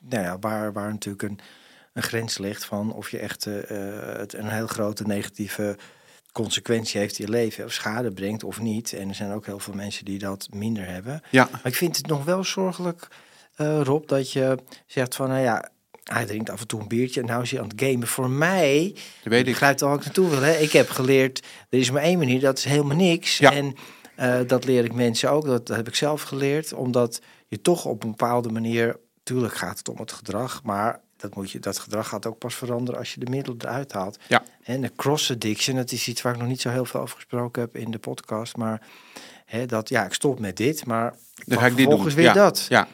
nou 0.00 0.22
ja, 0.22 0.38
waar, 0.38 0.72
waar 0.72 0.90
natuurlijk 0.90 1.22
een, 1.22 1.38
een 1.92 2.02
grens 2.02 2.38
ligt 2.38 2.64
van 2.64 2.92
of 2.92 3.10
je 3.10 3.18
echt 3.18 3.44
het 3.44 4.34
een 4.34 4.48
heel 4.48 4.66
grote 4.66 5.04
negatieve 5.04 5.76
consequentie 6.32 7.00
heeft 7.00 7.18
in 7.18 7.24
je 7.24 7.30
leven, 7.30 7.64
of 7.64 7.72
schade 7.72 8.12
brengt 8.12 8.44
of 8.44 8.60
niet. 8.60 8.92
En 8.92 9.08
er 9.08 9.14
zijn 9.14 9.32
ook 9.32 9.46
heel 9.46 9.58
veel 9.58 9.74
mensen 9.74 10.04
die 10.04 10.18
dat 10.18 10.48
minder 10.50 10.86
hebben. 10.86 11.22
Ja. 11.30 11.48
Maar 11.52 11.66
ik 11.66 11.74
vind 11.74 11.96
het 11.96 12.06
nog 12.06 12.24
wel 12.24 12.44
zorgelijk, 12.44 13.08
Rob, 13.56 14.08
dat 14.08 14.32
je 14.32 14.58
zegt 14.86 15.14
van, 15.14 15.28
nou 15.28 15.40
ja, 15.40 15.70
hij 16.02 16.24
drinkt 16.26 16.50
af 16.50 16.60
en 16.60 16.66
toe 16.66 16.80
een 16.80 16.88
biertje 16.88 17.20
en 17.20 17.26
nou 17.26 17.42
is 17.42 17.50
hij 17.50 17.60
aan 17.60 17.68
het 17.68 17.80
gamen. 17.82 18.06
Voor 18.08 18.30
mij, 18.30 18.90
Dat 18.94 19.02
weet 19.32 19.40
ik 19.40 19.46
ik. 19.46 19.52
begrijp 19.52 19.78
waar 19.80 19.94
ik 19.96 20.04
naartoe 20.04 20.28
wil. 20.28 20.40
Hè? 20.42 20.52
Ik 20.56 20.72
heb 20.72 20.88
geleerd, 20.90 21.42
er 21.70 21.78
is 21.78 21.90
maar 21.90 22.02
één 22.02 22.18
manier, 22.18 22.40
dat 22.40 22.58
is 22.58 22.64
helemaal 22.64 22.96
niks. 22.96 23.38
Ja. 23.38 23.52
En 23.52 23.74
eh, 24.16 24.40
dat 24.46 24.64
leer 24.64 24.84
ik 24.84 24.92
mensen 24.92 25.30
ook, 25.30 25.44
dat 25.44 25.68
heb 25.68 25.88
ik 25.88 25.94
zelf 25.94 26.22
geleerd. 26.22 26.72
Omdat 26.72 27.20
je 27.48 27.60
toch 27.60 27.84
op 27.84 28.02
een 28.04 28.10
bepaalde 28.10 28.48
manier, 28.50 28.96
tuurlijk 29.22 29.54
gaat 29.54 29.78
het 29.78 29.88
om 29.88 29.98
het 29.98 30.12
gedrag, 30.12 30.62
maar 30.62 31.00
dat, 31.16 31.34
moet 31.34 31.50
je, 31.50 31.58
dat 31.58 31.78
gedrag 31.78 32.08
gaat 32.08 32.26
ook 32.26 32.38
pas 32.38 32.54
veranderen 32.54 33.00
als 33.00 33.14
je 33.14 33.20
de 33.20 33.30
middelen 33.30 33.58
eruit 33.60 33.92
haalt. 33.92 34.18
Ja. 34.28 34.42
En 34.62 34.80
de 34.80 34.92
cross 34.96 35.30
addiction, 35.30 35.76
dat 35.76 35.92
is 35.92 36.08
iets 36.08 36.22
waar 36.22 36.32
ik 36.34 36.38
nog 36.40 36.48
niet 36.48 36.60
zo 36.60 36.70
heel 36.70 36.84
veel 36.84 37.00
over 37.00 37.14
gesproken 37.16 37.62
heb 37.62 37.76
in 37.76 37.90
de 37.90 37.98
podcast. 37.98 38.56
Maar 38.56 38.82
hè, 39.44 39.66
dat, 39.66 39.88
ja, 39.88 40.04
ik 40.04 40.12
stop 40.14 40.38
met 40.38 40.56
dit, 40.56 40.86
maar 40.86 41.14
Dan 41.44 41.58
ga 41.58 41.66
ik 41.66 41.76
dit 41.76 41.76
doen. 41.76 41.86
vervolgens 41.86 42.14
weer 42.14 42.24
ja. 42.24 42.32
dat. 42.32 42.66
Ja. 42.68 42.88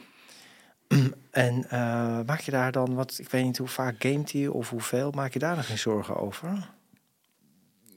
En 1.31 1.65
eh, 1.71 2.21
maak 2.27 2.41
je 2.41 2.51
daar 2.51 2.73
dan, 2.73 2.95
wat, 2.95 3.19
ik 3.19 3.29
weet 3.31 3.45
niet 3.45 3.59
hoe 3.59 3.69
vaak 3.69 3.95
gamet 3.99 4.33
hij 4.33 4.47
of 4.47 4.71
hoeveel, 4.71 5.11
maak 5.11 5.33
je 5.33 5.39
daar 5.39 5.57
nog 5.57 5.67
geen 5.67 5.79
zorgen 5.79 6.17
over? 6.17 6.71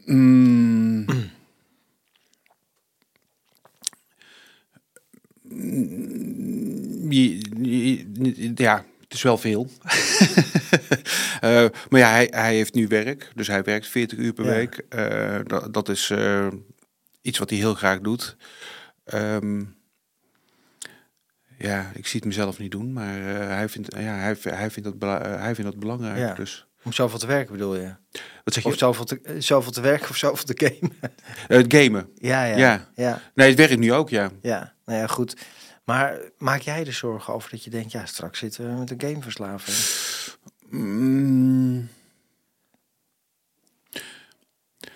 Mm. 0.05 1.05
Ja, 8.55 8.85
het 9.01 9.13
is 9.13 9.21
wel 9.21 9.37
veel. 9.37 9.67
Eh, 11.41 11.65
maar 11.89 11.99
ja, 11.99 12.09
hij, 12.09 12.27
hij 12.31 12.55
heeft 12.55 12.73
nu 12.73 12.87
werk, 12.87 13.31
dus 13.35 13.47
hij 13.47 13.63
werkt 13.63 13.87
40 13.87 14.17
uur 14.17 14.33
per 14.33 14.45
Ja. 14.45 14.51
week. 14.51 14.85
Eh, 14.89 15.39
dat, 15.43 15.73
dat 15.73 15.89
is 15.89 16.13
iets 17.21 17.37
wat 17.39 17.49
hij 17.49 17.59
heel 17.59 17.73
graag 17.73 17.99
doet. 17.99 18.35
Ehm, 19.03 19.63
ja, 21.61 21.91
ik 21.93 22.07
zie 22.07 22.19
het 22.19 22.25
mezelf 22.27 22.59
niet 22.59 22.71
doen, 22.71 22.93
maar 22.93 23.15
eh, 23.41 23.47
hij, 23.47 23.69
vindt, 23.69 23.95
ja, 23.95 24.01
hij, 24.15 24.37
hij, 24.41 24.69
vindt 24.71 24.89
dat, 24.89 24.99
bela- 24.99 25.21
eh, 25.21 25.41
hij 25.41 25.55
vindt 25.55 25.71
dat 25.71 25.79
belangrijk. 25.79 26.17
Ja. 26.17 26.33
Dus, 26.33 26.67
Om 26.83 26.93
zoveel 26.93 27.19
te 27.19 27.27
werken 27.27 27.51
bedoel 27.53 27.75
je? 27.75 27.95
wat 28.43 28.53
zeg 28.53 28.63
je? 28.63 28.69
Of 28.69 28.77
zoveel 28.77 29.05
te, 29.05 29.19
eh, 29.23 29.35
zoveel 29.39 29.71
te 29.71 29.81
werken 29.81 30.09
of 30.09 30.15
zoveel 30.17 30.45
te 30.45 30.65
gamen? 30.79 30.97
Eh, 31.47 31.57
het 31.57 31.73
gamen. 31.73 32.09
Ja, 32.15 32.43
ja. 32.45 32.57
Ja. 32.57 32.89
ja. 32.95 33.21
Nee, 33.35 33.47
het 33.49 33.57
werkt 33.57 33.77
nu 33.79 33.93
ook, 33.93 34.09
ja. 34.09 34.31
Ja, 34.41 34.73
nou 34.85 34.99
ja, 34.99 35.07
goed. 35.07 35.35
Maar 35.83 36.19
maak 36.37 36.61
jij 36.61 36.85
er 36.85 36.93
zorgen 36.93 37.33
over 37.33 37.49
dat 37.49 37.63
je 37.63 37.69
denkt, 37.69 37.91
ja, 37.91 38.05
straks 38.05 38.39
zitten 38.39 38.73
we 38.73 38.79
met 38.79 38.91
een 38.91 39.01
gameverslaving? 39.01 39.77
Mm. 40.69 41.87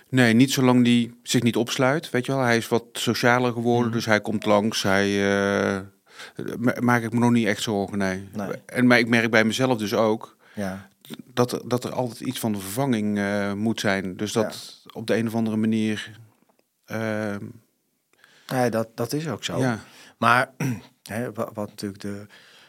Nee, 0.09 0.33
niet 0.33 0.51
zolang 0.51 0.83
die 0.83 1.19
zich 1.23 1.41
niet 1.43 1.55
opsluit, 1.55 2.09
weet 2.09 2.25
je 2.25 2.31
wel. 2.31 2.41
Hij 2.41 2.57
is 2.57 2.67
wat 2.67 2.83
socialer 2.93 3.51
geworden, 3.53 3.85
Mhm. 3.87 3.95
dus 3.95 4.05
hij 4.05 4.21
komt 4.21 4.45
langs. 4.45 4.83
Hij 4.83 5.07
eh, 5.75 5.81
maak 6.79 7.01
ik 7.03 7.13
me 7.13 7.19
nog 7.19 7.31
niet 7.31 7.47
echt 7.47 7.61
zorgen, 7.61 7.97
nee. 7.97 8.29
Nee. 8.33 8.49
En 8.65 8.87
maar 8.87 8.99
ik 8.99 9.07
merk 9.07 9.31
bij 9.31 9.43
mezelf 9.43 9.77
dus 9.77 9.93
ook 9.93 10.37
Ja, 10.53 10.89
dat, 11.33 11.51
er- 11.51 11.67
dat 11.67 11.83
er 11.83 11.91
altijd 11.93 12.19
iets 12.19 12.39
van 12.39 12.51
de 12.51 12.59
vervanging 12.59 13.17
eh, 13.17 13.53
moet 13.53 13.79
zijn. 13.79 14.17
Dus 14.17 14.31
dat 14.31 14.81
op 14.93 15.07
de 15.07 15.15
een 15.15 15.27
of 15.27 15.35
andere 15.35 15.55
manier. 15.57 16.19
ja 18.47 18.69
dat, 18.69 18.87
dat 18.95 19.13
is 19.13 19.27
ook 19.27 19.43
zo. 19.43 19.57
ja. 19.59 19.79
Maar 20.17 20.51
hè, 21.03 21.33
wat, 21.33 21.49
wat 21.53 21.69
natuurlijk 21.69 22.01
de, 22.01 22.25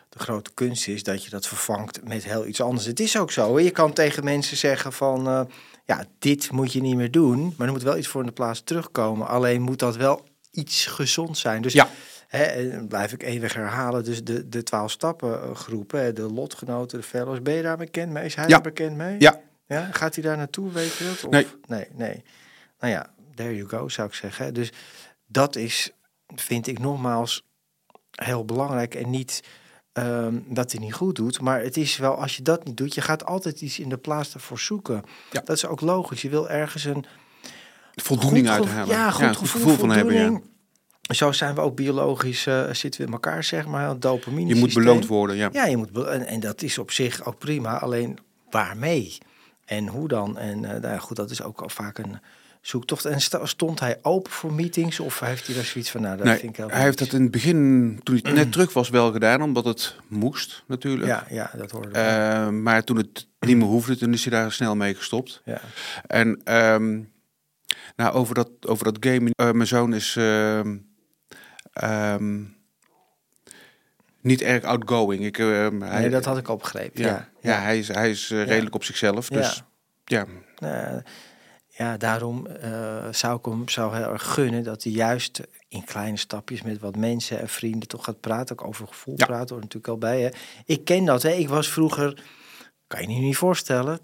de 0.08 0.18
grote 0.18 0.50
kunst 0.54 0.88
is, 0.88 1.02
dat 1.02 1.24
je 1.24 1.30
dat 1.30 1.46
vervangt 1.46 2.00
met 2.08 2.24
heel 2.24 2.46
iets 2.46 2.60
anders. 2.60 2.86
Het 2.86 3.00
is 3.00 3.18
ook 3.18 3.30
zo. 3.30 3.56
Hè? 3.56 3.62
Je 3.62 3.70
kan 3.70 3.92
tegen 3.92 4.24
mensen 4.24 4.56
zeggen 4.56 4.92
van, 4.92 5.26
eh, 5.28 5.40
ja, 5.84 6.04
dit 6.18 6.50
moet 6.50 6.72
je 6.72 6.80
niet 6.80 6.96
meer 6.96 7.10
doen. 7.10 7.54
Maar 7.56 7.66
er 7.66 7.72
moet 7.72 7.82
wel 7.82 7.96
iets 7.96 8.08
voor 8.08 8.20
in 8.20 8.26
de 8.26 8.32
plaats 8.32 8.62
terugkomen. 8.64 9.26
Alleen 9.28 9.62
moet 9.62 9.78
dat 9.78 9.96
wel 9.96 10.28
iets 10.50 10.86
gezond 10.86 11.38
zijn. 11.38 11.62
Dus 11.62 11.72
Ja. 11.72 11.88
Hè, 12.26 12.42
en 12.42 12.88
blijf 12.88 13.12
ik 13.12 13.22
even 13.22 13.50
herhalen. 13.50 14.04
Dus 14.04 14.24
de, 14.24 14.48
de 14.48 14.62
twaalf 14.62 14.90
stappen 14.90 15.42
eh, 15.42 15.54
groepen, 15.54 16.14
de 16.14 16.22
lotgenoten, 16.32 16.98
de 16.98 17.04
fellows. 17.04 17.42
Ben 17.42 17.54
je 17.54 17.62
daar 17.62 17.76
bekend 17.76 18.12
mee? 18.12 18.24
Is 18.24 18.34
hij 18.34 18.44
Ja. 18.44 18.50
daar 18.50 18.60
bekend 18.60 18.96
mee? 18.96 19.16
Ja. 19.18 19.40
ja. 19.66 19.88
Gaat 19.92 20.14
hij 20.14 20.24
daar 20.24 20.36
naartoe, 20.36 20.70
weet 20.72 20.94
je 20.94 21.04
dat? 21.04 21.24
Of, 21.24 21.30
Nee. 21.30 21.46
Nee, 21.66 21.86
nee. 21.92 22.22
Nou 22.80 22.92
ja, 22.92 23.10
there 23.34 23.56
you 23.56 23.68
go, 23.68 23.88
zou 23.88 24.08
ik 24.08 24.14
zeggen. 24.14 24.54
Dus 24.54 24.72
dat 25.26 25.56
is, 25.56 25.90
vind 26.34 26.66
ik 26.66 26.78
nogmaals, 26.78 27.44
heel 28.10 28.44
belangrijk. 28.44 28.94
En 28.94 29.10
niet 29.10 29.42
ehm, 29.92 30.38
dat 30.46 30.72
hij 30.72 30.80
niet 30.80 30.94
goed 30.94 31.16
doet. 31.16 31.40
Maar 31.40 31.60
het 31.62 31.76
is 31.76 31.96
wel, 31.96 32.14
als 32.20 32.36
je 32.36 32.42
dat 32.42 32.64
niet 32.64 32.76
doet, 32.76 32.94
je 32.94 33.00
gaat 33.00 33.24
altijd 33.26 33.60
iets 33.60 33.78
in 33.78 33.88
de 33.88 33.96
plaats 33.98 34.34
ervoor 34.34 34.58
zoeken. 34.58 35.02
Ja. 35.30 35.40
Dat 35.44 35.56
is 35.56 35.66
ook 35.66 35.80
logisch. 35.80 36.22
Je 36.22 36.28
wil 36.28 36.48
ergens 36.50 36.84
een 36.84 37.04
Voldoening 37.94 38.48
uit 38.48 38.62
gevoel- 38.62 38.74
halen. 38.76 38.94
Ja, 38.96 39.10
goed, 39.10 39.22
een 39.24 39.34
gevoel, 39.36 39.76
van 39.76 39.90
hebben. 39.90 40.14
Ja. 40.14 40.40
Zo 41.14 41.32
zijn 41.32 41.54
we 41.54 41.60
ook 41.60 41.76
biologisch, 41.76 42.46
eh, 42.46 42.72
zitten 42.72 43.00
we 43.00 43.06
in 43.06 43.12
elkaar, 43.12 43.44
zeg 43.44 43.66
maar. 43.66 43.98
Dopamine 43.98 44.54
Je 44.54 44.60
moet 44.60 44.74
beloond 44.74 45.06
worden, 45.06 45.36
ja. 45.36 45.48
Ja, 45.52 45.66
je 45.66 45.76
moet 45.76 46.04
en, 46.04 46.26
en 46.26 46.40
dat 46.40 46.62
is 46.62 46.78
op 46.78 46.90
zich 46.90 47.24
ook 47.24 47.38
prima. 47.38 47.78
Alleen 47.78 48.18
waarmee? 48.50 49.18
En 49.64 49.86
hoe 49.86 50.08
dan? 50.08 50.38
En 50.38 50.64
eh, 50.64 50.70
nou 50.70 50.94
ja, 50.94 50.98
goed, 50.98 51.16
dat 51.16 51.30
is 51.30 51.42
ook 51.42 51.60
al 51.60 51.68
vaak 51.68 51.98
een 51.98 52.18
zoektocht. 52.60 53.04
En 53.04 53.20
stond 53.42 53.80
hij 53.80 53.98
open 54.02 54.32
voor 54.32 54.52
meetings? 54.52 55.00
Of 55.00 55.20
heeft 55.20 55.46
hij 55.46 55.54
daar 55.54 55.64
zoiets 55.64 55.90
van, 55.90 56.00
nou, 56.00 56.16
dat 56.16 56.26
Nee, 56.26 56.36
vind 56.38 56.50
ik 56.50 56.56
heel 56.56 56.70
hij 56.70 56.82
heeft 56.82 56.98
dat 56.98 57.12
in 57.12 57.22
het 57.22 57.30
begin, 57.30 58.00
toen 58.02 58.18
hij 58.22 58.32
net 58.32 58.52
terug 58.52 58.72
was, 58.72 58.88
wel 58.88 59.12
gedaan, 59.12 59.42
omdat 59.42 59.64
het 59.64 59.96
moest 60.08 60.64
natuurlijk. 60.66 61.06
Ja, 61.06 61.26
ja, 61.30 61.50
dat 61.56 61.70
hoorde 61.70 61.88
ik. 61.88 61.94
Eh, 61.94 62.48
maar 62.48 62.84
toen 62.84 62.96
het 62.96 63.26
niet 63.46 63.56
meer 63.56 63.66
hoefde, 63.66 63.96
toen 63.96 64.12
is 64.12 64.24
hij 64.24 64.38
daar 64.40 64.52
snel 64.52 64.76
mee 64.76 64.94
gestopt. 64.94 65.42
ja. 65.44 65.60
En 66.06 66.40
ehm, 66.44 67.00
Nou, 67.96 68.14
over 68.14 68.34
dat, 68.34 68.50
over 68.60 68.84
dat 68.84 68.96
game. 69.00 69.30
mijn 69.36 69.66
zoon 69.66 69.94
is 69.94 70.16
ehm, 71.76 72.42
niet 74.20 74.42
erg 74.42 74.64
outgoing. 74.64 75.24
Ik, 75.24 75.38
ehm, 75.38 75.80
hij, 75.80 76.00
Nee, 76.00 76.10
dat 76.10 76.24
had 76.24 76.38
ik 76.38 76.48
al 76.48 76.56
begrepen. 76.56 77.02
ja, 77.02 77.08
Ja, 77.08 77.28
ja, 77.40 77.60
hij 77.60 77.78
is, 77.78 77.88
hij 77.88 78.10
is 78.10 78.30
eh, 78.30 78.44
redelijk 78.44 78.74
op 78.74 78.84
zichzelf. 78.84 79.28
Dus 79.28 79.62
ja. 80.04 80.26
Eh, 80.58 80.96
ja, 81.68 81.96
daarom 81.96 82.46
eh, 82.46 83.06
zou 83.10 83.38
ik 83.38 83.44
hem 83.44 83.68
zo 83.68 83.92
heel 83.92 84.12
erg 84.12 84.32
gunnen 84.32 84.62
dat 84.62 84.82
hij 84.82 84.92
juist 84.92 85.40
in 85.68 85.84
kleine 85.84 86.16
stapjes 86.16 86.62
met 86.62 86.78
wat 86.78 86.96
mensen 86.96 87.40
en 87.40 87.48
vrienden 87.48 87.88
toch 87.88 88.04
gaat 88.04 88.20
praten. 88.20 88.58
Ook 88.58 88.66
over 88.66 88.86
gevoel 88.86 89.14
praten 89.14 89.48
hoort 89.48 89.62
natuurlijk 89.62 89.88
al 89.88 89.98
bij. 89.98 90.20
Hè. 90.20 90.28
Ik 90.64 90.84
ken 90.84 91.04
dat. 91.04 91.22
Hè. 91.22 91.30
Ik 91.30 91.48
was 91.48 91.68
vroeger, 91.68 92.22
kan 92.86 93.02
je 93.02 93.08
je 93.08 93.20
niet 93.20 93.36
voorstellen, 93.36 93.98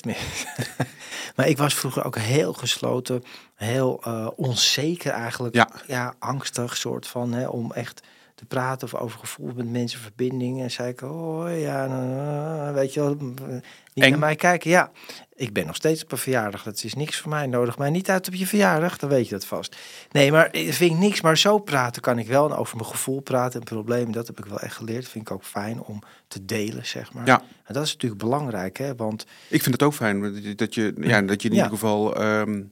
maar 1.36 1.48
ik 1.48 1.58
was 1.58 1.74
vroeger 1.74 2.04
ook 2.04 2.16
heel 2.16 2.52
gesloten, 2.52 3.22
heel 3.54 4.00
eh, 4.04 4.28
onzeker 4.36 5.12
eigenlijk. 5.12 5.54
Ja. 5.54 5.70
ja, 5.86 6.14
angstig 6.18 6.76
soort 6.76 7.06
van, 7.06 7.32
hè, 7.32 7.48
om 7.48 7.72
echt 7.72 8.02
te 8.42 8.48
praten 8.48 8.86
of 8.92 8.94
over 9.00 9.18
gevoel 9.18 9.52
met 9.56 9.70
mensen, 9.70 10.00
verbindingen. 10.00 10.62
En 10.64 10.70
zei 10.70 10.88
ik, 10.88 11.00
oh 11.02 11.60
ja, 11.60 11.86
nou, 11.86 12.06
nou, 12.06 12.74
weet 12.74 12.94
je 12.94 13.00
wel, 13.00 13.14
niet 13.14 14.04
Eng. 14.04 14.10
naar 14.10 14.18
mij 14.18 14.36
kijken. 14.36 14.70
Ja, 14.70 14.90
ik 15.34 15.52
ben 15.52 15.66
nog 15.66 15.76
steeds 15.76 16.02
op 16.04 16.12
een 16.12 16.18
verjaardag. 16.18 16.62
Dat 16.62 16.84
is 16.84 16.94
niks 16.94 17.18
voor 17.20 17.30
mij. 17.30 17.46
Nodig 17.46 17.78
mij 17.78 17.90
niet 17.90 18.10
uit 18.10 18.26
op 18.28 18.34
je 18.34 18.46
verjaardag, 18.46 18.98
dan 18.98 19.08
weet 19.08 19.24
je 19.28 19.34
dat 19.34 19.44
vast. 19.46 19.76
Nee, 20.10 20.32
maar 20.32 20.52
dat 20.52 20.60
vind 20.62 20.92
ik 20.92 20.98
niks. 20.98 21.20
Maar 21.20 21.38
zo 21.38 21.58
praten 21.58 22.02
kan 22.02 22.18
ik 22.18 22.26
wel. 22.26 22.50
En 22.50 22.56
over 22.56 22.76
mijn 22.76 22.88
gevoel 22.88 23.20
praten 23.20 23.60
en 23.60 23.66
problemen, 23.66 24.12
dat 24.12 24.26
heb 24.26 24.38
ik 24.38 24.44
wel 24.44 24.60
echt 24.60 24.76
geleerd. 24.76 25.08
vind 25.08 25.28
ik 25.28 25.34
ook 25.34 25.44
fijn 25.44 25.82
om 25.82 26.02
te 26.28 26.44
delen, 26.44 26.86
zeg 26.86 27.12
maar. 27.12 27.26
Ja. 27.26 27.42
En 27.64 27.74
dat 27.74 27.84
is 27.84 27.92
natuurlijk 27.92 28.22
belangrijk, 28.22 28.76
hè? 28.78 28.94
Want 28.94 29.22
Ik 29.48 29.62
vind 29.62 29.74
het 29.74 29.82
ook 29.82 29.94
fijn 29.94 30.20
dat 30.22 30.44
je, 30.44 30.54
dat 30.54 30.74
ja, 30.74 31.22
dat 31.22 31.42
je 31.42 31.48
in 31.48 31.54
Ja. 31.54 31.62
ieder 31.62 31.78
geval. 31.78 32.16
ehm, 32.16 32.62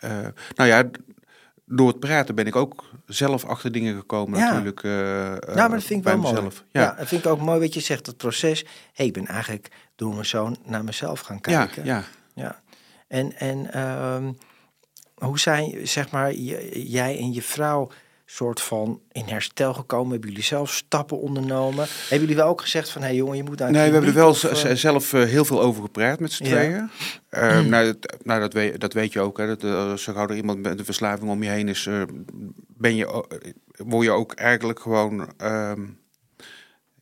eh, 0.00 0.10
nou 0.54 0.68
ja, 0.68 0.84
door 1.68 1.88
het 1.88 2.00
praten 2.00 2.34
ben 2.34 2.46
ik 2.46 2.56
ook 2.56 2.84
zelf 3.06 3.44
achter 3.44 3.72
dingen 3.72 3.96
gekomen, 3.96 4.38
Ja. 4.38 4.44
natuurlijk. 4.46 4.82
ja, 4.82 5.38
maar 5.54 5.70
dat 5.70 5.82
vind 5.82 5.98
ik 6.00 6.04
wel 6.06 6.18
mooi. 6.18 6.34
mezelf. 6.34 6.64
Ja. 6.70 6.80
Ja, 6.82 6.94
dat 6.98 7.08
vind 7.08 7.24
ik 7.24 7.30
ook 7.30 7.40
mooi 7.40 7.60
wat 7.60 7.74
je 7.74 7.80
zegt, 7.80 8.04
dat 8.04 8.16
proces. 8.16 8.64
hey, 8.92 9.06
ik 9.06 9.12
ben 9.12 9.26
eigenlijk 9.26 9.68
door 9.96 10.12
mijn 10.12 10.26
zoon 10.26 10.56
naar 10.64 10.84
mezelf 10.84 11.20
gaan 11.20 11.38
ja, 11.42 11.66
kijken. 11.66 11.84
ja. 11.84 12.04
Ja. 12.34 12.60
En, 13.08 13.36
en 13.36 13.72
ehm, 13.72 14.32
hoe 15.14 15.38
zijn, 15.38 15.86
zeg 15.88 16.10
maar, 16.10 16.32
jij 16.32 17.18
en 17.18 17.32
je 17.32 17.42
vrouw 17.42 17.90
soort 18.30 18.60
van 18.60 19.00
in 19.12 19.24
herstel 19.24 19.74
gekomen? 19.74 20.10
Hebben 20.10 20.28
jullie 20.28 20.44
zelf 20.44 20.72
stappen 20.72 21.20
ondernomen? 21.20 21.86
Hebben 22.00 22.20
jullie 22.20 22.36
wel 22.36 22.48
ook 22.48 22.60
gezegd 22.60 22.90
van, 22.90 23.00
hé 23.00 23.06
hey, 23.08 23.16
jongen, 23.16 23.36
je 23.36 23.42
moet 23.42 23.58
naar 23.58 23.70
Nee, 23.70 23.86
we 23.86 23.92
hebben 23.92 24.10
er 24.10 24.16
wel 24.16 24.28
of, 24.28 24.44
eh, 24.44 24.74
zelf 24.74 25.12
eh, 25.12 25.24
heel 25.24 25.44
veel 25.44 25.62
over 25.62 25.82
gepraat 25.82 26.20
met 26.20 26.32
z'n 26.32 26.44
Ja. 26.44 26.50
tweeën. 26.50 26.90
Eh, 27.28 27.60
nou, 27.60 27.84
dat, 27.84 28.16
nou 28.24 28.40
dat, 28.40 28.52
weet, 28.52 28.80
dat 28.80 28.92
weet 28.92 29.12
je 29.12 29.20
ook. 29.20 29.38
Hè, 29.38 29.46
dat, 29.46 29.64
eh, 29.64 29.94
zo 29.94 30.12
gauw 30.12 30.28
er 30.28 30.36
iemand 30.36 30.62
met 30.62 30.78
een 30.78 30.84
verslaving 30.84 31.30
om 31.30 31.42
je 31.42 31.48
heen 31.48 31.68
is, 31.68 31.88
ben 32.66 32.96
je, 32.96 33.24
word 33.76 34.04
je 34.04 34.10
ook 34.10 34.32
eigenlijk 34.32 34.80
gewoon 34.80 35.32
ehm, 35.36 35.86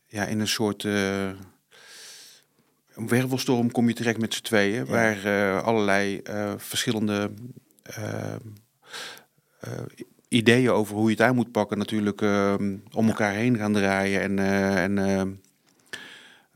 ja, 0.06 0.24
in 0.24 0.40
een 0.40 0.48
soort 0.48 0.86
wervelstorm 2.94 3.70
kom 3.70 3.88
je 3.88 3.94
terecht 3.94 4.18
met 4.18 4.34
z'n 4.34 4.42
tweeën. 4.42 4.86
Ja. 4.86 4.90
Waar 4.90 5.62
allerlei 5.62 6.20
verschillende 6.56 7.30
ehm, 7.82 8.38
eh, 9.60 9.70
ideeën 10.28 10.70
over 10.70 10.94
hoe 10.94 11.04
je 11.04 11.16
het 11.16 11.20
aan 11.20 11.34
moet 11.34 11.52
pakken 11.52 11.78
natuurlijk 11.78 12.22
ehm, 12.22 12.74
om 12.92 13.06
elkaar 13.08 13.32
heen 13.32 13.56
gaan 13.56 13.72
draaien. 13.72 14.20
En, 14.20 14.38
eh, 14.38 14.82
en 14.82 14.98
ehm, 14.98 15.28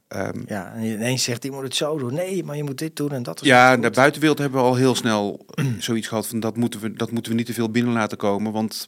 ehm, 0.08 0.40
Ja, 0.46 0.72
en 0.74 0.82
ineens 0.82 1.24
zegt 1.24 1.50
moet 1.50 1.62
het 1.62 1.74
zo 1.76 1.98
doen. 1.98 2.14
Nee, 2.14 2.44
maar 2.44 2.56
je 2.56 2.64
moet 2.64 2.78
dit 2.78 2.96
doen 2.96 3.12
en 3.12 3.22
dat 3.22 3.40
is 3.40 3.46
ja, 3.46 3.76
de 3.76 3.90
buitenwereld 3.90 4.38
hebben 4.38 4.60
we 4.60 4.66
al 4.66 4.74
heel 4.74 4.94
snel 4.94 5.46
zoiets 5.78 6.08
gehad 6.08 6.26
van 6.26 6.40
dat 6.40 6.56
moeten 6.56 6.80
we, 6.80 6.92
dat 6.92 7.10
moeten 7.10 7.32
we 7.32 7.38
niet 7.38 7.46
te 7.46 7.54
veel 7.54 7.70
binnen 7.70 7.92
laten 7.92 8.18
komen. 8.18 8.52
Want 8.52 8.86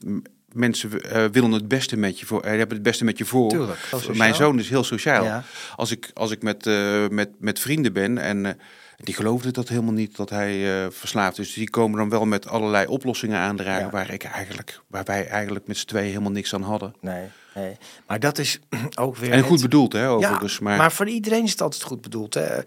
mensen 0.53 1.01
eh, 1.01 1.25
willen 1.25 1.53
het 1.53 1.69
beste 1.69 1.97
met 1.97 2.21
je 2.21 2.27
voor. 2.27 2.43
eh, 2.43 2.49
hebben 2.49 2.77
het 2.77 2.83
beste 2.83 3.05
met 3.05 3.19
je 3.19 3.25
voor. 3.25 3.49
Tuurlijk. 3.51 3.79
Mijn 4.15 4.35
zoon 4.35 4.59
is 4.59 4.69
heel 4.69 4.85
sociaal. 4.85 5.25
Ja. 5.25 5.45
Als 5.77 5.91
ik, 5.91 6.11
als 6.15 6.31
ik 6.31 6.43
met, 6.43 6.65
met, 7.11 7.31
met 7.39 7.59
vrienden 7.59 7.93
ben 7.93 8.19
en 8.19 8.59
die 9.03 9.15
geloofden 9.15 9.53
dat 9.53 9.69
helemaal 9.69 9.93
niet 9.93 10.17
dat 10.17 10.31
hij 10.31 10.85
eh, 10.85 10.91
verslaafd 10.91 11.39
is. 11.39 11.47
Dus 11.47 11.55
die 11.55 11.71
komen 11.71 11.99
dan 11.99 12.09
wel 12.09 12.25
met 12.25 12.49
allerlei 12.49 12.87
oplossingen 12.87 13.39
aandragen 13.39 13.85
Ja. 13.85 13.91
waar 13.91 14.11
ik 14.11 14.25
eigenlijk, 14.25 14.81
waar 14.87 15.05
wij 15.05 15.29
eigenlijk 15.29 15.67
met 15.67 15.77
z'n 15.77 15.87
tweeën 15.87 16.07
helemaal 16.09 16.31
niks 16.31 16.55
aan 16.55 16.63
hadden. 16.63 16.95
Nee, 17.01 17.27
nee. 17.55 17.77
Maar 18.07 18.21
dat 18.21 18.39
is 18.39 18.59
ook 19.01 19.17
weer... 19.17 19.31
En 19.31 19.37
het- 19.37 19.47
goed 19.47 19.61
bedoeld, 19.63 19.93
hè, 19.93 20.09
overigens. 20.11 20.53
ja, 20.57 20.65
maar... 20.65 20.77
maar, 20.77 20.93
voor 20.93 21.09
iedereen 21.09 21.45
is 21.45 21.51
het 21.51 21.61
altijd 21.61 21.83
goed 21.83 22.01
bedoeld. 22.01 22.35
Hè? 22.35 22.61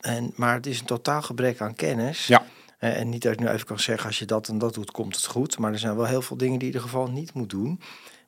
En, 0.00 0.32
maar 0.36 0.54
het 0.54 0.66
is 0.66 0.80
een 0.80 0.86
totaal 0.86 1.22
gebrek 1.22 1.60
aan 1.60 1.74
kennis. 1.74 2.26
Ja. 2.26 2.44
Eh, 2.78 3.00
en 3.00 3.08
niet 3.08 3.22
dat 3.22 3.32
ik 3.32 3.40
nu 3.40 3.48
even 3.48 3.66
kan 3.66 3.78
zeggen, 3.78 4.06
als 4.06 4.18
je 4.18 4.24
dat 4.24 4.48
en 4.48 4.58
dat 4.58 4.74
doet, 4.74 4.90
komt 4.90 5.16
het 5.16 5.26
goed. 5.26 5.58
Maar 5.58 5.72
er 5.72 5.78
zijn 5.78 5.96
wel 5.96 6.06
heel 6.06 6.22
veel 6.22 6.36
dingen 6.36 6.58
die 6.58 6.68
je 6.68 6.74
in 6.74 6.80
ieder 6.80 6.90
geval 6.90 7.10
niet 7.12 7.34
moet 7.34 7.50
doen. 7.50 7.80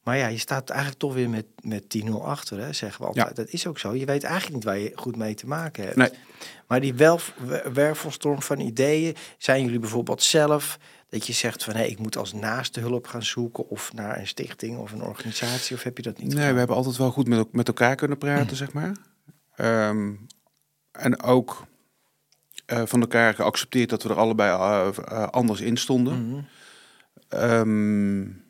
Maar 0.09 0.17
ja, 0.17 0.27
je 0.27 0.39
staat 0.39 0.71
eigenlijk 0.71 1.01
toch 1.01 1.15
weer 1.15 1.31
met, 1.31 1.45
met 1.63 1.85
10-0 2.07 2.11
achter, 2.11 2.59
hè, 2.59 2.73
zeggen 2.73 3.01
we 3.01 3.07
altijd. 3.07 3.29
Ja. 3.29 3.33
Dat 3.33 3.49
is 3.49 3.67
ook 3.67 3.79
zo. 3.79 3.95
Je 3.95 4.05
weet 4.05 4.25
eigenlijk 4.25 4.55
niet 4.55 4.65
waar 4.65 4.79
je 4.79 4.93
goed 4.95 5.17
mee 5.17 5.35
te 5.35 5.47
maken 5.47 5.85
hebt. 5.85 5.97
Nee. 5.97 6.11
Maar 6.67 6.81
die 6.81 6.95
wel, 6.95 7.21
wervelstorm 7.73 8.43
van 8.43 8.61
ideeën, 8.61 9.17
zijn 9.39 9.65
jullie 9.65 9.79
bijvoorbeeld 9.79 10.23
zelf... 10.23 10.79
dat 11.09 11.27
je 11.27 11.33
zegt 11.33 11.65
van, 11.65 11.75
hé, 11.75 11.83
ik 11.83 11.99
moet 11.99 12.17
als 12.17 12.33
naaste 12.33 12.81
hulp 12.81 13.07
gaan 13.07 13.23
zoeken... 13.23 13.69
of 13.69 13.93
naar 13.93 14.19
een 14.19 14.27
stichting 14.27 14.79
of 14.79 14.93
een 14.93 15.03
organisatie, 15.03 15.77
of 15.77 15.83
heb 15.83 15.97
je 15.97 16.03
dat 16.03 16.19
niet 16.19 16.27
Nee, 16.27 16.37
gedaan? 16.37 16.53
we 16.53 16.59
hebben 16.59 16.77
altijd 16.77 16.97
wel 16.97 17.11
goed 17.11 17.29
met, 17.29 17.53
met 17.53 17.69
elkaar 17.69 17.95
kunnen 17.95 18.19
praten, 18.19 18.57
zeg 18.57 18.73
maar. 18.73 18.93
Ehm, 19.57 20.13
en 20.93 21.23
ook 21.23 21.67
eh, 22.67 22.83
van 22.85 23.01
elkaar 23.01 23.35
geaccepteerd 23.35 23.91
dat 23.91 24.03
we 24.03 24.09
er 24.09 24.19
allebei 24.19 24.51
eh, 24.51 24.89
eh, 25.09 25.29
anders 25.29 25.61
in 25.61 25.77
stonden. 25.77 26.29
Mhm. 26.29 26.41
Ehm, 27.29 28.48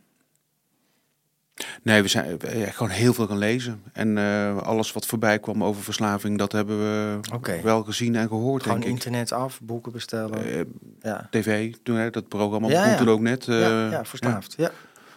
nee, 1.83 2.03
we 2.03 2.09
zijn 2.09 2.39
ja, 2.55 2.71
gewoon 2.71 2.91
heel 2.93 3.15
veel 3.15 3.27
gaan 3.27 3.39
lezen. 3.39 3.83
En 3.93 4.19
eh, 4.19 4.59
alles 4.59 4.93
wat 4.93 5.07
voorbij 5.07 5.39
kwam 5.39 5.65
over 5.65 5.83
verslaving, 5.83 6.39
dat 6.39 6.53
hebben 6.53 6.79
we 6.79 7.21
wel 7.63 7.83
gezien 7.83 8.17
en 8.17 8.29
gehoord, 8.29 8.63
Gewoon 8.63 8.81
denk 8.81 8.91
ik. 8.91 8.97
internet 8.99 9.33
af, 9.33 9.61
boeken 9.63 9.93
bestellen. 9.93 10.45
Eh, 10.45 10.61
ja. 11.03 11.27
TV, 11.31 11.75
toen, 11.83 11.97
hè, 11.97 12.11
dat 12.11 12.29
programma 12.29 12.69
Ja, 12.69 12.87
ja. 12.87 13.05
ook 13.07 13.21
net. 13.21 13.49
eh, 13.49 13.61
ja, 13.61 13.91
ja, 13.91 14.05
verslaafd. 14.05 14.55
Ja. 14.57 14.71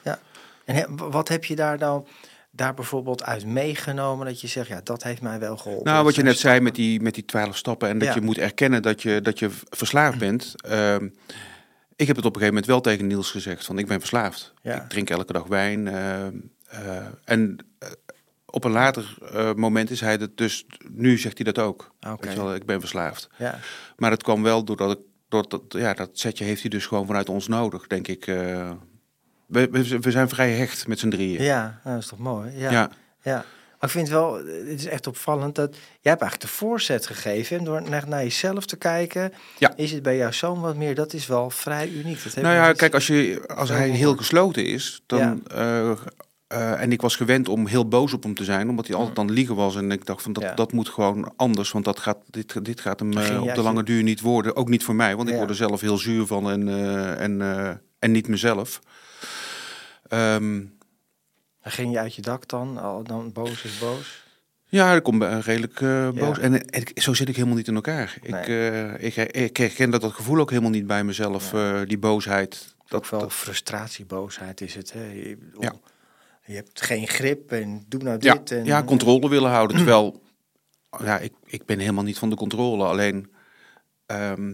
Ja. 0.04 0.19
En 0.65 0.75
he- 0.75 0.86
wat 0.95 1.27
heb 1.27 1.45
je 1.45 1.56
daar 1.56 1.77
dan 1.77 2.08
daar 2.54 2.73
bijvoorbeeld 2.73 3.23
uit 3.23 3.45
meegenomen 3.45 4.25
dat 4.25 4.41
je 4.41 4.47
zegt, 4.47 4.67
ja, 4.67 4.82
dat 4.84 5.04
heeft 5.04 5.21
mij 5.21 5.39
wel 5.39 5.58
geholpen. 5.58 5.91
Nou, 5.91 6.04
wat 6.04 6.15
je 6.15 6.23
net 6.23 6.38
zei 6.39 6.60
met 6.60 6.75
die, 6.75 7.01
met 7.01 7.13
die 7.13 7.25
twaalf 7.25 7.58
stappen 7.58 7.89
en 7.89 7.97
dat 7.99 8.08
Ja. 8.08 8.13
je 8.13 8.21
moet 8.21 8.38
erkennen 8.38 8.82
dat 8.82 9.01
je, 9.01 9.21
dat 9.21 9.39
je 9.39 9.49
verslaafd 9.69 10.17
bent. 10.17 10.56
Ik 12.01 12.07
heb 12.07 12.15
het 12.15 12.25
op 12.25 12.35
een 12.35 12.41
gegeven 12.41 12.61
moment 12.63 12.65
wel 12.65 12.81
tegen 12.81 13.07
Niels 13.07 13.31
gezegd, 13.31 13.65
van 13.65 13.77
ik 13.77 13.87
ben 13.87 13.99
verslaafd. 13.99 14.53
Ja. 14.61 14.81
Ik 14.81 14.89
drink 14.89 15.09
elke 15.09 15.33
dag 15.33 15.47
wijn. 15.47 15.87
ehm, 15.87 16.35
eh, 16.67 17.05
en 17.23 17.57
eh, 17.79 17.89
op 18.45 18.63
een 18.63 18.71
later 18.71 19.17
eh, 19.33 19.53
moment 19.53 19.89
is 19.89 20.01
hij 20.01 20.17
dat 20.17 20.37
dus, 20.37 20.65
nu 20.91 21.17
zegt 21.17 21.37
hij 21.37 21.51
dat 21.53 21.63
ook. 21.65 21.91
Oké. 22.07 22.25
Weet 22.25 22.33
je 22.35 22.43
wel, 22.43 22.55
ik 22.55 22.65
ben 22.65 22.79
verslaafd. 22.79 23.29
Ja. 23.37 23.59
Maar 23.97 24.09
dat 24.09 24.23
kwam 24.23 24.43
wel 24.43 24.63
doordat 24.63 24.91
ik, 24.91 24.97
door 25.29 25.45
dat, 25.49 25.61
ja, 25.69 25.93
dat 25.93 26.09
setje 26.13 26.43
heeft 26.43 26.61
hij 26.61 26.69
dus 26.69 26.85
gewoon 26.85 27.05
vanuit 27.05 27.29
ons 27.29 27.47
nodig, 27.47 27.87
denk 27.87 28.07
ik. 28.07 28.27
eh. 28.27 28.71
we, 29.45 29.67
we, 29.71 29.99
we 29.99 30.11
zijn 30.11 30.29
vrij 30.29 30.51
hecht 30.51 30.87
met 30.87 30.99
z'n 30.99 31.09
drieën. 31.09 31.43
ja, 31.43 31.61
nou, 31.83 31.95
dat 31.95 32.03
is 32.03 32.09
toch 32.09 32.19
mooi. 32.19 32.57
Ja. 32.57 32.71
ja. 32.71 32.89
ja. 33.21 33.45
Maar 33.81 33.89
ik 33.89 33.95
vind 33.95 34.09
wel, 34.09 34.33
het 34.45 34.67
is 34.79 34.85
echt 34.85 35.07
opvallend 35.07 35.55
dat 35.55 35.69
jij 35.73 36.11
hebt 36.11 36.21
eigenlijk 36.21 36.41
de 36.51 36.57
voorzet 36.57 37.05
gegeven. 37.07 37.57
En 37.57 37.63
door 37.63 37.89
naar, 37.89 38.07
naar 38.07 38.23
jezelf 38.23 38.65
te 38.65 38.75
kijken, 38.77 39.33
Ja. 39.57 39.73
is 39.75 39.91
het 39.91 40.03
bij 40.03 40.17
jouw 40.17 40.31
zoon 40.31 40.61
wat 40.61 40.75
meer. 40.75 40.95
Dat 40.95 41.13
is 41.13 41.27
wel 41.27 41.49
vrij 41.49 41.89
uniek. 41.89 42.23
Dat 42.23 42.35
Nou 42.35 42.55
ja, 42.55 42.73
kijk, 42.73 42.93
als, 42.93 43.07
je, 43.07 43.41
als 43.55 43.69
hij 43.69 43.89
heel 43.89 44.15
gesloten 44.15 44.65
is, 44.65 45.01
dan. 45.05 45.47
eh, 45.47 45.91
eh, 46.47 46.81
en 46.81 46.91
ik 46.91 47.01
was 47.01 47.15
gewend 47.15 47.49
om 47.49 47.67
heel 47.67 47.87
boos 47.87 48.13
op 48.13 48.23
hem 48.23 48.33
te 48.35 48.43
zijn, 48.43 48.69
omdat 48.69 48.87
hij 48.87 48.95
altijd 48.95 49.19
aan 49.19 49.25
het 49.25 49.35
liegen 49.35 49.55
was. 49.55 49.75
En 49.75 49.91
ik 49.91 50.05
dacht 50.05 50.21
van 50.21 50.33
dat, 50.33 50.43
Ja. 50.43 50.53
dat 50.53 50.71
moet 50.71 50.89
gewoon 50.89 51.33
anders, 51.35 51.71
want 51.71 51.85
dat 51.85 51.99
gaat, 51.99 52.17
dit, 52.29 52.65
dit 52.65 52.81
gaat 52.81 52.99
hem 52.99 53.17
eh, 53.17 53.41
op 53.41 53.55
de 53.55 53.61
lange 53.61 53.83
duur 53.83 54.03
niet 54.03 54.21
worden. 54.21 54.55
Ook 54.55 54.69
niet 54.69 54.83
voor 54.83 54.95
mij, 54.95 55.15
want 55.15 55.29
ik 55.29 55.35
word 55.35 55.49
er 55.49 55.55
zelf 55.55 55.81
heel 55.81 55.97
zuur 55.97 56.25
van 56.25 56.49
en, 56.51 56.67
eh, 56.67 57.21
en, 57.21 57.41
eh, 57.41 57.69
en 57.99 58.11
niet 58.11 58.27
mezelf. 58.27 58.79
Ehm, 60.07 60.61
Dan 61.63 61.71
ging 61.71 61.91
je 61.91 62.00
uit 62.00 62.15
je 62.15 62.21
dak 62.21 62.47
dan, 62.47 62.78
al 62.78 63.04
dan 63.04 63.32
boos 63.32 63.63
is 63.63 63.78
boos. 63.80 64.24
ja, 64.65 64.93
ik 64.95 65.04
kom 65.04 65.21
eh, 65.21 65.39
redelijk 65.41 65.82
eh, 65.82 66.10
boos. 66.10 66.38
Ja. 66.38 66.41
En, 66.43 66.65
en 66.69 66.82
ik- 66.82 67.02
zo 67.02 67.13
zit 67.13 67.30
ik 67.30 67.36
helemaal 67.36 67.58
niet 67.58 67.67
in 67.67 67.76
elkaar. 67.76 68.17
Ik, 68.21 68.34
eh, 68.47 69.04
ik, 69.04 69.15
ik 69.15 69.58
herken 69.58 69.89
dat, 69.89 70.02
dat 70.02 70.12
gevoel 70.13 70.39
ook 70.39 70.50
helemaal 70.50 70.71
niet 70.71 70.88
bij 70.88 71.04
mezelf, 71.04 71.54
eh, 71.54 71.82
die 71.86 71.97
boosheid. 71.97 72.76
Dat 72.88 73.09
wel 73.09 73.20
dat, 73.20 73.34
frustratie, 73.34 74.05
boosheid 74.05 74.62
is 74.62 74.76
het. 74.76 74.93
Hè? 74.93 75.03
Je, 75.12 75.38
Ja. 75.59 75.74
je 76.45 76.53
hebt 76.53 76.82
geen 76.82 77.07
grip 77.07 77.51
en 77.51 77.86
doe 77.88 78.03
nou 78.03 78.18
ja, 78.20 78.34
dit. 78.34 78.51
En, 78.51 78.66
ja, 78.66 78.84
controle 78.84 79.30
willen 79.30 79.49
houden. 79.51 79.78
Terwijl, 79.78 80.22
ja, 81.03 81.18
ik, 81.20 81.34
ik 81.45 81.66
ben 81.66 81.80
helemaal 81.80 82.03
niet 82.03 82.18
van 82.18 82.30
de 82.30 82.36
controle. 82.36 82.84
Alleen, 82.86 83.32
ehm, 84.05 84.53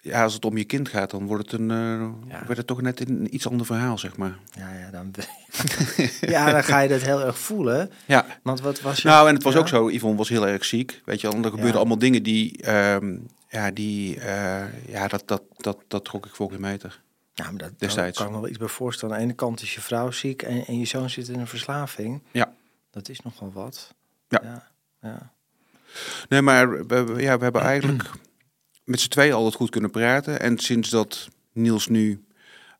ja, 0.00 0.22
als 0.22 0.34
het 0.34 0.44
om 0.44 0.56
je 0.56 0.64
kind 0.64 0.88
gaat, 0.88 1.10
dan 1.10 1.26
wordt 1.26 1.50
het, 1.50 1.60
een, 1.60 1.70
eh, 1.70 2.30
Ja. 2.30 2.38
wordt 2.44 2.56
het 2.56 2.66
toch 2.66 2.82
net 2.82 3.08
een 3.08 3.34
iets 3.34 3.48
ander 3.48 3.66
verhaal, 3.66 3.98
zeg 3.98 4.16
maar. 4.16 4.38
Ja, 4.50 4.74
ja, 4.74 4.90
dan, 4.90 5.10
ja, 6.34 6.50
dan 6.50 6.64
ga 6.64 6.80
je 6.80 6.88
dat 6.88 7.00
heel 7.02 7.20
erg 7.24 7.38
voelen. 7.38 7.90
Ja, 8.06 8.26
Want 8.42 8.60
wat 8.60 8.80
was 8.80 9.02
je... 9.02 9.08
nou, 9.08 9.28
en 9.28 9.34
het 9.34 9.42
was 9.42 9.52
Ja? 9.54 9.58
ook 9.58 9.68
zo, 9.68 9.90
Yvonne 9.90 10.16
was 10.16 10.28
heel 10.28 10.46
erg 10.46 10.64
ziek. 10.64 11.02
Weet 11.04 11.20
je 11.20 11.28
er 11.28 11.50
gebeurden 11.50 11.74
allemaal 11.76 11.98
dingen 11.98 12.22
die, 12.22 12.62
ehm, 12.62 13.16
ja, 13.48 13.70
die, 13.70 14.20
eh, 14.20 14.88
ja 14.88 15.08
dat, 15.08 15.22
dat, 15.26 15.42
dat, 15.56 15.78
dat 15.88 16.04
trok 16.04 16.26
ik 16.26 16.34
voor 16.34 16.50
geen 16.50 16.60
meter. 16.60 17.00
Ja, 17.34 17.44
maar 17.44 17.56
dat, 17.58 17.72
Destijds. 17.78 18.16
kan 18.18 18.26
ik 18.26 18.32
me 18.32 18.40
wel 18.40 18.48
iets 18.48 18.58
bij 18.58 18.68
voorstellen. 18.68 19.14
Aan 19.14 19.20
de 19.20 19.26
ene 19.26 19.34
kant 19.36 19.62
is 19.62 19.74
je 19.74 19.80
vrouw 19.80 20.10
ziek 20.10 20.42
en, 20.42 20.66
en 20.66 20.78
je 20.78 20.84
zoon 20.84 21.10
zit 21.10 21.28
in 21.28 21.40
een 21.40 21.46
verslaving. 21.46 22.22
Ja. 22.30 22.52
Dat 22.90 23.08
is 23.08 23.20
nogal 23.20 23.52
wat. 23.52 23.94
Ja. 24.28 24.40
ja. 24.42 24.68
ja. 25.02 25.32
Nee, 26.28 26.42
maar 26.42 26.86
we- 26.86 27.14
ja, 27.16 27.36
we 27.38 27.42
hebben 27.44 27.62
eigenlijk 27.72 28.10
met 28.90 29.00
z'n 29.00 29.08
tweeën 29.08 29.32
altijd 29.32 29.54
goed 29.54 29.70
kunnen 29.70 29.90
praten. 29.90 30.40
En 30.40 30.58
sinds 30.58 30.88
dat 30.90 31.28
Niels 31.52 31.86
nu, 31.88 32.24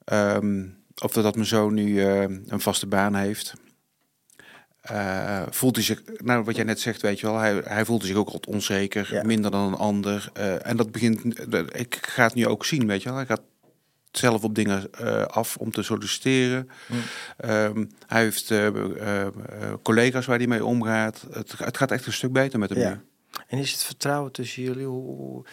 ehm, 0.04 0.66
of 1.02 1.12
dat, 1.12 1.24
dat 1.24 1.34
mijn 1.34 1.46
zoon 1.46 1.74
nu 1.74 2.00
eh, 2.04 2.20
een 2.22 2.60
vaste 2.60 2.86
baan 2.86 3.14
heeft, 3.14 3.52
eh, 4.80 5.42
voelt 5.50 5.74
hij 5.76 5.84
zich, 5.84 6.02
nou 6.16 6.44
wat 6.44 6.56
jij 6.56 6.64
net 6.64 6.80
zegt, 6.80 7.02
weet 7.02 7.20
je 7.20 7.26
wel, 7.26 7.36
hij, 7.38 7.60
hij 7.64 7.84
voelde 7.84 8.06
zich 8.06 8.16
ook 8.16 8.26
altijd 8.28 8.46
onzeker, 8.54 9.08
Ja. 9.14 9.22
minder 9.22 9.50
dan 9.50 9.66
een 9.66 9.78
ander. 9.78 10.30
Eh, 10.32 10.66
en 10.66 10.76
dat 10.76 10.92
begint, 10.92 11.50
dat- 11.50 11.78
ik 11.78 11.98
ga 12.06 12.22
het 12.24 12.34
nu 12.34 12.46
ook 12.46 12.64
zien, 12.64 12.86
weet 12.86 13.02
je 13.02 13.08
wel. 13.08 13.18
Hij 13.18 13.26
gaat 13.26 13.42
zelf 14.12 14.44
op 14.44 14.54
dingen 14.54 14.92
eh, 14.92 15.22
af 15.24 15.56
om 15.56 15.70
te 15.70 15.82
solliciteren. 15.82 16.68
Hm. 16.86 16.94
Ehm, 17.36 17.84
hij 18.06 18.22
heeft 18.22 18.50
eh, 18.50 18.66
eh, 18.66 19.26
eh, 19.26 19.32
collega's 19.82 20.26
waar 20.26 20.38
hij 20.38 20.46
mee 20.46 20.64
omgaat. 20.64 21.26
Het, 21.32 21.52
het 21.58 21.76
gaat 21.76 21.90
echt 21.90 22.06
een 22.06 22.12
stuk 22.12 22.32
beter 22.32 22.58
met 22.58 22.70
hem 22.70 22.78
Ja. 22.78 22.90
nu. 22.90 23.00
En 23.48 23.58
is 23.58 23.72
het 23.72 23.82
vertrouwen 23.84 24.32
tussen 24.32 24.62
jullie 24.62 24.86
hoe- 24.86 25.44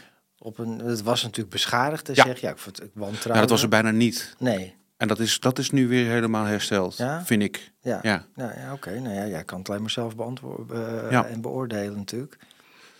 op 0.47 0.57
een... 0.57 0.79
Het 0.79 1.01
was 1.01 1.21
natuurlijk 1.23 1.49
beschadigd, 1.49 2.07
Ja. 2.07 2.13
zeg 2.25 2.39
ja, 2.39 2.49
ik 2.49 2.57
wantrouwen. 2.93 3.21
Nou, 3.23 3.39
dat 3.39 3.49
was 3.49 3.61
er 3.61 3.69
bijna 3.69 3.91
niet. 3.91 4.35
Nee, 4.39 4.75
En 4.97 5.07
dat 5.07 5.19
is, 5.19 5.39
dat 5.39 5.59
is 5.59 5.71
nu 5.71 5.87
weer 5.87 6.09
helemaal 6.09 6.45
hersteld, 6.45 6.97
Ja? 6.97 7.25
vind 7.25 7.41
ik. 7.43 7.71
ja. 7.81 7.99
Ja. 8.01 8.25
Nou 8.35 8.51
ja, 8.59 8.73
oké. 8.73 8.99
Nou 8.99 9.15
ja, 9.15 9.25
jij 9.27 9.43
kan 9.43 9.59
het 9.59 9.69
alleen 9.69 9.81
maar 9.81 9.89
zelf 9.89 10.15
beantwoorden 10.15 11.03
eh, 11.03 11.11
Ja. 11.11 11.25
en 11.25 11.41
beoordelen 11.41 11.95
natuurlijk. 11.97 12.37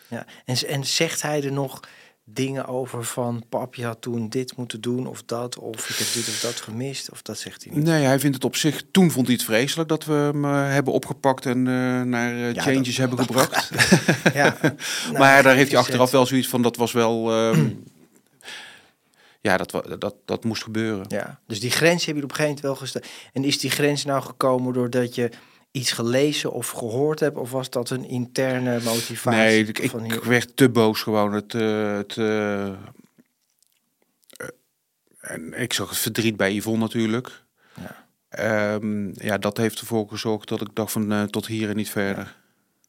Ja. 0.07 0.25
En, 0.45 0.55
en 0.67 0.85
zegt 0.85 1.21
hij 1.21 1.43
er 1.43 1.51
nog 1.51 1.79
dingen 2.29 2.65
over 2.67 3.03
van... 3.03 3.43
pap, 3.49 3.75
je 3.75 3.85
had 3.85 4.01
toen 4.01 4.29
dit 4.29 4.55
moeten 4.55 4.81
doen 4.81 5.07
of 5.07 5.23
dat... 5.23 5.57
of 5.57 5.89
ik 5.89 5.95
heb 5.95 6.07
dit 6.13 6.27
of 6.27 6.39
dat 6.39 6.61
gemist, 6.61 7.11
of 7.11 7.21
dat 7.21 7.37
zegt 7.37 7.63
hij 7.63 7.73
niet? 7.75 7.83
Nee, 7.83 8.03
hij 8.03 8.19
vindt 8.19 8.35
het 8.35 8.45
op 8.45 8.55
zich... 8.55 8.83
Toen 8.91 9.11
vond 9.11 9.25
hij 9.27 9.35
het 9.35 9.45
vreselijk 9.45 9.89
dat 9.89 10.05
we 10.05 10.13
hem 10.13 10.45
eh, 10.45 10.51
hebben 10.51 10.93
opgepakt 10.93 11.45
en 11.45 11.57
eh, 11.57 12.01
naar 12.01 12.31
eh, 12.33 12.53
Ja, 12.53 12.61
changes 12.61 12.85
dat- 12.87 12.95
hebben 12.95 13.19
gebracht. 13.25 13.69
Ja. 14.33 14.57
Nou, 15.05 15.17
maar 15.17 15.43
daar 15.43 15.55
heeft 15.55 15.71
hij 15.71 15.79
achteraf 15.79 16.11
wel 16.11 16.25
zoiets 16.25 16.47
van, 16.47 16.61
dat 16.61 16.75
was 16.75 16.91
wel... 16.91 17.31
ehm, 17.31 17.69
ja, 19.47 19.57
dat, 19.57 19.99
dat, 19.99 20.15
dat 20.25 20.43
moest 20.43 20.63
gebeuren. 20.63 21.05
Ja, 21.07 21.39
dus 21.47 21.59
die 21.59 21.71
grens 21.71 22.05
heb 22.05 22.15
je 22.15 22.23
op 22.23 22.29
een 22.29 22.35
gegeven 22.35 22.55
moment 22.61 22.61
wel 22.61 22.75
gesteld. 22.75 23.05
En 23.33 23.43
is 23.43 23.59
die 23.59 23.69
grens 23.71 24.05
nou 24.05 24.21
gekomen 24.23 24.73
doordat 24.73 25.15
je 25.15 25.29
iets 25.77 25.91
gelezen 25.91 26.51
of 26.51 26.69
gehoord 26.69 27.19
hebt? 27.19 27.37
Of 27.37 27.51
was 27.51 27.69
dat 27.69 27.89
een 27.89 28.05
interne 28.05 28.81
motivatie? 28.83 29.39
Nee, 29.39 29.65
ik, 29.65 29.79
ik 29.79 29.89
van 29.89 30.03
hier- 30.03 30.27
werd 30.27 30.57
te 30.57 30.69
boos 30.69 31.01
gewoon. 31.01 31.33
Het, 31.33 31.53
eh, 31.53 31.95
het, 31.95 32.17
eh, 32.17 32.67
eh, 32.67 32.75
en 35.19 35.53
ik 35.53 35.73
zag 35.73 35.89
het 35.89 35.97
verdriet 35.97 36.37
bij 36.37 36.53
Yvonne 36.53 36.79
natuurlijk. 36.79 37.43
Ja. 37.75 38.05
Ehm, 38.29 39.25
ja, 39.25 39.37
dat 39.37 39.57
heeft 39.57 39.79
ervoor 39.79 40.07
gezorgd 40.07 40.47
dat 40.47 40.61
ik 40.61 40.75
dacht 40.75 40.91
van 40.91 41.27
tot 41.29 41.47
hier 41.47 41.69
en 41.69 41.75
niet 41.75 41.89
verder. 41.89 42.35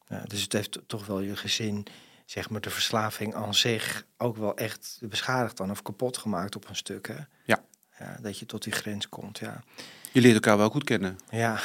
Ja, 0.07 0.23
dus 0.27 0.41
het 0.41 0.53
heeft 0.53 0.79
toch 0.87 1.05
wel 1.05 1.19
je 1.19 1.35
gezin, 1.35 1.85
zeg 2.25 2.49
maar 2.49 2.61
de 2.61 2.69
verslaving 2.69 3.35
aan 3.35 3.55
zich, 3.55 4.05
ook 4.17 4.37
wel 4.37 4.55
echt 4.57 4.97
beschadigd 5.01 5.57
dan 5.57 5.71
of 5.71 5.81
kapot 5.81 6.17
gemaakt 6.17 6.55
op 6.55 6.69
een 6.69 6.75
stuk. 6.75 7.07
Hè? 7.07 7.17
Ja. 7.43 7.63
ja. 7.99 8.17
Dat 8.21 8.39
je 8.39 8.45
tot 8.45 8.63
die 8.63 8.73
grens 8.73 9.09
komt, 9.09 9.39
ja. 9.39 9.63
Je 10.11 10.21
leert 10.21 10.33
elkaar 10.33 10.57
wel 10.57 10.69
goed 10.69 10.83
kennen. 10.83 11.19
Ja, 11.29 11.59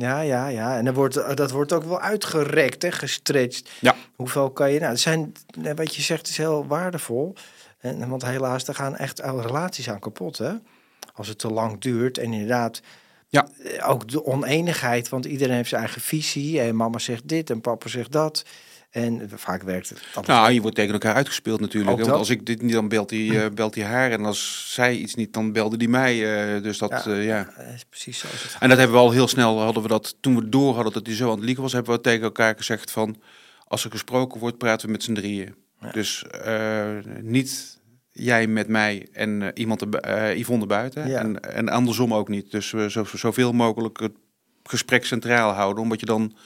ja, 0.00 0.20
ja. 0.20 0.46
ja. 0.46 0.76
En 0.76 0.84
dan 0.84 0.94
wordt, 0.94 1.36
dat 1.36 1.50
wordt 1.50 1.72
ook 1.72 1.84
wel 1.84 2.00
uitgerekt, 2.00 2.82
hè, 2.82 2.92
gestretched. 2.92 3.70
Ja. 3.80 3.96
Hoeveel 4.16 4.50
kan 4.50 4.72
je... 4.72 4.78
Nou, 4.78 4.90
het 4.90 5.00
zijn, 5.00 5.32
eh, 5.64 5.72
wat 5.74 5.94
je 5.94 6.02
zegt 6.02 6.28
is 6.28 6.36
heel 6.36 6.66
waardevol. 6.66 7.34
En, 7.78 8.08
want 8.08 8.24
helaas, 8.24 8.68
er 8.68 8.74
gaan 8.74 8.96
echt 8.96 9.22
oude 9.22 9.46
relaties 9.46 9.90
aan 9.90 9.98
kapot, 10.00 10.38
hè. 10.38 10.52
Als 11.14 11.28
het 11.28 11.38
te 11.38 11.50
lang 11.50 11.80
duurt. 11.80 12.18
En 12.18 12.32
inderdaad, 12.32 12.80
Ja. 13.28 13.48
eh, 13.64 13.88
ook 13.90 14.08
de 14.08 14.24
oneenigheid. 14.24 15.08
Want 15.08 15.24
iedereen 15.24 15.54
heeft 15.56 15.68
zijn 15.68 15.82
eigen 15.82 16.00
visie. 16.00 16.60
En 16.60 16.76
mama 16.76 16.98
zegt 16.98 17.28
dit 17.28 17.50
en 17.50 17.60
papa 17.60 17.88
zegt 17.88 18.12
dat. 18.12 18.44
En 18.90 19.30
vaak 19.34 19.62
werkt 19.62 19.88
het 19.88 20.26
Nou, 20.26 20.52
je 20.52 20.60
wordt 20.60 20.76
tegen 20.76 20.92
elkaar 20.92 21.14
uitgespeeld 21.14 21.60
natuurlijk. 21.60 21.98
Want 21.98 22.10
als 22.10 22.30
ik 22.30 22.46
dit 22.46 22.62
niet, 22.62 22.72
dan 22.72 22.88
belt 22.88 23.10
hij, 23.10 23.44
eh, 23.44 23.50
belt 23.50 23.74
hij 23.74 23.84
haar. 23.84 24.10
En 24.10 24.24
als 24.24 24.72
zij 24.74 24.96
iets 24.96 25.14
niet, 25.14 25.32
dan 25.32 25.52
belde 25.52 25.76
hij 25.76 25.86
mij. 25.86 26.54
eh, 26.56 26.62
dus 26.62 26.78
dat, 26.78 26.90
Ja. 26.90 27.14
ja. 27.14 27.20
ja. 27.20 27.52
Eh, 27.56 27.66
precies 27.88 28.18
zo 28.18 28.26
is. 28.32 28.56
En 28.60 28.68
dat 28.68 28.78
hebben 28.78 28.96
we 28.96 29.02
al 29.02 29.10
heel 29.10 29.28
snel, 29.28 29.60
hadden 29.60 29.82
we 29.82 29.88
dat, 29.88 30.16
toen 30.20 30.36
we 30.36 30.48
door 30.48 30.74
hadden 30.74 30.92
dat 30.92 31.06
hij 31.06 31.14
zo 31.14 31.30
aan 31.30 31.36
het 31.36 31.44
liegen 31.44 31.62
was, 31.62 31.72
hebben 31.72 31.94
we 31.94 32.00
tegen 32.00 32.22
elkaar 32.22 32.54
gezegd 32.56 32.90
van, 32.90 33.16
als 33.66 33.84
er 33.84 33.90
gesproken 33.90 34.40
wordt, 34.40 34.58
praten 34.58 34.86
we 34.86 34.92
met 34.92 35.02
z'n 35.02 35.14
drieën. 35.14 35.54
Ja. 35.80 35.90
Dus 35.90 36.24
eh, 36.24 36.88
niet 37.20 37.78
jij 38.12 38.46
met 38.46 38.68
mij 38.68 39.08
en 39.12 39.42
eh, 39.42 39.48
iemand, 39.54 39.80
er, 39.80 39.88
eh 39.94 40.38
Yvonne 40.38 40.66
buiten. 40.66 41.08
Ja. 41.08 41.18
En, 41.18 41.40
en 41.40 41.68
andersom 41.68 42.14
ook 42.14 42.28
niet. 42.28 42.50
Dus 42.50 42.70
we 42.70 42.90
zo, 42.90 43.04
zoveel 43.04 43.52
mogelijk 43.52 44.00
het 44.00 44.12
gesprek 44.62 45.04
centraal 45.04 45.52
houden, 45.52 45.82
omdat 45.82 46.00
je 46.00 46.06
dan 46.06 46.36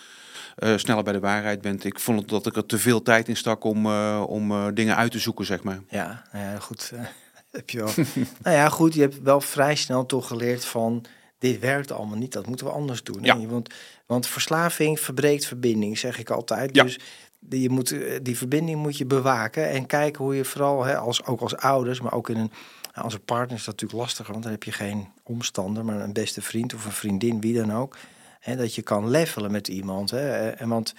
eh, 0.57 0.77
sneller 0.77 1.05
bij 1.05 1.13
de 1.13 1.21
waarheid 1.21 1.61
bent. 1.61 1.85
Ik 1.85 2.01
vond 2.01 2.29
dat 2.29 2.47
ik 2.47 2.57
er 2.57 2.67
te 2.67 2.79
veel 2.79 3.03
tijd 3.03 3.29
in 3.29 3.37
stak 3.37 3.65
om, 3.65 3.87
eh, 3.87 4.25
om 4.27 4.51
eh, 4.51 4.67
dingen 4.75 4.97
uit 4.97 5.11
te 5.11 5.19
zoeken, 5.19 5.45
zeg 5.45 5.63
maar. 5.63 5.81
Ja, 5.89 6.23
nou 6.33 6.45
ja, 6.45 6.59
goed. 6.59 6.93
heb 7.51 7.71
je 7.71 7.79
wel. 7.79 7.93
nou 8.43 8.57
ja, 8.57 8.69
goed. 8.69 8.95
Je 8.95 9.01
hebt 9.01 9.23
wel 9.23 9.41
vrij 9.41 9.75
snel 9.75 10.07
toch 10.07 10.27
geleerd 10.27 10.65
van 10.65 11.05
dit 11.39 11.61
werkt 11.61 11.93
allemaal 11.93 12.19
niet. 12.19 12.33
Dat 12.33 12.47
moeten 12.47 12.67
we 12.67 12.73
anders 12.73 13.03
doen. 13.03 13.23
Ja. 13.23 13.47
Want, 13.47 13.75
want 14.07 14.27
verslaving 14.27 15.01
verbreekt 15.01 15.47
verbinding, 15.47 15.99
zeg 15.99 16.19
ik 16.19 16.31
altijd. 16.31 16.75
Ja. 16.75 16.83
Dus 16.83 16.99
die, 17.39 17.61
je 17.61 17.71
moet, 17.71 17.97
die 18.23 18.37
verbinding 18.37 18.83
moet 18.83 18.99
je 18.99 19.07
bewaken 19.07 19.71
en 19.71 19.87
kijken 19.87 20.25
hoe 20.25 20.37
je 20.37 20.45
vooral, 20.45 20.85
hè, 20.85 20.97
als, 20.97 21.25
ook 21.25 21.41
als 21.41 21.57
ouders, 21.57 22.01
maar 22.01 22.13
ook 22.13 22.29
in 22.29 22.37
een, 22.37 22.51
als 22.95 23.15
een 23.15 23.25
partner 23.25 23.57
is 23.59 23.65
dat 23.65 23.75
natuurlijk 23.75 24.01
lastiger, 24.01 24.33
want 24.33 24.43
dan 24.43 24.53
heb 24.53 24.63
je 24.63 24.73
geen 24.73 25.09
omstander, 25.23 25.85
maar 25.85 26.01
een 26.01 26.13
beste 26.13 26.43
vriend 26.43 26.75
of 26.75 26.85
een 26.85 26.93
vriendin, 26.93 27.41
wie 27.41 27.55
dan 27.55 27.73
ook. 27.73 27.97
Hè, 28.45 28.57
dat 28.57 28.75
je 28.75 28.83
kan 28.83 29.09
levelen 29.09 29.51
met 29.51 29.69
iemand. 29.69 30.11
Hè, 30.11 30.31
eh, 30.31 30.61
en 30.61 30.69
want 30.69 30.95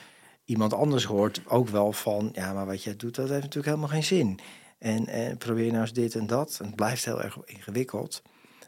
iemand 0.46 0.74
anders 0.74 1.06
hoort 1.06 1.41
ook 1.48 1.70
wel 1.70 1.91
van, 1.91 2.30
ja, 2.34 2.54
maar 2.54 2.66
wat 2.66 2.84
jij 2.84 2.96
doet, 2.96 3.16
dat 3.16 3.30
heeft 3.30 3.41
natuurlijk 3.41 3.66
helemaal 3.66 3.88
geen 3.88 4.04
zin. 4.04 4.39
En, 4.78 5.08
en 5.08 5.38
probeer 5.38 5.70
nou 5.70 5.82
eens 5.82 5.93
dit 5.93 6.16
en 6.16 6.28
dat. 6.28 6.58
En 6.60 6.66
het 6.66 6.76
blijft 6.76 7.06
heel 7.06 7.22
erg 7.22 7.38
ingewikkeld. 7.46 8.22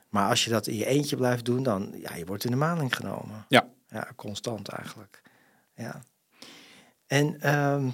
Maar 0.09 0.29
als 0.29 0.43
je 0.43 0.49
dat 0.49 0.67
in 0.67 0.75
je 0.75 0.85
eentje 0.85 1.15
blijft 1.15 1.45
doen, 1.45 1.63
dan 1.63 1.93
ja, 1.95 2.15
je 2.15 2.25
wordt 2.25 2.43
in 2.43 2.51
de 2.51 2.57
maling 2.57 2.95
genomen. 2.95 3.45
Ja. 3.47 3.67
Ja, 3.89 4.07
constant 4.15 4.67
eigenlijk. 4.67 5.21
Ja. 5.75 6.01
En 7.07 7.41
ehm, 7.41 7.89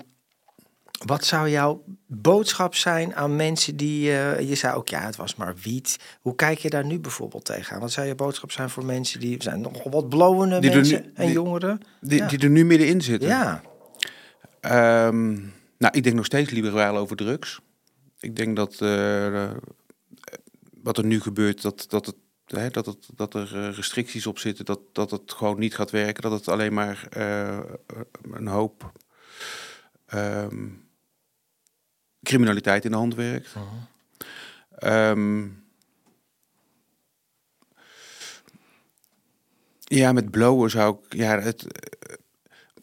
wat 1.06 1.26
zou 1.26 1.50
jouw 1.50 1.84
boodschap 2.08 2.76
zijn 2.76 3.16
aan 3.16 3.36
mensen 3.36 3.76
die... 3.78 4.12
eh, 4.18 4.50
je 4.50 4.56
zei 4.56 4.76
ook, 4.76 4.88
ja, 4.88 5.00
het 5.02 5.16
was 5.16 5.36
maar 5.36 5.56
wiet. 5.64 6.00
Hoe 6.22 6.36
kijk 6.36 6.58
je 6.58 6.70
daar 6.70 6.86
nu 6.86 7.00
bijvoorbeeld 7.00 7.46
tegenaan? 7.46 7.82
Wat 7.82 7.92
zou 7.92 8.08
je 8.08 8.16
boodschap 8.16 8.52
zijn 8.52 8.70
voor 8.70 8.86
mensen 8.86 9.20
die... 9.20 9.44
Zijn 9.44 9.62
nogal 9.62 9.92
wat 9.92 10.10
blowende 10.10 10.60
Die 10.60 10.72
mensen 10.72 11.02
nu- 11.02 11.12
en 11.16 11.26
die- 11.26 11.34
jongeren. 11.34 11.80
Die, 12.02 12.18
Ja. 12.18 12.28
die 12.28 12.40
er 12.40 12.50
nu 12.50 12.66
middenin 12.66 13.02
zitten. 13.02 13.30
Ja, 13.30 13.62
Ehm, 14.60 15.32
nou, 15.78 15.92
ik 15.98 16.04
denk 16.04 16.16
nog 16.16 16.26
steeds 16.26 16.50
liberaal 16.52 16.98
over 16.98 17.16
drugs. 17.16 17.60
Ik 18.20 18.36
denk 18.36 18.56
dat 18.56 18.82
eh, 18.82 19.50
wat 20.84 20.98
er 20.98 21.06
nu 21.06 21.22
gebeurt, 21.22 21.62
dat, 21.62 21.86
dat, 21.88 22.06
het, 22.06 22.16
hè, 22.46 22.70
dat, 22.70 22.86
het, 22.86 23.08
dat 23.16 23.34
er 23.34 23.52
eh, 23.56 23.76
restricties 23.76 24.28
op 24.28 24.40
zitten, 24.40 24.66
dat, 24.66 24.80
dat 24.92 25.12
het 25.12 25.32
gewoon 25.34 25.60
niet 25.60 25.76
gaat 25.76 25.92
werken. 25.92 26.22
Dat 26.22 26.32
het 26.32 26.48
alleen 26.48 26.74
maar 26.74 27.08
eh, 27.10 27.60
een 28.32 28.48
hoop 28.48 28.92
ehm, 30.06 30.68
criminaliteit 32.24 32.86
in 32.86 32.92
de 32.92 32.98
hand 32.98 33.16
werkt. 33.16 33.48
Ehm, 34.78 35.44
ja, 39.80 40.12
met 40.12 40.32
blowen 40.32 40.70
zou 40.70 40.96
ik. 41.10 41.14
Ja, 41.18 41.40
het, 41.40 41.66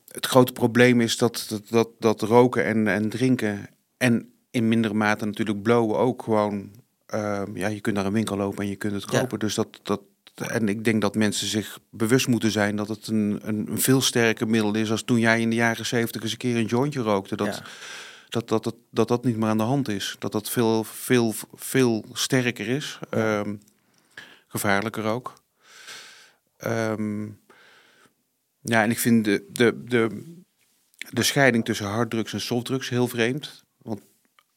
het 0.09 0.27
grote 0.27 0.53
probleem 0.53 1.01
is 1.01 1.17
dat, 1.17 1.47
dat, 1.49 1.69
dat, 1.69 1.89
dat 1.99 2.21
roken 2.23 2.65
en, 2.65 2.87
en 2.89 3.09
drinken. 3.09 3.69
En 3.97 4.33
in 4.51 4.69
mindere 4.69 4.95
mate 4.95 5.25
natuurlijk 5.25 5.63
blowen 5.63 5.99
ook 5.99 6.23
gewoon. 6.23 6.71
ehm, 7.07 7.57
ja, 7.57 7.69
je 7.69 7.81
kunt 7.81 7.97
naar 7.97 8.07
een 8.07 8.13
winkel 8.13 8.37
lopen 8.37 8.65
en 8.65 8.71
je 8.71 8.77
kunt 8.77 8.93
het 8.93 9.13
Ja. 9.13 9.21
kopen. 9.21 9.39
Dus 9.39 9.55
dat, 9.55 9.81
dat. 9.83 10.01
En 10.35 10.69
ik 10.69 10.85
denk 10.85 11.01
dat 11.01 11.15
mensen 11.15 11.47
zich 11.47 11.79
bewust 11.91 12.27
moeten 12.29 12.51
zijn 12.51 12.77
dat 12.77 12.89
het 12.89 13.07
een, 13.07 13.41
een, 13.43 13.69
een 13.71 13.81
veel 13.81 14.01
sterker 14.01 14.49
middel 14.49 14.75
is 14.75 14.91
als 14.91 15.03
toen 15.03 15.19
jij 15.19 15.41
in 15.41 15.51
de 15.51 15.57
jaren 15.57 15.87
zeventig 15.87 16.23
eens 16.23 16.33
een 16.33 16.39
keer 16.39 16.57
een 16.57 16.65
jointje 16.65 17.01
rookte. 17.01 17.37
Dat, 17.37 17.47
Ja. 17.57 17.63
Dat, 18.31 18.49
dat, 18.49 18.65
dat, 18.65 18.75
dat 18.91 19.09
dat 19.09 19.25
niet 19.25 19.37
meer 19.37 19.49
aan 19.49 19.59
de 19.59 19.63
hand 19.63 19.89
is. 19.89 20.17
Dat 20.19 20.33
dat 20.33 20.51
veel, 20.51 20.85
veel, 20.85 21.35
veel 21.55 22.05
sterker 22.13 22.69
is. 22.69 22.99
Ehm, 23.11 23.55
gevaarlijker 24.49 25.05
ook. 25.05 25.43
Ehm, 26.57 27.23
ja, 28.61 28.83
en 28.83 28.91
ik 28.91 28.99
vind 28.99 29.25
de, 29.25 29.47
de, 29.53 29.83
de, 29.85 30.35
de 31.11 31.23
scheiding 31.23 31.65
tussen 31.65 31.87
harddrugs 31.87 32.33
en 32.33 32.41
softdrugs 32.41 32.89
heel 32.89 33.09
vreemd. 33.09 33.65
Want 33.83 34.01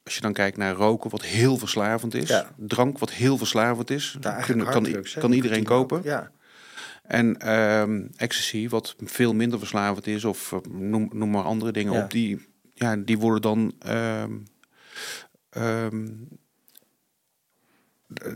als 0.04 0.16
je 0.16 0.22
dan 0.22 0.34
kijkt 0.34 0.58
naar 0.58 0.74
roken, 0.76 1.10
wat 1.10 1.22
heel 1.22 1.58
verslavend 1.58 2.14
is. 2.14 2.30
Ja. 2.30 2.52
Drank, 2.58 2.98
wat 3.00 3.12
heel 3.12 3.38
verslavend 3.38 3.90
is. 3.90 4.18
Eigenlijk 4.22 4.72
kan, 4.72 4.88
kan, 5.20 5.32
iedereen 5.32 5.64
kopen. 5.64 6.02
Ja, 6.04 6.32
En 7.04 7.38
ehm 7.40 8.08
ecstasy, 8.16 8.70
wat 8.70 8.96
veel 9.04 9.34
minder 9.34 9.60
verslavend 9.60 10.08
is, 10.08 10.26
of 10.26 10.52
eh, 10.52 10.60
noem, 10.70 11.10
noem 11.14 11.30
maar 11.30 11.44
andere 11.44 11.72
dingen 11.72 11.94
Ja. 11.94 12.04
op, 12.04 12.12
die, 12.12 12.46
ja, 12.84 12.96
die 12.96 13.18
worden 13.20 13.42
dan 13.42 13.74
ehm, 13.80 14.32
ehm, 15.50 16.08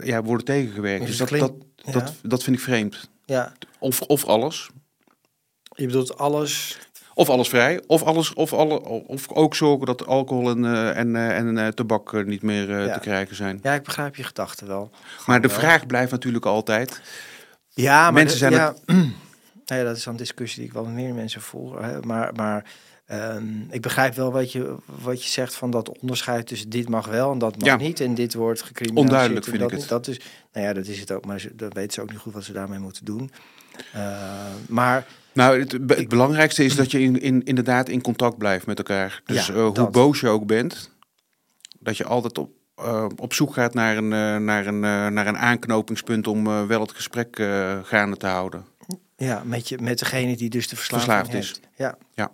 ja, 0.03 0.23
worden 0.23 0.45
tegengewerkt. 0.45 1.05
Dus 1.05 1.17
dat, 1.17 1.29
dat, 1.29 1.53
dat, 1.91 2.13
dat 2.23 2.43
vind 2.43 2.55
ik 2.55 2.61
vreemd. 2.61 3.09
Ja, 3.25 3.53
Of, 3.79 4.01
of 4.01 4.25
alles. 4.25 4.69
je 5.75 5.85
bedoelt 5.85 6.17
alles. 6.17 6.77
Of 7.13 7.29
alles 7.29 7.49
vrij. 7.49 7.81
Of, 7.87 8.03
alles, 8.03 8.33
of, 8.33 8.53
alle, 8.53 8.79
of 9.07 9.31
ook 9.31 9.55
zorgen 9.55 9.85
dat 9.85 10.05
alcohol 10.05 10.49
en, 10.49 10.65
eh, 10.65 10.97
en, 10.97 11.15
eh, 11.15 11.37
en 11.37 11.57
eh, 11.57 11.67
tabak 11.67 12.25
niet 12.25 12.41
meer 12.41 12.81
Ja. 12.85 12.93
te 12.93 12.99
krijgen 12.99 13.35
zijn. 13.35 13.59
Ja, 13.63 13.73
ik 13.73 13.83
begrijp 13.83 14.15
je 14.15 14.23
gedachten 14.23 14.67
wel. 14.67 14.89
Maar 15.25 15.41
de 15.41 15.47
wel. 15.47 15.57
vraag 15.57 15.85
blijft 15.85 16.11
natuurlijk 16.11 16.45
altijd. 16.45 17.01
Ja, 17.69 18.01
maar 18.03 18.13
Mensen 18.13 18.31
de- 18.33 18.37
zijn 18.37 18.53
ja, 18.53 18.75
ja, 19.65 19.83
dat 19.87 19.97
is 19.97 20.05
een 20.05 20.15
discussie 20.15 20.57
die 20.59 20.67
ik 20.67 20.73
wel 20.73 20.83
met 20.83 20.93
meer 20.93 21.13
mensen 21.13 21.41
voer. 21.41 21.83
Hè. 21.83 21.99
Maar, 22.01 22.33
maar 22.33 22.65
ehm, 23.07 23.43
ik 23.69 23.81
begrijp 23.81 24.15
wel 24.15 24.31
wat 24.31 24.51
je, 24.51 24.75
wat 24.85 25.23
je 25.23 25.29
zegt 25.29 25.55
van 25.55 25.71
dat 25.71 25.99
onderscheid 25.99 26.47
tussen 26.47 26.69
dit 26.69 26.89
mag 26.89 27.05
wel 27.07 27.31
en 27.31 27.37
dat 27.39 27.57
mag 27.59 27.67
Ja. 27.67 27.75
niet. 27.75 27.99
En 27.99 28.15
dit 28.15 28.33
wordt 28.33 28.61
gecriminaliseerd. 28.61 29.09
Onduidelijk 29.11 29.45
vind 29.45 29.59
dat 29.59 29.67
ik 29.71 29.73
niet. 29.77 29.89
het. 29.89 29.89
Dat 30.05 30.07
is, 30.07 30.19
nou 30.53 30.65
ja, 30.65 30.73
dat 30.73 30.85
is 30.87 30.99
het 30.99 31.11
ook. 31.11 31.25
Maar 31.25 31.39
ze, 31.39 31.55
dan 31.55 31.69
weten 31.73 31.93
ze 31.93 32.01
ook 32.01 32.09
niet 32.11 32.19
goed 32.19 32.33
wat 32.33 32.43
ze 32.43 32.53
daarmee 32.53 32.79
moeten 32.79 33.05
doen. 33.05 33.31
Eh, 33.93 34.45
maar 34.67 35.05
Nou, 35.33 35.59
het, 35.59 35.71
het 35.71 36.07
belangrijkste 36.07 36.63
is 36.63 36.75
dat 36.75 36.91
je 36.91 36.99
in, 37.01 37.21
in, 37.21 37.43
inderdaad 37.43 37.89
in 37.89 38.01
contact 38.01 38.37
blijft 38.37 38.65
met 38.65 38.77
elkaar. 38.77 39.21
Dus 39.25 39.47
Ja, 39.47 39.53
eh, 39.53 39.61
hoe 39.63 39.73
dat. 39.73 39.91
boos 39.91 40.19
je 40.19 40.27
ook 40.27 40.45
bent, 40.45 40.91
dat 41.79 41.97
je 41.97 42.05
altijd 42.05 42.37
op, 42.37 42.51
eh, 42.75 43.05
op 43.15 43.33
zoek 43.33 43.53
gaat 43.53 43.73
naar 43.73 43.97
een, 43.97 44.13
eh, 44.13 44.35
naar, 44.37 44.65
een, 44.67 44.79
naar 45.13 45.27
een 45.27 45.37
aanknopingspunt 45.37 46.27
om 46.27 46.67
wel 46.67 46.81
het 46.81 46.91
gesprek 46.91 47.35
gaande 47.83 48.17
te 48.17 48.27
houden. 48.27 48.65
ja, 49.17 49.41
met, 49.45 49.69
je, 49.69 49.77
met 49.81 49.99
degene 49.99 50.37
die 50.37 50.49
dus 50.49 50.67
de 50.67 50.75
verslaving 50.75 51.11
Verslaafd 51.29 51.33
is. 51.33 51.59
Ja. 51.75 51.97
Ja. 52.13 52.31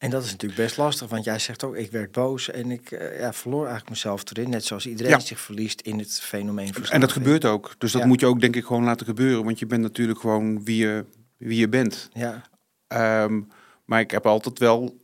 En 0.00 0.10
dat 0.10 0.24
is 0.24 0.30
natuurlijk 0.30 0.60
best 0.60 0.76
lastig, 0.76 1.08
want 1.08 1.24
jij 1.24 1.38
zegt 1.38 1.64
ook, 1.64 1.76
ik 1.76 1.90
werd 1.90 2.12
boos 2.12 2.50
en 2.50 2.70
ik 2.70 2.90
eh, 2.90 3.18
ja, 3.18 3.32
verloor 3.32 3.60
eigenlijk 3.60 3.90
mezelf 3.90 4.22
erin. 4.30 4.50
Net 4.50 4.64
zoals 4.64 4.86
iedereen 4.86 5.12
Ja. 5.12 5.18
zich 5.18 5.40
verliest 5.40 5.80
in 5.80 5.98
het 5.98 6.20
fenomeen 6.20 6.64
verslaving. 6.66 6.92
En 6.94 7.00
dat 7.00 7.12
gebeurt 7.12 7.44
ook. 7.44 7.74
Dus 7.78 7.92
dat 7.92 8.00
Ja. 8.00 8.06
moet 8.06 8.20
je 8.20 8.26
ook 8.26 8.40
denk 8.40 8.56
ik 8.56 8.64
gewoon 8.64 8.84
laten 8.84 9.06
gebeuren. 9.06 9.44
Want 9.44 9.58
je 9.58 9.66
bent 9.66 9.82
natuurlijk 9.82 10.20
gewoon 10.20 10.64
wie 10.64 10.76
je, 10.76 11.04
wie 11.36 11.58
je 11.58 11.68
bent. 11.68 12.08
Ja, 12.12 12.42
Ehm, 12.86 13.40
maar 13.84 14.00
ik 14.00 14.10
heb 14.10 14.26
altijd 14.26 14.58
wel 14.58 14.96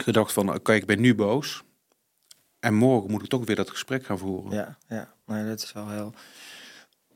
gedacht 0.00 0.32
van, 0.32 0.54
oké, 0.54 0.72
ik 0.74 0.86
ben 0.86 1.00
nu 1.00 1.14
boos. 1.14 1.62
En 2.60 2.74
morgen 2.74 3.10
moet 3.10 3.22
ik 3.22 3.28
toch 3.28 3.44
weer 3.46 3.56
dat 3.56 3.70
gesprek 3.70 4.04
gaan 4.04 4.18
voeren. 4.18 4.52
ja, 4.52 4.78
ja. 4.88 5.14
Maar 5.24 5.46
dat 5.46 5.62
is 5.62 5.72
wel 5.72 5.88
heel 5.90 6.14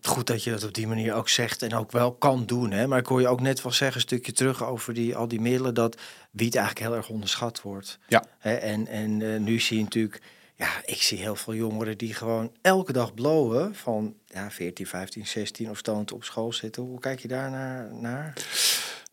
goed 0.06 0.26
dat 0.26 0.44
je 0.44 0.50
dat 0.50 0.64
op 0.64 0.74
die 0.74 0.86
manier 0.86 1.14
ook 1.14 1.28
zegt 1.28 1.62
en 1.62 1.74
ook 1.74 1.92
wel 1.92 2.12
kan 2.12 2.46
doen. 2.46 2.70
Hè? 2.70 2.86
Maar 2.86 2.98
ik 2.98 3.06
hoor 3.06 3.20
je 3.20 3.28
ook 3.28 3.40
net 3.40 3.62
wel 3.62 3.72
zeggen, 3.72 3.96
een 3.96 4.02
stukje 4.02 4.32
terug 4.32 4.64
over 4.64 4.94
die, 4.94 5.16
al 5.16 5.28
die 5.28 5.40
middelen, 5.40 5.74
dat 5.74 6.00
wiet 6.30 6.54
eigenlijk 6.54 6.86
heel 6.86 6.96
erg 6.96 7.08
onderschat 7.08 7.62
wordt. 7.62 7.98
Ja. 8.08 8.24
Hè? 8.38 8.54
En, 8.54 8.86
en 8.86 9.22
eh, 9.22 9.40
nu 9.40 9.60
zie 9.60 9.76
je 9.76 9.82
natuurlijk, 9.82 10.20
ja, 10.54 10.68
ik 10.84 11.02
zie 11.02 11.18
heel 11.18 11.36
veel 11.36 11.54
jongeren 11.54 11.98
die 11.98 12.14
gewoon 12.14 12.52
elke 12.62 12.92
dag 12.92 13.14
blowen 13.14 13.74
van 13.74 14.14
ja, 14.26 14.50
14, 14.50 14.86
15, 14.86 15.26
16 15.26 15.70
of 15.70 15.78
stoned 15.78 16.12
op 16.12 16.24
school 16.24 16.52
zitten. 16.52 16.82
Hoe 16.82 17.00
kijk 17.00 17.20
je 17.20 17.28
daar 17.28 17.50
naar? 17.50 17.94
naar? 17.94 18.32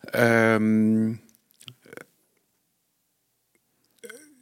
Ehm, 0.02 1.14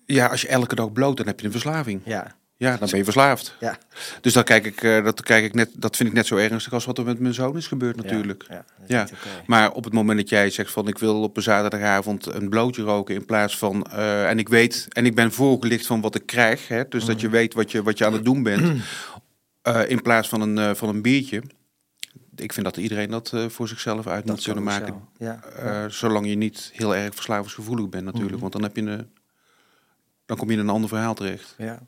ja, 0.05 0.27
als 0.27 0.41
je 0.41 0.47
elke 0.47 0.75
dag 0.75 0.91
bloot, 0.91 1.17
dan 1.17 1.27
heb 1.27 1.39
je 1.39 1.45
een 1.45 1.51
verslaving. 1.51 2.01
Ja, 2.05 2.35
Ja, 2.57 2.77
dan 2.77 2.89
ben 2.89 2.97
je 2.97 3.03
verslaafd. 3.03 3.55
ja. 3.59 3.77
Dus 4.21 4.33
dat, 4.33 4.45
kijk 4.45 4.65
ik, 4.65 4.83
eh, 4.83 5.03
dat, 5.03 5.23
kijk 5.23 5.45
ik 5.45 5.53
net, 5.53 5.69
dat 5.73 5.95
vind 5.95 6.09
ik 6.09 6.15
net 6.15 6.25
zo 6.25 6.35
ernstig 6.35 6.73
als 6.73 6.85
wat 6.85 6.97
er 6.97 7.03
met 7.03 7.19
mijn 7.19 7.33
zoon 7.33 7.57
is 7.57 7.67
gebeurd 7.67 7.95
natuurlijk. 7.95 8.45
Ja, 8.49 8.65
ja. 8.87 9.07
Maar 9.45 9.71
op 9.71 9.83
het 9.83 9.93
moment 9.93 10.19
dat 10.19 10.29
jij 10.29 10.49
zegt 10.49 10.71
van 10.71 10.87
ik 10.87 10.97
wil 10.97 11.21
op 11.21 11.37
een 11.37 11.43
zaterdagavond 11.43 12.25
een 12.25 12.49
blootje 12.49 12.81
roken 12.81 13.15
in 13.15 13.25
plaats 13.25 13.57
van 13.57 13.83
eh, 13.83 14.29
en 14.29 14.39
ik 14.39 14.49
weet 14.49 14.87
en 14.89 15.05
ik 15.05 15.15
ben 15.15 15.31
voorgelicht 15.31 15.85
van 15.85 16.01
wat 16.01 16.15
ik 16.15 16.25
krijg, 16.25 16.67
hè, 16.67 16.87
dus 16.89 17.05
dat 17.05 17.21
je 17.21 17.29
weet 17.29 17.53
wat 17.53 17.71
je, 17.71 17.83
wat 17.83 17.97
je 17.97 18.05
aan 18.05 18.13
het 18.13 18.25
doen 18.25 18.43
bent, 18.43 18.81
eh, 19.61 19.89
in 19.89 20.01
plaats 20.01 20.29
van 20.29 20.41
een, 20.41 20.75
van 20.75 20.89
een 20.89 21.01
biertje. 21.01 21.41
Ik 22.35 22.53
vind 22.53 22.65
dat 22.65 22.77
iedereen 22.77 23.09
dat 23.09 23.33
voor 23.47 23.67
zichzelf 23.67 24.07
uit 24.07 24.25
moet 24.25 24.43
kunnen 24.43 24.63
maken. 24.63 25.07
Ja. 25.17 25.89
Zolang 25.89 26.27
je 26.27 26.35
niet 26.35 26.69
heel 26.73 26.95
erg 26.95 27.15
verslavingsgevoelig 27.15 27.89
bent 27.89 28.05
natuurlijk. 28.05 28.31
Mhm. 28.31 28.41
Want 28.41 28.53
dan, 28.53 28.63
heb 28.63 28.75
je 28.75 28.81
een, 28.81 29.09
dan 30.25 30.37
kom 30.37 30.47
je 30.47 30.53
in 30.53 30.59
een 30.59 30.69
ander 30.69 30.89
verhaal 30.89 31.13
terecht. 31.13 31.55
Ja. 31.57 31.81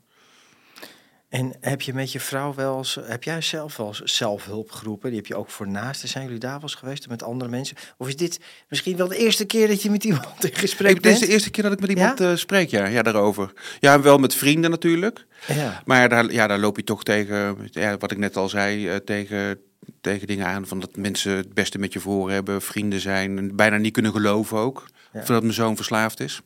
En 1.30 1.52
heb 1.60 1.82
je 1.82 1.94
met 1.94 2.12
je 2.12 2.20
vrouw 2.20 2.54
wel 2.54 2.78
eens, 2.78 2.98
heb 3.02 3.24
jij 3.24 3.40
zelf 3.40 3.76
wel 3.76 3.86
eens 3.86 4.00
zelfhulpgroepen? 4.00 5.08
Die 5.08 5.18
heb 5.18 5.26
je 5.26 5.34
ook 5.34 5.50
voor 5.50 5.68
naasten. 5.68 6.08
Zijn 6.08 6.24
jullie 6.24 6.38
daar 6.38 6.52
wel 6.52 6.62
eens 6.62 6.74
geweest 6.74 7.08
met 7.08 7.22
andere 7.22 7.50
mensen? 7.50 7.76
Of 7.96 8.08
is 8.08 8.16
dit 8.16 8.40
misschien 8.68 8.96
wel 8.96 9.08
de 9.08 9.16
eerste 9.16 9.44
keer 9.44 9.68
dat 9.68 9.82
je 9.82 9.90
met 9.90 10.04
iemand 10.04 10.44
in 10.44 10.54
gesprek 10.54 10.90
Ik, 10.96 11.02
dit 11.02 11.12
is 11.12 11.18
bent? 11.18 11.28
de 11.30 11.32
eerste 11.36 11.50
keer 11.50 11.62
dat 11.62 11.72
ik 11.72 11.80
met 11.80 11.90
iemand 11.90 12.20
eh, 12.20 12.34
spreek, 12.34 12.70
ja, 12.70 12.86
ja, 12.86 13.02
daarover. 13.02 13.52
Ja, 13.80 14.00
wel 14.00 14.18
met 14.18 14.34
vrienden 14.34 14.70
natuurlijk. 14.70 15.26
Ja, 15.46 15.82
Maar 15.84 16.08
daar, 16.08 16.32
ja, 16.32 16.46
daar 16.46 16.58
loop 16.58 16.76
je 16.76 16.84
toch 16.84 17.02
tegen, 17.02 17.56
ja, 17.70 17.96
wat 17.96 18.10
ik 18.10 18.18
net 18.18 18.36
al 18.36 18.48
zei, 18.48 18.88
eh, 18.88 18.96
tegen, 18.96 19.58
tegen 20.00 20.26
dingen 20.26 20.46
aan. 20.46 20.66
Van 20.66 20.80
dat 20.80 20.96
mensen 20.96 21.36
het 21.36 21.54
beste 21.54 21.78
met 21.78 21.92
je 21.92 22.00
voor 22.00 22.30
hebben, 22.30 22.62
vrienden 22.62 23.00
zijn. 23.00 23.38
En 23.38 23.56
bijna 23.56 23.76
niet 23.76 23.92
kunnen 23.92 24.12
geloven 24.12 24.58
ook. 24.58 24.86
Ja. 25.12 25.20
Of 25.20 25.26
dat 25.26 25.42
mijn 25.42 25.54
zoon 25.54 25.76
verslaafd 25.76 26.20
is. 26.20 26.40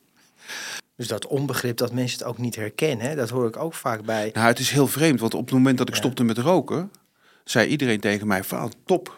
Dus 0.95 1.07
dat 1.07 1.27
onbegrip 1.27 1.77
dat 1.77 1.91
mensen 1.93 2.17
het 2.17 2.27
ook 2.27 2.37
niet 2.37 2.55
herkennen, 2.55 3.05
hè, 3.09 3.15
dat 3.15 3.29
hoor 3.29 3.47
ik 3.47 3.57
ook 3.57 3.73
vaak 3.73 4.03
bij. 4.05 4.29
Nou, 4.33 4.47
het 4.47 4.59
is 4.59 4.69
heel 4.71 4.87
vreemd, 4.87 5.19
want 5.19 5.33
op 5.33 5.45
het 5.45 5.53
moment 5.53 5.77
dat 5.77 5.87
ik 5.87 5.93
Ja. 5.93 5.99
stopte 5.99 6.23
met 6.23 6.37
roken, 6.37 6.91
zei 7.43 7.67
iedereen 7.67 7.99
tegen 7.99 8.27
mij: 8.27 8.43
van, 8.43 8.73
top, 8.85 9.15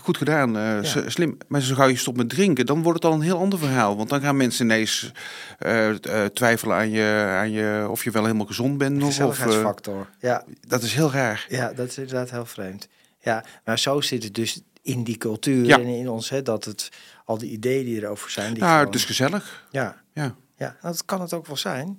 goed 0.00 0.16
gedaan, 0.16 0.56
eh, 0.58 0.78
slim. 1.06 1.36
Maar 1.48 1.60
zo 1.60 1.74
gauw 1.74 1.88
je 1.88 1.96
stopt 1.96 2.16
met 2.16 2.28
drinken, 2.28 2.66
dan 2.66 2.82
wordt 2.82 3.02
het 3.02 3.12
al 3.12 3.16
een 3.18 3.24
heel 3.24 3.38
ander 3.38 3.58
verhaal. 3.58 3.96
Want 3.96 4.08
dan 4.08 4.20
gaan 4.20 4.36
mensen 4.36 4.64
ineens 4.64 5.12
eh, 5.58 5.88
eh, 5.88 6.30
twijfelen 6.32 6.76
aan 6.76 6.90
je, 6.90 7.24
aan 7.28 7.50
je 7.50 7.86
of 7.90 8.04
je 8.04 8.10
wel 8.10 8.24
helemaal 8.24 8.46
gezond 8.46 8.78
bent 8.78 8.96
nog. 8.96 9.08
Of, 9.08 9.14
Gezelligheidsfactor. 9.14 10.08
Ja, 10.20 10.44
dat 10.68 10.82
is 10.82 10.94
heel 10.94 11.10
raar. 11.12 11.46
ja, 11.48 11.72
dat 11.72 11.88
is 11.88 11.98
inderdaad 11.98 12.30
heel 12.30 12.46
vreemd. 12.46 12.88
Ja, 13.20 13.44
maar 13.64 13.78
zo 13.78 14.00
zit 14.00 14.22
het 14.24 14.34
dus 14.34 14.60
in 14.82 15.04
die 15.04 15.16
cultuur 15.16 15.64
Ja. 15.66 15.78
en 15.78 15.86
in 15.86 16.08
ons, 16.08 16.28
hè, 16.30 16.42
dat 16.42 16.64
het 16.64 16.88
al 17.24 17.38
die 17.38 17.50
ideeën 17.50 17.84
die 17.84 17.96
erover 18.02 18.30
zijn. 18.30 18.52
Die 18.52 18.58
Nou, 18.62 18.70
gewoon- 18.72 18.86
het 18.86 18.94
is 19.00 19.04
gezellig. 19.04 19.66
Ja, 19.70 19.96
Ja. 20.12 20.34
Ja, 20.62 20.76
dat 20.82 21.04
kan 21.04 21.20
het 21.20 21.32
ook 21.32 21.46
wel 21.46 21.56
zijn. 21.56 21.98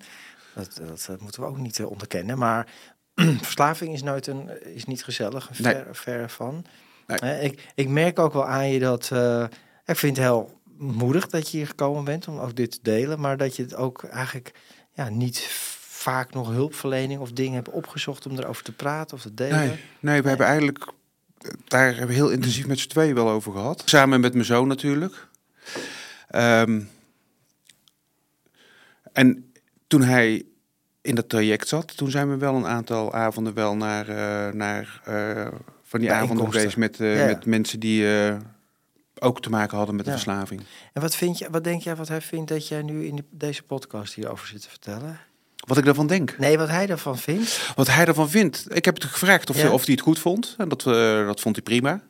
Dat, 0.56 0.80
dat, 0.88 1.04
dat 1.08 1.22
moeten 1.22 1.42
we 1.42 1.48
ook 1.48 1.58
niet 1.58 1.80
eh, 1.80 1.90
onderkennen. 1.90 2.38
Maar 2.38 2.68
verslaving 3.42 3.94
is 3.94 4.04
nooit 4.04 4.28
een, 4.28 4.74
is 4.76 4.86
niet 4.86 5.04
gezellig, 5.04 5.60
Nee. 5.60 5.74
ver, 5.74 5.88
ver 5.96 6.30
van. 6.30 6.66
Nee. 7.08 7.42
Ik, 7.42 7.72
ik 7.76 7.88
merk 7.90 8.20
ook 8.20 8.34
wel 8.34 8.46
aan 8.48 8.70
je 8.70 8.80
dat. 8.80 9.10
eh, 9.12 9.44
ik 9.86 9.96
vind 9.98 10.18
het 10.18 10.26
heel 10.26 10.60
moedig 10.78 11.28
dat 11.28 11.50
je 11.50 11.58
hier 11.58 11.68
gekomen 11.68 12.04
bent 12.04 12.28
om 12.28 12.38
ook 12.40 12.56
dit 12.56 12.72
te 12.72 12.80
delen. 12.82 13.20
Maar 13.20 13.38
dat 13.38 13.56
je 13.56 13.64
het 13.64 13.76
ook 13.76 14.04
eigenlijk 14.04 14.52
ja, 14.94 15.10
niet 15.10 15.48
vaak 15.80 16.34
nog 16.34 16.50
hulpverlening 16.50 17.20
of 17.22 17.32
dingen 17.32 17.54
hebt 17.54 17.70
opgezocht 17.70 18.26
om 18.26 18.38
erover 18.38 18.64
te 18.64 18.72
praten 18.72 19.18
of 19.18 19.22
te 19.24 19.34
delen. 19.34 19.58
Nee, 19.60 19.80
nee, 20.00 20.22
we 20.22 20.28
hebben 20.28 20.46
eigenlijk 20.48 20.88
eh, 21.42 21.52
daar 21.68 21.88
hebben 21.90 22.08
we 22.08 22.14
heel 22.14 22.30
intensief 22.32 22.68
met 22.68 22.80
z'n 22.80 22.88
tweeën 22.90 23.16
wel 23.16 23.30
over 23.30 23.52
gehad. 23.52 23.82
Samen 23.86 24.20
met 24.20 24.34
mijn 24.34 24.46
zoon 24.46 24.68
natuurlijk. 24.68 25.28
Ehm, 26.30 26.82
en 29.14 29.52
toen 29.88 30.02
hij 30.04 30.44
in 31.02 31.16
dat 31.16 31.30
traject 31.30 31.68
zat, 31.68 31.98
toen 31.98 32.12
zijn 32.12 32.30
we 32.30 32.38
wel 32.38 32.56
een 32.56 32.66
aantal 32.68 33.14
avonden 33.14 33.54
wel 33.54 33.76
naar, 33.76 34.08
eh, 34.10 34.54
naar 34.54 35.02
eh, 35.06 35.48
van 35.84 36.00
die 36.00 36.12
avonden 36.12 36.52
geweest 36.52 36.78
met, 36.78 37.00
eh, 37.00 37.18
Ja, 37.20 37.26
met 37.26 37.46
mensen 37.46 37.80
die 37.80 38.06
ook 39.20 39.42
te 39.42 39.50
maken 39.50 39.78
hadden 39.78 39.96
met 39.96 40.06
de 40.06 40.12
Ja. 40.12 40.18
verslaving. 40.18 40.62
En 40.94 41.02
wat, 41.02 41.16
vind 41.16 41.38
je, 41.38 41.48
wat 41.52 41.64
denk 41.64 41.82
jij 41.82 41.96
wat 41.96 42.08
hij 42.08 42.22
vindt 42.22 42.50
dat 42.50 42.68
jij 42.68 42.82
nu 42.82 43.06
in 43.06 43.26
deze 43.30 43.64
podcast 43.64 44.14
hierover 44.14 44.48
zit 44.48 44.62
te 44.62 44.70
vertellen? 44.70 45.20
Wat 45.68 45.78
ik 45.78 45.86
daarvan 45.86 46.08
denk. 46.08 46.38
Nee, 46.38 46.58
wat 46.58 46.70
hij 46.70 46.88
ervan 46.90 47.18
vindt. 47.18 47.72
Wat 47.76 47.88
hij 47.88 48.06
ervan 48.06 48.30
vindt. 48.30 48.76
Ik 48.76 48.86
heb 48.86 48.94
het 48.96 49.04
gevraagd 49.04 49.50
of, 49.50 49.62
Ja. 49.62 49.72
of 49.72 49.84
hij 49.86 49.94
het 49.94 50.04
goed 50.04 50.20
vond. 50.20 50.56
En 50.58 50.70
dat, 50.70 50.82
dat 51.26 51.40
vond 51.42 51.56
hij 51.56 51.64
prima. 51.64 52.02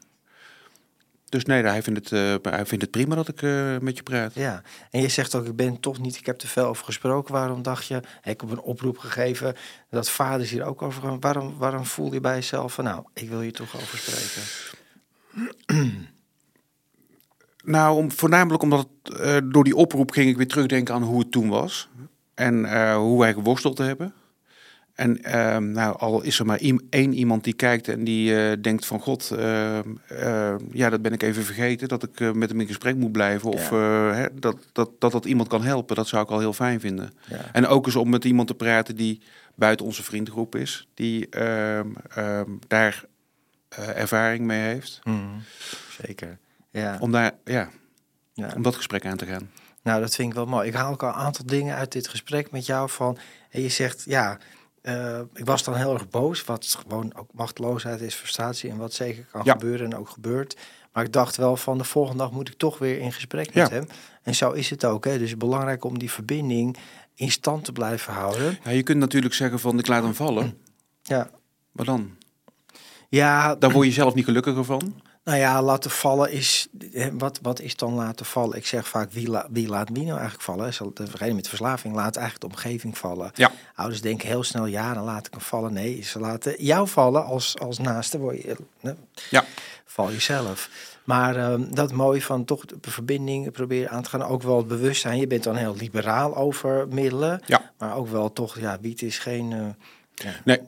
Dus 1.33 1.45
nee, 1.45 1.63
hij 1.63 1.83
vindt 1.83 1.99
het, 1.99 2.41
eh, 2.43 2.51
hij 2.51 2.65
vindt 2.65 2.83
het 2.83 2.91
prima 2.91 3.15
dat 3.15 3.27
ik 3.27 3.41
eh, 3.41 3.77
met 3.77 3.97
je 3.97 4.03
praat. 4.03 4.33
Ja, 4.33 4.61
en 4.91 5.01
je 5.01 5.07
zegt 5.07 5.35
ook, 5.35 5.45
ik 5.45 5.55
ben 5.55 5.79
toch 5.79 5.99
niet, 5.99 6.15
ik 6.15 6.25
heb 6.25 6.37
te 6.37 6.47
veel 6.47 6.65
over 6.65 6.85
gesproken. 6.85 7.33
Waarom 7.33 7.61
dacht 7.61 7.85
je, 7.85 7.95
ik 8.23 8.41
heb 8.41 8.51
een 8.51 8.61
oproep 8.61 8.97
gegeven 8.97 9.55
dat 9.89 10.09
vaders 10.09 10.49
hier 10.49 10.63
ook 10.63 10.81
over 10.81 11.01
gaan. 11.01 11.19
Waarom, 11.19 11.57
waarom 11.57 11.85
voel 11.85 12.13
je 12.13 12.19
bij 12.19 12.35
jezelf 12.35 12.73
van, 12.73 12.83
nou, 12.83 13.03
ik 13.13 13.29
wil 13.29 13.39
hier 13.39 13.53
toch 13.53 13.75
over 13.75 13.97
spreken? 13.97 14.41
Nou, 17.63 17.97
om, 17.97 18.11
voornamelijk 18.11 18.63
omdat 18.63 18.87
eh, 19.19 19.37
door 19.43 19.63
die 19.63 19.75
oproep 19.75 20.11
ging 20.11 20.29
ik 20.29 20.37
weer 20.37 20.47
terugdenken 20.47 20.93
aan 20.93 21.03
hoe 21.03 21.19
het 21.19 21.31
toen 21.31 21.49
was. 21.49 21.89
En 22.33 22.93
hoe 22.95 23.19
wij 23.19 23.33
geworsteld 23.33 23.77
hebben. 23.77 24.13
En 24.93 25.23
ehm, 25.23 25.71
nou, 25.71 25.97
al 25.97 26.21
is 26.21 26.39
er 26.39 26.45
maar 26.45 26.59
één 26.89 27.13
iemand 27.13 27.43
die 27.43 27.53
kijkt 27.53 27.87
en 27.87 28.03
die 28.03 28.35
eh, 28.35 28.61
denkt 28.61 28.85
van 28.85 28.99
god, 28.99 29.31
ehm, 29.31 29.89
eh, 30.07 30.55
ja, 30.71 30.89
dat 30.89 31.01
ben 31.01 31.13
ik 31.13 31.23
even 31.23 31.43
vergeten, 31.43 31.87
dat 31.87 32.03
ik 32.03 32.19
eh, 32.19 32.31
met 32.31 32.49
hem 32.49 32.59
in 32.59 32.67
gesprek 32.67 32.95
moet 32.95 33.11
blijven. 33.11 33.51
Of 33.51 33.71
eh, 33.71 34.11
hè, 34.11 34.27
dat, 34.33 34.57
dat, 34.71 34.89
dat 34.99 35.11
dat 35.11 35.25
iemand 35.25 35.47
kan 35.47 35.63
helpen, 35.63 35.95
dat 35.95 36.07
zou 36.07 36.23
ik 36.23 36.29
al 36.29 36.39
heel 36.39 36.53
fijn 36.53 36.79
vinden. 36.79 37.13
Ja. 37.27 37.39
En 37.51 37.67
ook 37.67 37.85
eens 37.85 37.95
om 37.95 38.09
met 38.09 38.25
iemand 38.25 38.47
te 38.47 38.55
praten 38.55 38.95
die 38.95 39.21
buiten 39.55 39.85
onze 39.85 40.03
vriendengroep 40.03 40.55
is, 40.55 40.87
die 40.93 41.29
ehm, 41.29 41.87
ehm, 42.09 42.49
daar 42.67 43.05
ervaring 43.95 44.45
mee 44.45 44.61
heeft. 44.61 44.99
Mhm, 45.03 45.39
Zeker, 46.01 46.37
ja. 46.69 46.97
Om, 46.99 47.11
daar, 47.11 47.31
ja, 47.43 47.69
ja. 48.33 48.51
om 48.55 48.61
dat 48.61 48.75
gesprek 48.75 49.05
aan 49.05 49.17
te 49.17 49.25
gaan. 49.25 49.51
Nou, 49.83 50.01
dat 50.01 50.15
vind 50.15 50.29
ik 50.29 50.35
wel 50.35 50.45
mooi. 50.45 50.67
Ik 50.67 50.73
haal 50.73 50.91
ook 50.91 51.03
al 51.03 51.09
een 51.09 51.15
aantal 51.15 51.45
dingen 51.45 51.75
uit 51.75 51.91
dit 51.91 52.07
gesprek 52.07 52.51
met 52.51 52.65
jou 52.65 52.89
van, 52.89 53.17
en 53.49 53.61
je 53.61 53.69
zegt, 53.69 54.03
ja, 54.05 54.37
eh, 54.83 55.19
ik 55.33 55.45
was 55.45 55.63
dan 55.63 55.75
heel 55.75 55.93
erg 55.93 56.09
boos, 56.09 56.43
wat 56.45 56.75
gewoon 56.87 57.13
ook 57.15 57.27
machteloosheid 57.33 58.01
is, 58.01 58.15
frustratie 58.15 58.69
en 58.69 58.77
wat 58.77 58.93
zeker 58.93 59.25
kan 59.31 59.41
Ja. 59.43 59.51
gebeuren 59.51 59.85
en 59.91 59.97
ook 59.97 60.09
gebeurt. 60.09 60.57
Maar 60.93 61.03
ik 61.03 61.11
dacht 61.13 61.35
wel 61.35 61.57
van 61.57 61.77
de 61.77 61.83
volgende 61.83 62.17
dag 62.23 62.31
moet 62.31 62.49
ik 62.49 62.57
toch 62.57 62.77
weer 62.77 62.99
in 62.99 63.11
gesprek 63.11 63.53
met 63.53 63.69
hem. 63.69 63.87
En 64.23 64.35
zo 64.35 64.51
is 64.51 64.69
het 64.69 64.85
ook. 64.85 65.05
Hè. 65.05 65.11
Dus 65.11 65.19
het 65.19 65.29
is 65.29 65.37
belangrijk 65.37 65.83
om 65.83 65.99
die 65.99 66.11
verbinding 66.11 66.77
in 67.15 67.31
stand 67.31 67.65
te 67.65 67.71
blijven 67.71 68.13
houden. 68.13 68.57
Ja, 68.63 68.69
je 68.71 68.83
kunt 68.83 68.99
natuurlijk 68.99 69.33
zeggen 69.33 69.59
van 69.59 69.79
ik 69.79 69.87
laat 69.87 70.03
hem 70.03 70.13
vallen. 70.13 70.57
Ja, 71.03 71.29
Maar 71.71 71.85
dan? 71.85 72.11
ja 73.09 73.55
Daar 73.55 73.71
word 73.71 73.87
je 73.87 73.93
zelf 73.93 74.13
niet 74.13 74.25
gelukkiger 74.25 74.63
van. 74.65 75.01
Nou 75.23 75.37
ja, 75.37 75.61
laten 75.61 75.91
vallen 75.91 76.31
is. 76.31 76.67
Wat, 77.13 77.39
wat 77.41 77.59
is 77.59 77.75
dan 77.75 77.93
laten 77.93 78.25
vallen? 78.25 78.57
Ik 78.57 78.65
zeg 78.65 78.87
vaak 78.87 79.11
wie, 79.11 79.29
la- 79.29 79.47
wie 79.51 79.67
laat 79.67 79.89
wie 79.93 80.03
nou 80.03 80.11
eigenlijk 80.19 80.41
vallen? 80.43 80.73
Zal 80.73 80.91
Degene 80.93 81.33
met 81.33 81.47
verslaving 81.47 81.95
laat 81.95 82.15
eigenlijk 82.15 82.45
de 82.53 82.57
omgeving 82.59 82.97
vallen. 82.97 83.31
Ja. 83.35 83.51
Ouders 83.75 84.01
denken 84.01 84.27
heel 84.27 84.43
snel, 84.43 84.65
ja, 84.65 84.93
dan 84.93 85.03
laat 85.03 85.25
ik 85.27 85.31
hem 85.31 85.41
vallen. 85.41 85.73
Nee, 85.73 86.01
ze 86.01 86.19
laten 86.19 86.63
jou 86.63 86.87
vallen 86.87 87.25
als, 87.25 87.59
als 87.59 87.77
naaste. 87.77 88.17
Word 88.19 88.41
je, 88.41 88.55
Ja. 89.29 89.45
val 89.85 90.11
jezelf. 90.11 90.69
Maar 91.03 91.35
ehm, 91.35 91.73
dat 91.73 91.91
mooie 91.91 92.21
van 92.21 92.45
toch 92.45 92.65
de 92.65 92.91
verbinding 92.91 93.51
proberen 93.51 93.89
aan 93.89 94.03
te 94.03 94.09
gaan. 94.09 94.23
Ook 94.23 94.43
wel 94.43 94.57
het 94.57 94.67
bewustzijn. 94.67 95.19
Je 95.19 95.27
bent 95.27 95.43
dan 95.43 95.55
heel 95.55 95.75
liberaal 95.75 96.35
over 96.35 96.87
middelen. 96.87 97.41
Ja. 97.45 97.71
Maar 97.77 97.95
ook 97.95 98.07
wel 98.07 98.33
toch, 98.33 98.59
ja, 98.59 98.77
wiet 98.81 99.01
is 99.01 99.17
geen... 99.19 99.51
eh, 99.51 99.59
ja, 100.13 100.33
Nee. 100.45 100.59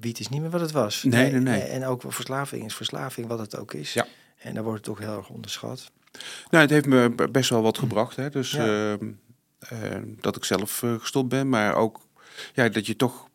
Wiet 0.00 0.20
is 0.20 0.28
niet 0.28 0.40
meer 0.40 0.50
wat 0.50 0.60
het 0.60 0.72
was. 0.72 1.02
Nee, 1.02 1.30
nee, 1.30 1.40
nee. 1.40 1.60
En 1.62 1.84
ook 1.86 2.02
verslaving 2.06 2.64
is 2.64 2.74
verslaving, 2.74 3.26
wat 3.26 3.38
het 3.38 3.56
ook 3.58 3.72
is. 3.74 3.92
Ja. 3.92 4.06
En 4.38 4.54
daar 4.54 4.62
wordt 4.62 4.86
het 4.86 4.96
toch 4.96 5.06
heel 5.06 5.16
erg 5.16 5.28
onderschat. 5.28 5.90
Nou, 6.50 6.62
het 6.62 6.70
heeft 6.70 6.86
me 6.86 7.28
best 7.30 7.50
wel 7.50 7.62
wat 7.62 7.78
gebracht. 7.78 8.16
Hè? 8.16 8.30
Dus 8.30 8.50
Ja. 8.50 8.92
ehm, 8.92 9.10
eh, 9.58 9.78
dat 10.20 10.36
ik 10.36 10.44
zelf 10.44 10.82
eh, 10.82 10.94
gestopt 10.98 11.28
ben, 11.28 11.48
maar 11.48 11.74
ook 11.74 12.00
ja, 12.54 12.68
dat 12.68 12.86
je 12.86 12.96
toch 12.96 13.28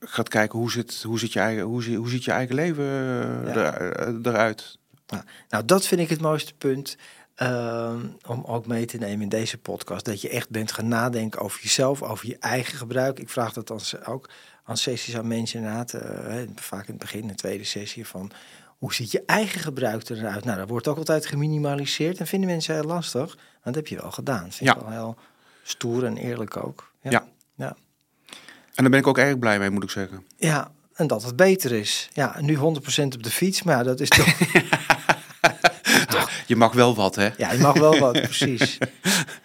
gaat 0.00 0.28
kijken 0.28 0.58
hoe 0.58 0.70
zit, 0.70 1.02
hoe 1.02 1.18
zit, 1.18 1.32
je, 1.32 1.40
eigen, 1.40 1.62
hoe 1.62 1.82
zit, 1.82 1.94
hoe 1.96 2.08
ziet 2.08 2.24
je 2.24 2.30
eigen 2.30 2.54
leven 2.54 2.84
eh, 2.84 3.54
Ja. 3.54 3.72
er- 3.78 3.92
eh, 3.96 4.32
eruit. 4.32 4.78
Nou, 5.06 5.22
nou, 5.48 5.64
dat 5.64 5.86
vind 5.86 6.00
ik 6.00 6.08
het 6.08 6.20
mooiste 6.20 6.54
punt. 6.54 6.96
ehm, 7.34 8.06
om 8.26 8.44
ook 8.44 8.66
mee 8.66 8.84
te 8.84 8.96
nemen 8.98 9.22
in 9.22 9.28
deze 9.28 9.58
podcast. 9.58 10.04
Dat 10.04 10.20
je 10.20 10.28
echt 10.28 10.50
bent 10.50 10.72
gaan 10.72 10.88
nadenken 10.88 11.40
over 11.40 11.60
jezelf, 11.62 12.02
over 12.02 12.26
je 12.26 12.36
eigen 12.38 12.78
gebruik. 12.78 13.18
Ik 13.18 13.28
vraag 13.28 13.52
dat 13.52 13.66
dan 13.66 13.80
ook 14.04 14.28
aan 14.64 14.76
sessies 14.76 15.16
aan 15.16 15.26
mensen 15.28 15.58
inderdaad. 15.58 15.92
hè, 15.92 16.44
vaak 16.54 16.84
in 16.86 16.90
het 16.92 16.98
begin, 16.98 17.26
de 17.26 17.34
tweede 17.34 17.64
sessie 17.64 18.06
van... 18.06 18.30
Hoe 18.78 18.94
ziet 18.94 19.10
je 19.10 19.22
eigen 19.26 19.60
gebruik 19.60 20.08
eruit? 20.08 20.44
Nou, 20.44 20.58
dat 20.58 20.68
wordt 20.68 20.88
ook 20.88 20.96
altijd 20.96 21.26
geminimaliseerd. 21.26 22.18
En 22.18 22.26
vinden 22.26 22.48
mensen 22.48 22.74
heel 22.74 22.84
lastig. 22.84 23.34
Maar 23.36 23.58
dat 23.62 23.74
heb 23.74 23.86
je 23.86 23.96
wel 24.00 24.10
gedaan. 24.10 24.52
Vind 24.52 24.70
ik 24.70 24.76
Ja. 24.76 24.80
wel 24.80 24.90
heel 24.90 25.16
stoer 25.62 26.04
en 26.04 26.16
eerlijk 26.16 26.56
ook. 26.56 26.92
Ja. 27.02 27.10
Ja. 27.10 27.24
ja. 27.56 27.76
En 28.74 28.82
daar 28.82 28.90
ben 28.90 28.98
ik 29.00 29.06
ook 29.06 29.18
erg 29.18 29.38
blij 29.38 29.58
mee, 29.58 29.70
moet 29.70 29.82
ik 29.82 29.90
zeggen. 29.90 30.26
Ja, 30.36 30.70
en 30.94 31.06
dat 31.06 31.22
het 31.22 31.36
beter 31.36 31.72
is. 31.72 32.08
Ja, 32.12 32.36
nu 32.40 32.56
100% 32.56 32.60
op 33.14 33.22
de 33.22 33.30
fiets, 33.30 33.62
maar 33.62 33.84
dat 33.84 34.00
is 34.00 34.08
toch... 36.08 36.30
Je 36.46 36.56
mag 36.56 36.72
wel 36.72 36.94
wat, 36.94 37.14
hè? 37.14 37.30
Ja, 37.36 37.52
je 37.52 37.58
mag 37.58 37.78
wel 37.78 37.98
wat, 37.98 38.12
precies. 38.12 38.78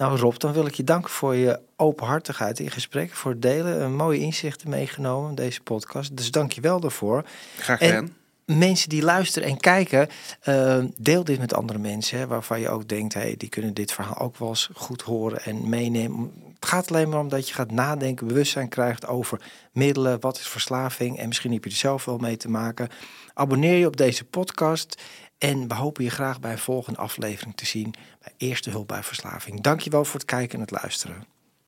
Nou 0.00 0.18
Rob, 0.18 0.36
dan 0.36 0.52
wil 0.52 0.66
ik 0.66 0.74
je 0.74 0.84
danken 0.84 1.10
voor 1.10 1.34
je 1.34 1.60
openhartigheid 1.76 2.58
in 2.58 2.70
gesprek, 2.70 3.14
voor 3.14 3.30
het 3.30 3.42
delen. 3.42 3.82
Een 3.82 3.96
mooie 3.96 4.18
inzichten 4.18 4.68
meegenomen 4.68 5.28
in 5.28 5.34
deze 5.34 5.60
podcast. 5.60 6.16
Dus 6.16 6.30
dank 6.30 6.52
je 6.52 6.60
wel 6.60 6.80
daarvoor. 6.80 7.24
Graag 7.56 7.80
En- 7.80 7.88
gedaan. 7.88 8.14
Mensen 8.44 8.88
die 8.88 9.02
luisteren 9.02 9.48
en 9.48 9.56
kijken, 9.56 10.08
eh, 10.40 10.78
deel 10.96 11.24
dit 11.24 11.38
met 11.38 11.54
andere 11.54 11.78
mensen. 11.78 12.18
Hè, 12.18 12.26
waarvan 12.26 12.60
je 12.60 12.68
ook 12.68 12.88
denkt, 12.88 13.14
hey, 13.14 13.34
die 13.38 13.48
kunnen 13.48 13.74
dit 13.74 13.92
verhaal 13.92 14.18
ook 14.18 14.36
wel 14.36 14.48
eens 14.48 14.70
goed 14.74 15.02
horen 15.02 15.42
en 15.42 15.68
meenemen. 15.68 16.32
Het 16.54 16.68
gaat 16.68 16.90
alleen 16.90 17.08
maar 17.08 17.20
om 17.20 17.28
dat 17.28 17.48
je 17.48 17.54
gaat 17.54 17.70
nadenken, 17.70 18.26
bewustzijn 18.26 18.68
krijgt 18.68 19.06
over 19.06 19.40
middelen. 19.72 20.20
Wat 20.20 20.38
is 20.38 20.46
verslaving? 20.48 21.18
En 21.18 21.28
misschien 21.28 21.52
heb 21.52 21.64
je 21.64 21.70
er 21.70 21.76
zelf 21.76 22.04
wel 22.04 22.18
mee 22.18 22.36
te 22.36 22.48
maken. 22.50 22.88
Abonneer 23.34 23.76
je 23.78 23.86
op 23.86 23.96
deze 23.96 24.24
podcast. 24.24 25.02
En 25.40 25.68
we 25.68 25.74
hopen 25.74 26.04
je 26.04 26.10
graag 26.10 26.40
bij 26.40 26.52
een 26.52 26.58
volgende 26.58 26.98
aflevering 26.98 27.56
te 27.56 27.66
zien 27.66 27.94
bij 28.22 28.32
Eerste 28.36 28.70
Hulp 28.70 28.88
bij 28.88 29.02
Verslaving. 29.02 29.60
Dankjewel 29.60 30.04
voor 30.04 30.14
het 30.14 30.24
kijken 30.24 30.54
en 30.54 30.60
het 30.60 30.70
luisteren. 30.70 31.24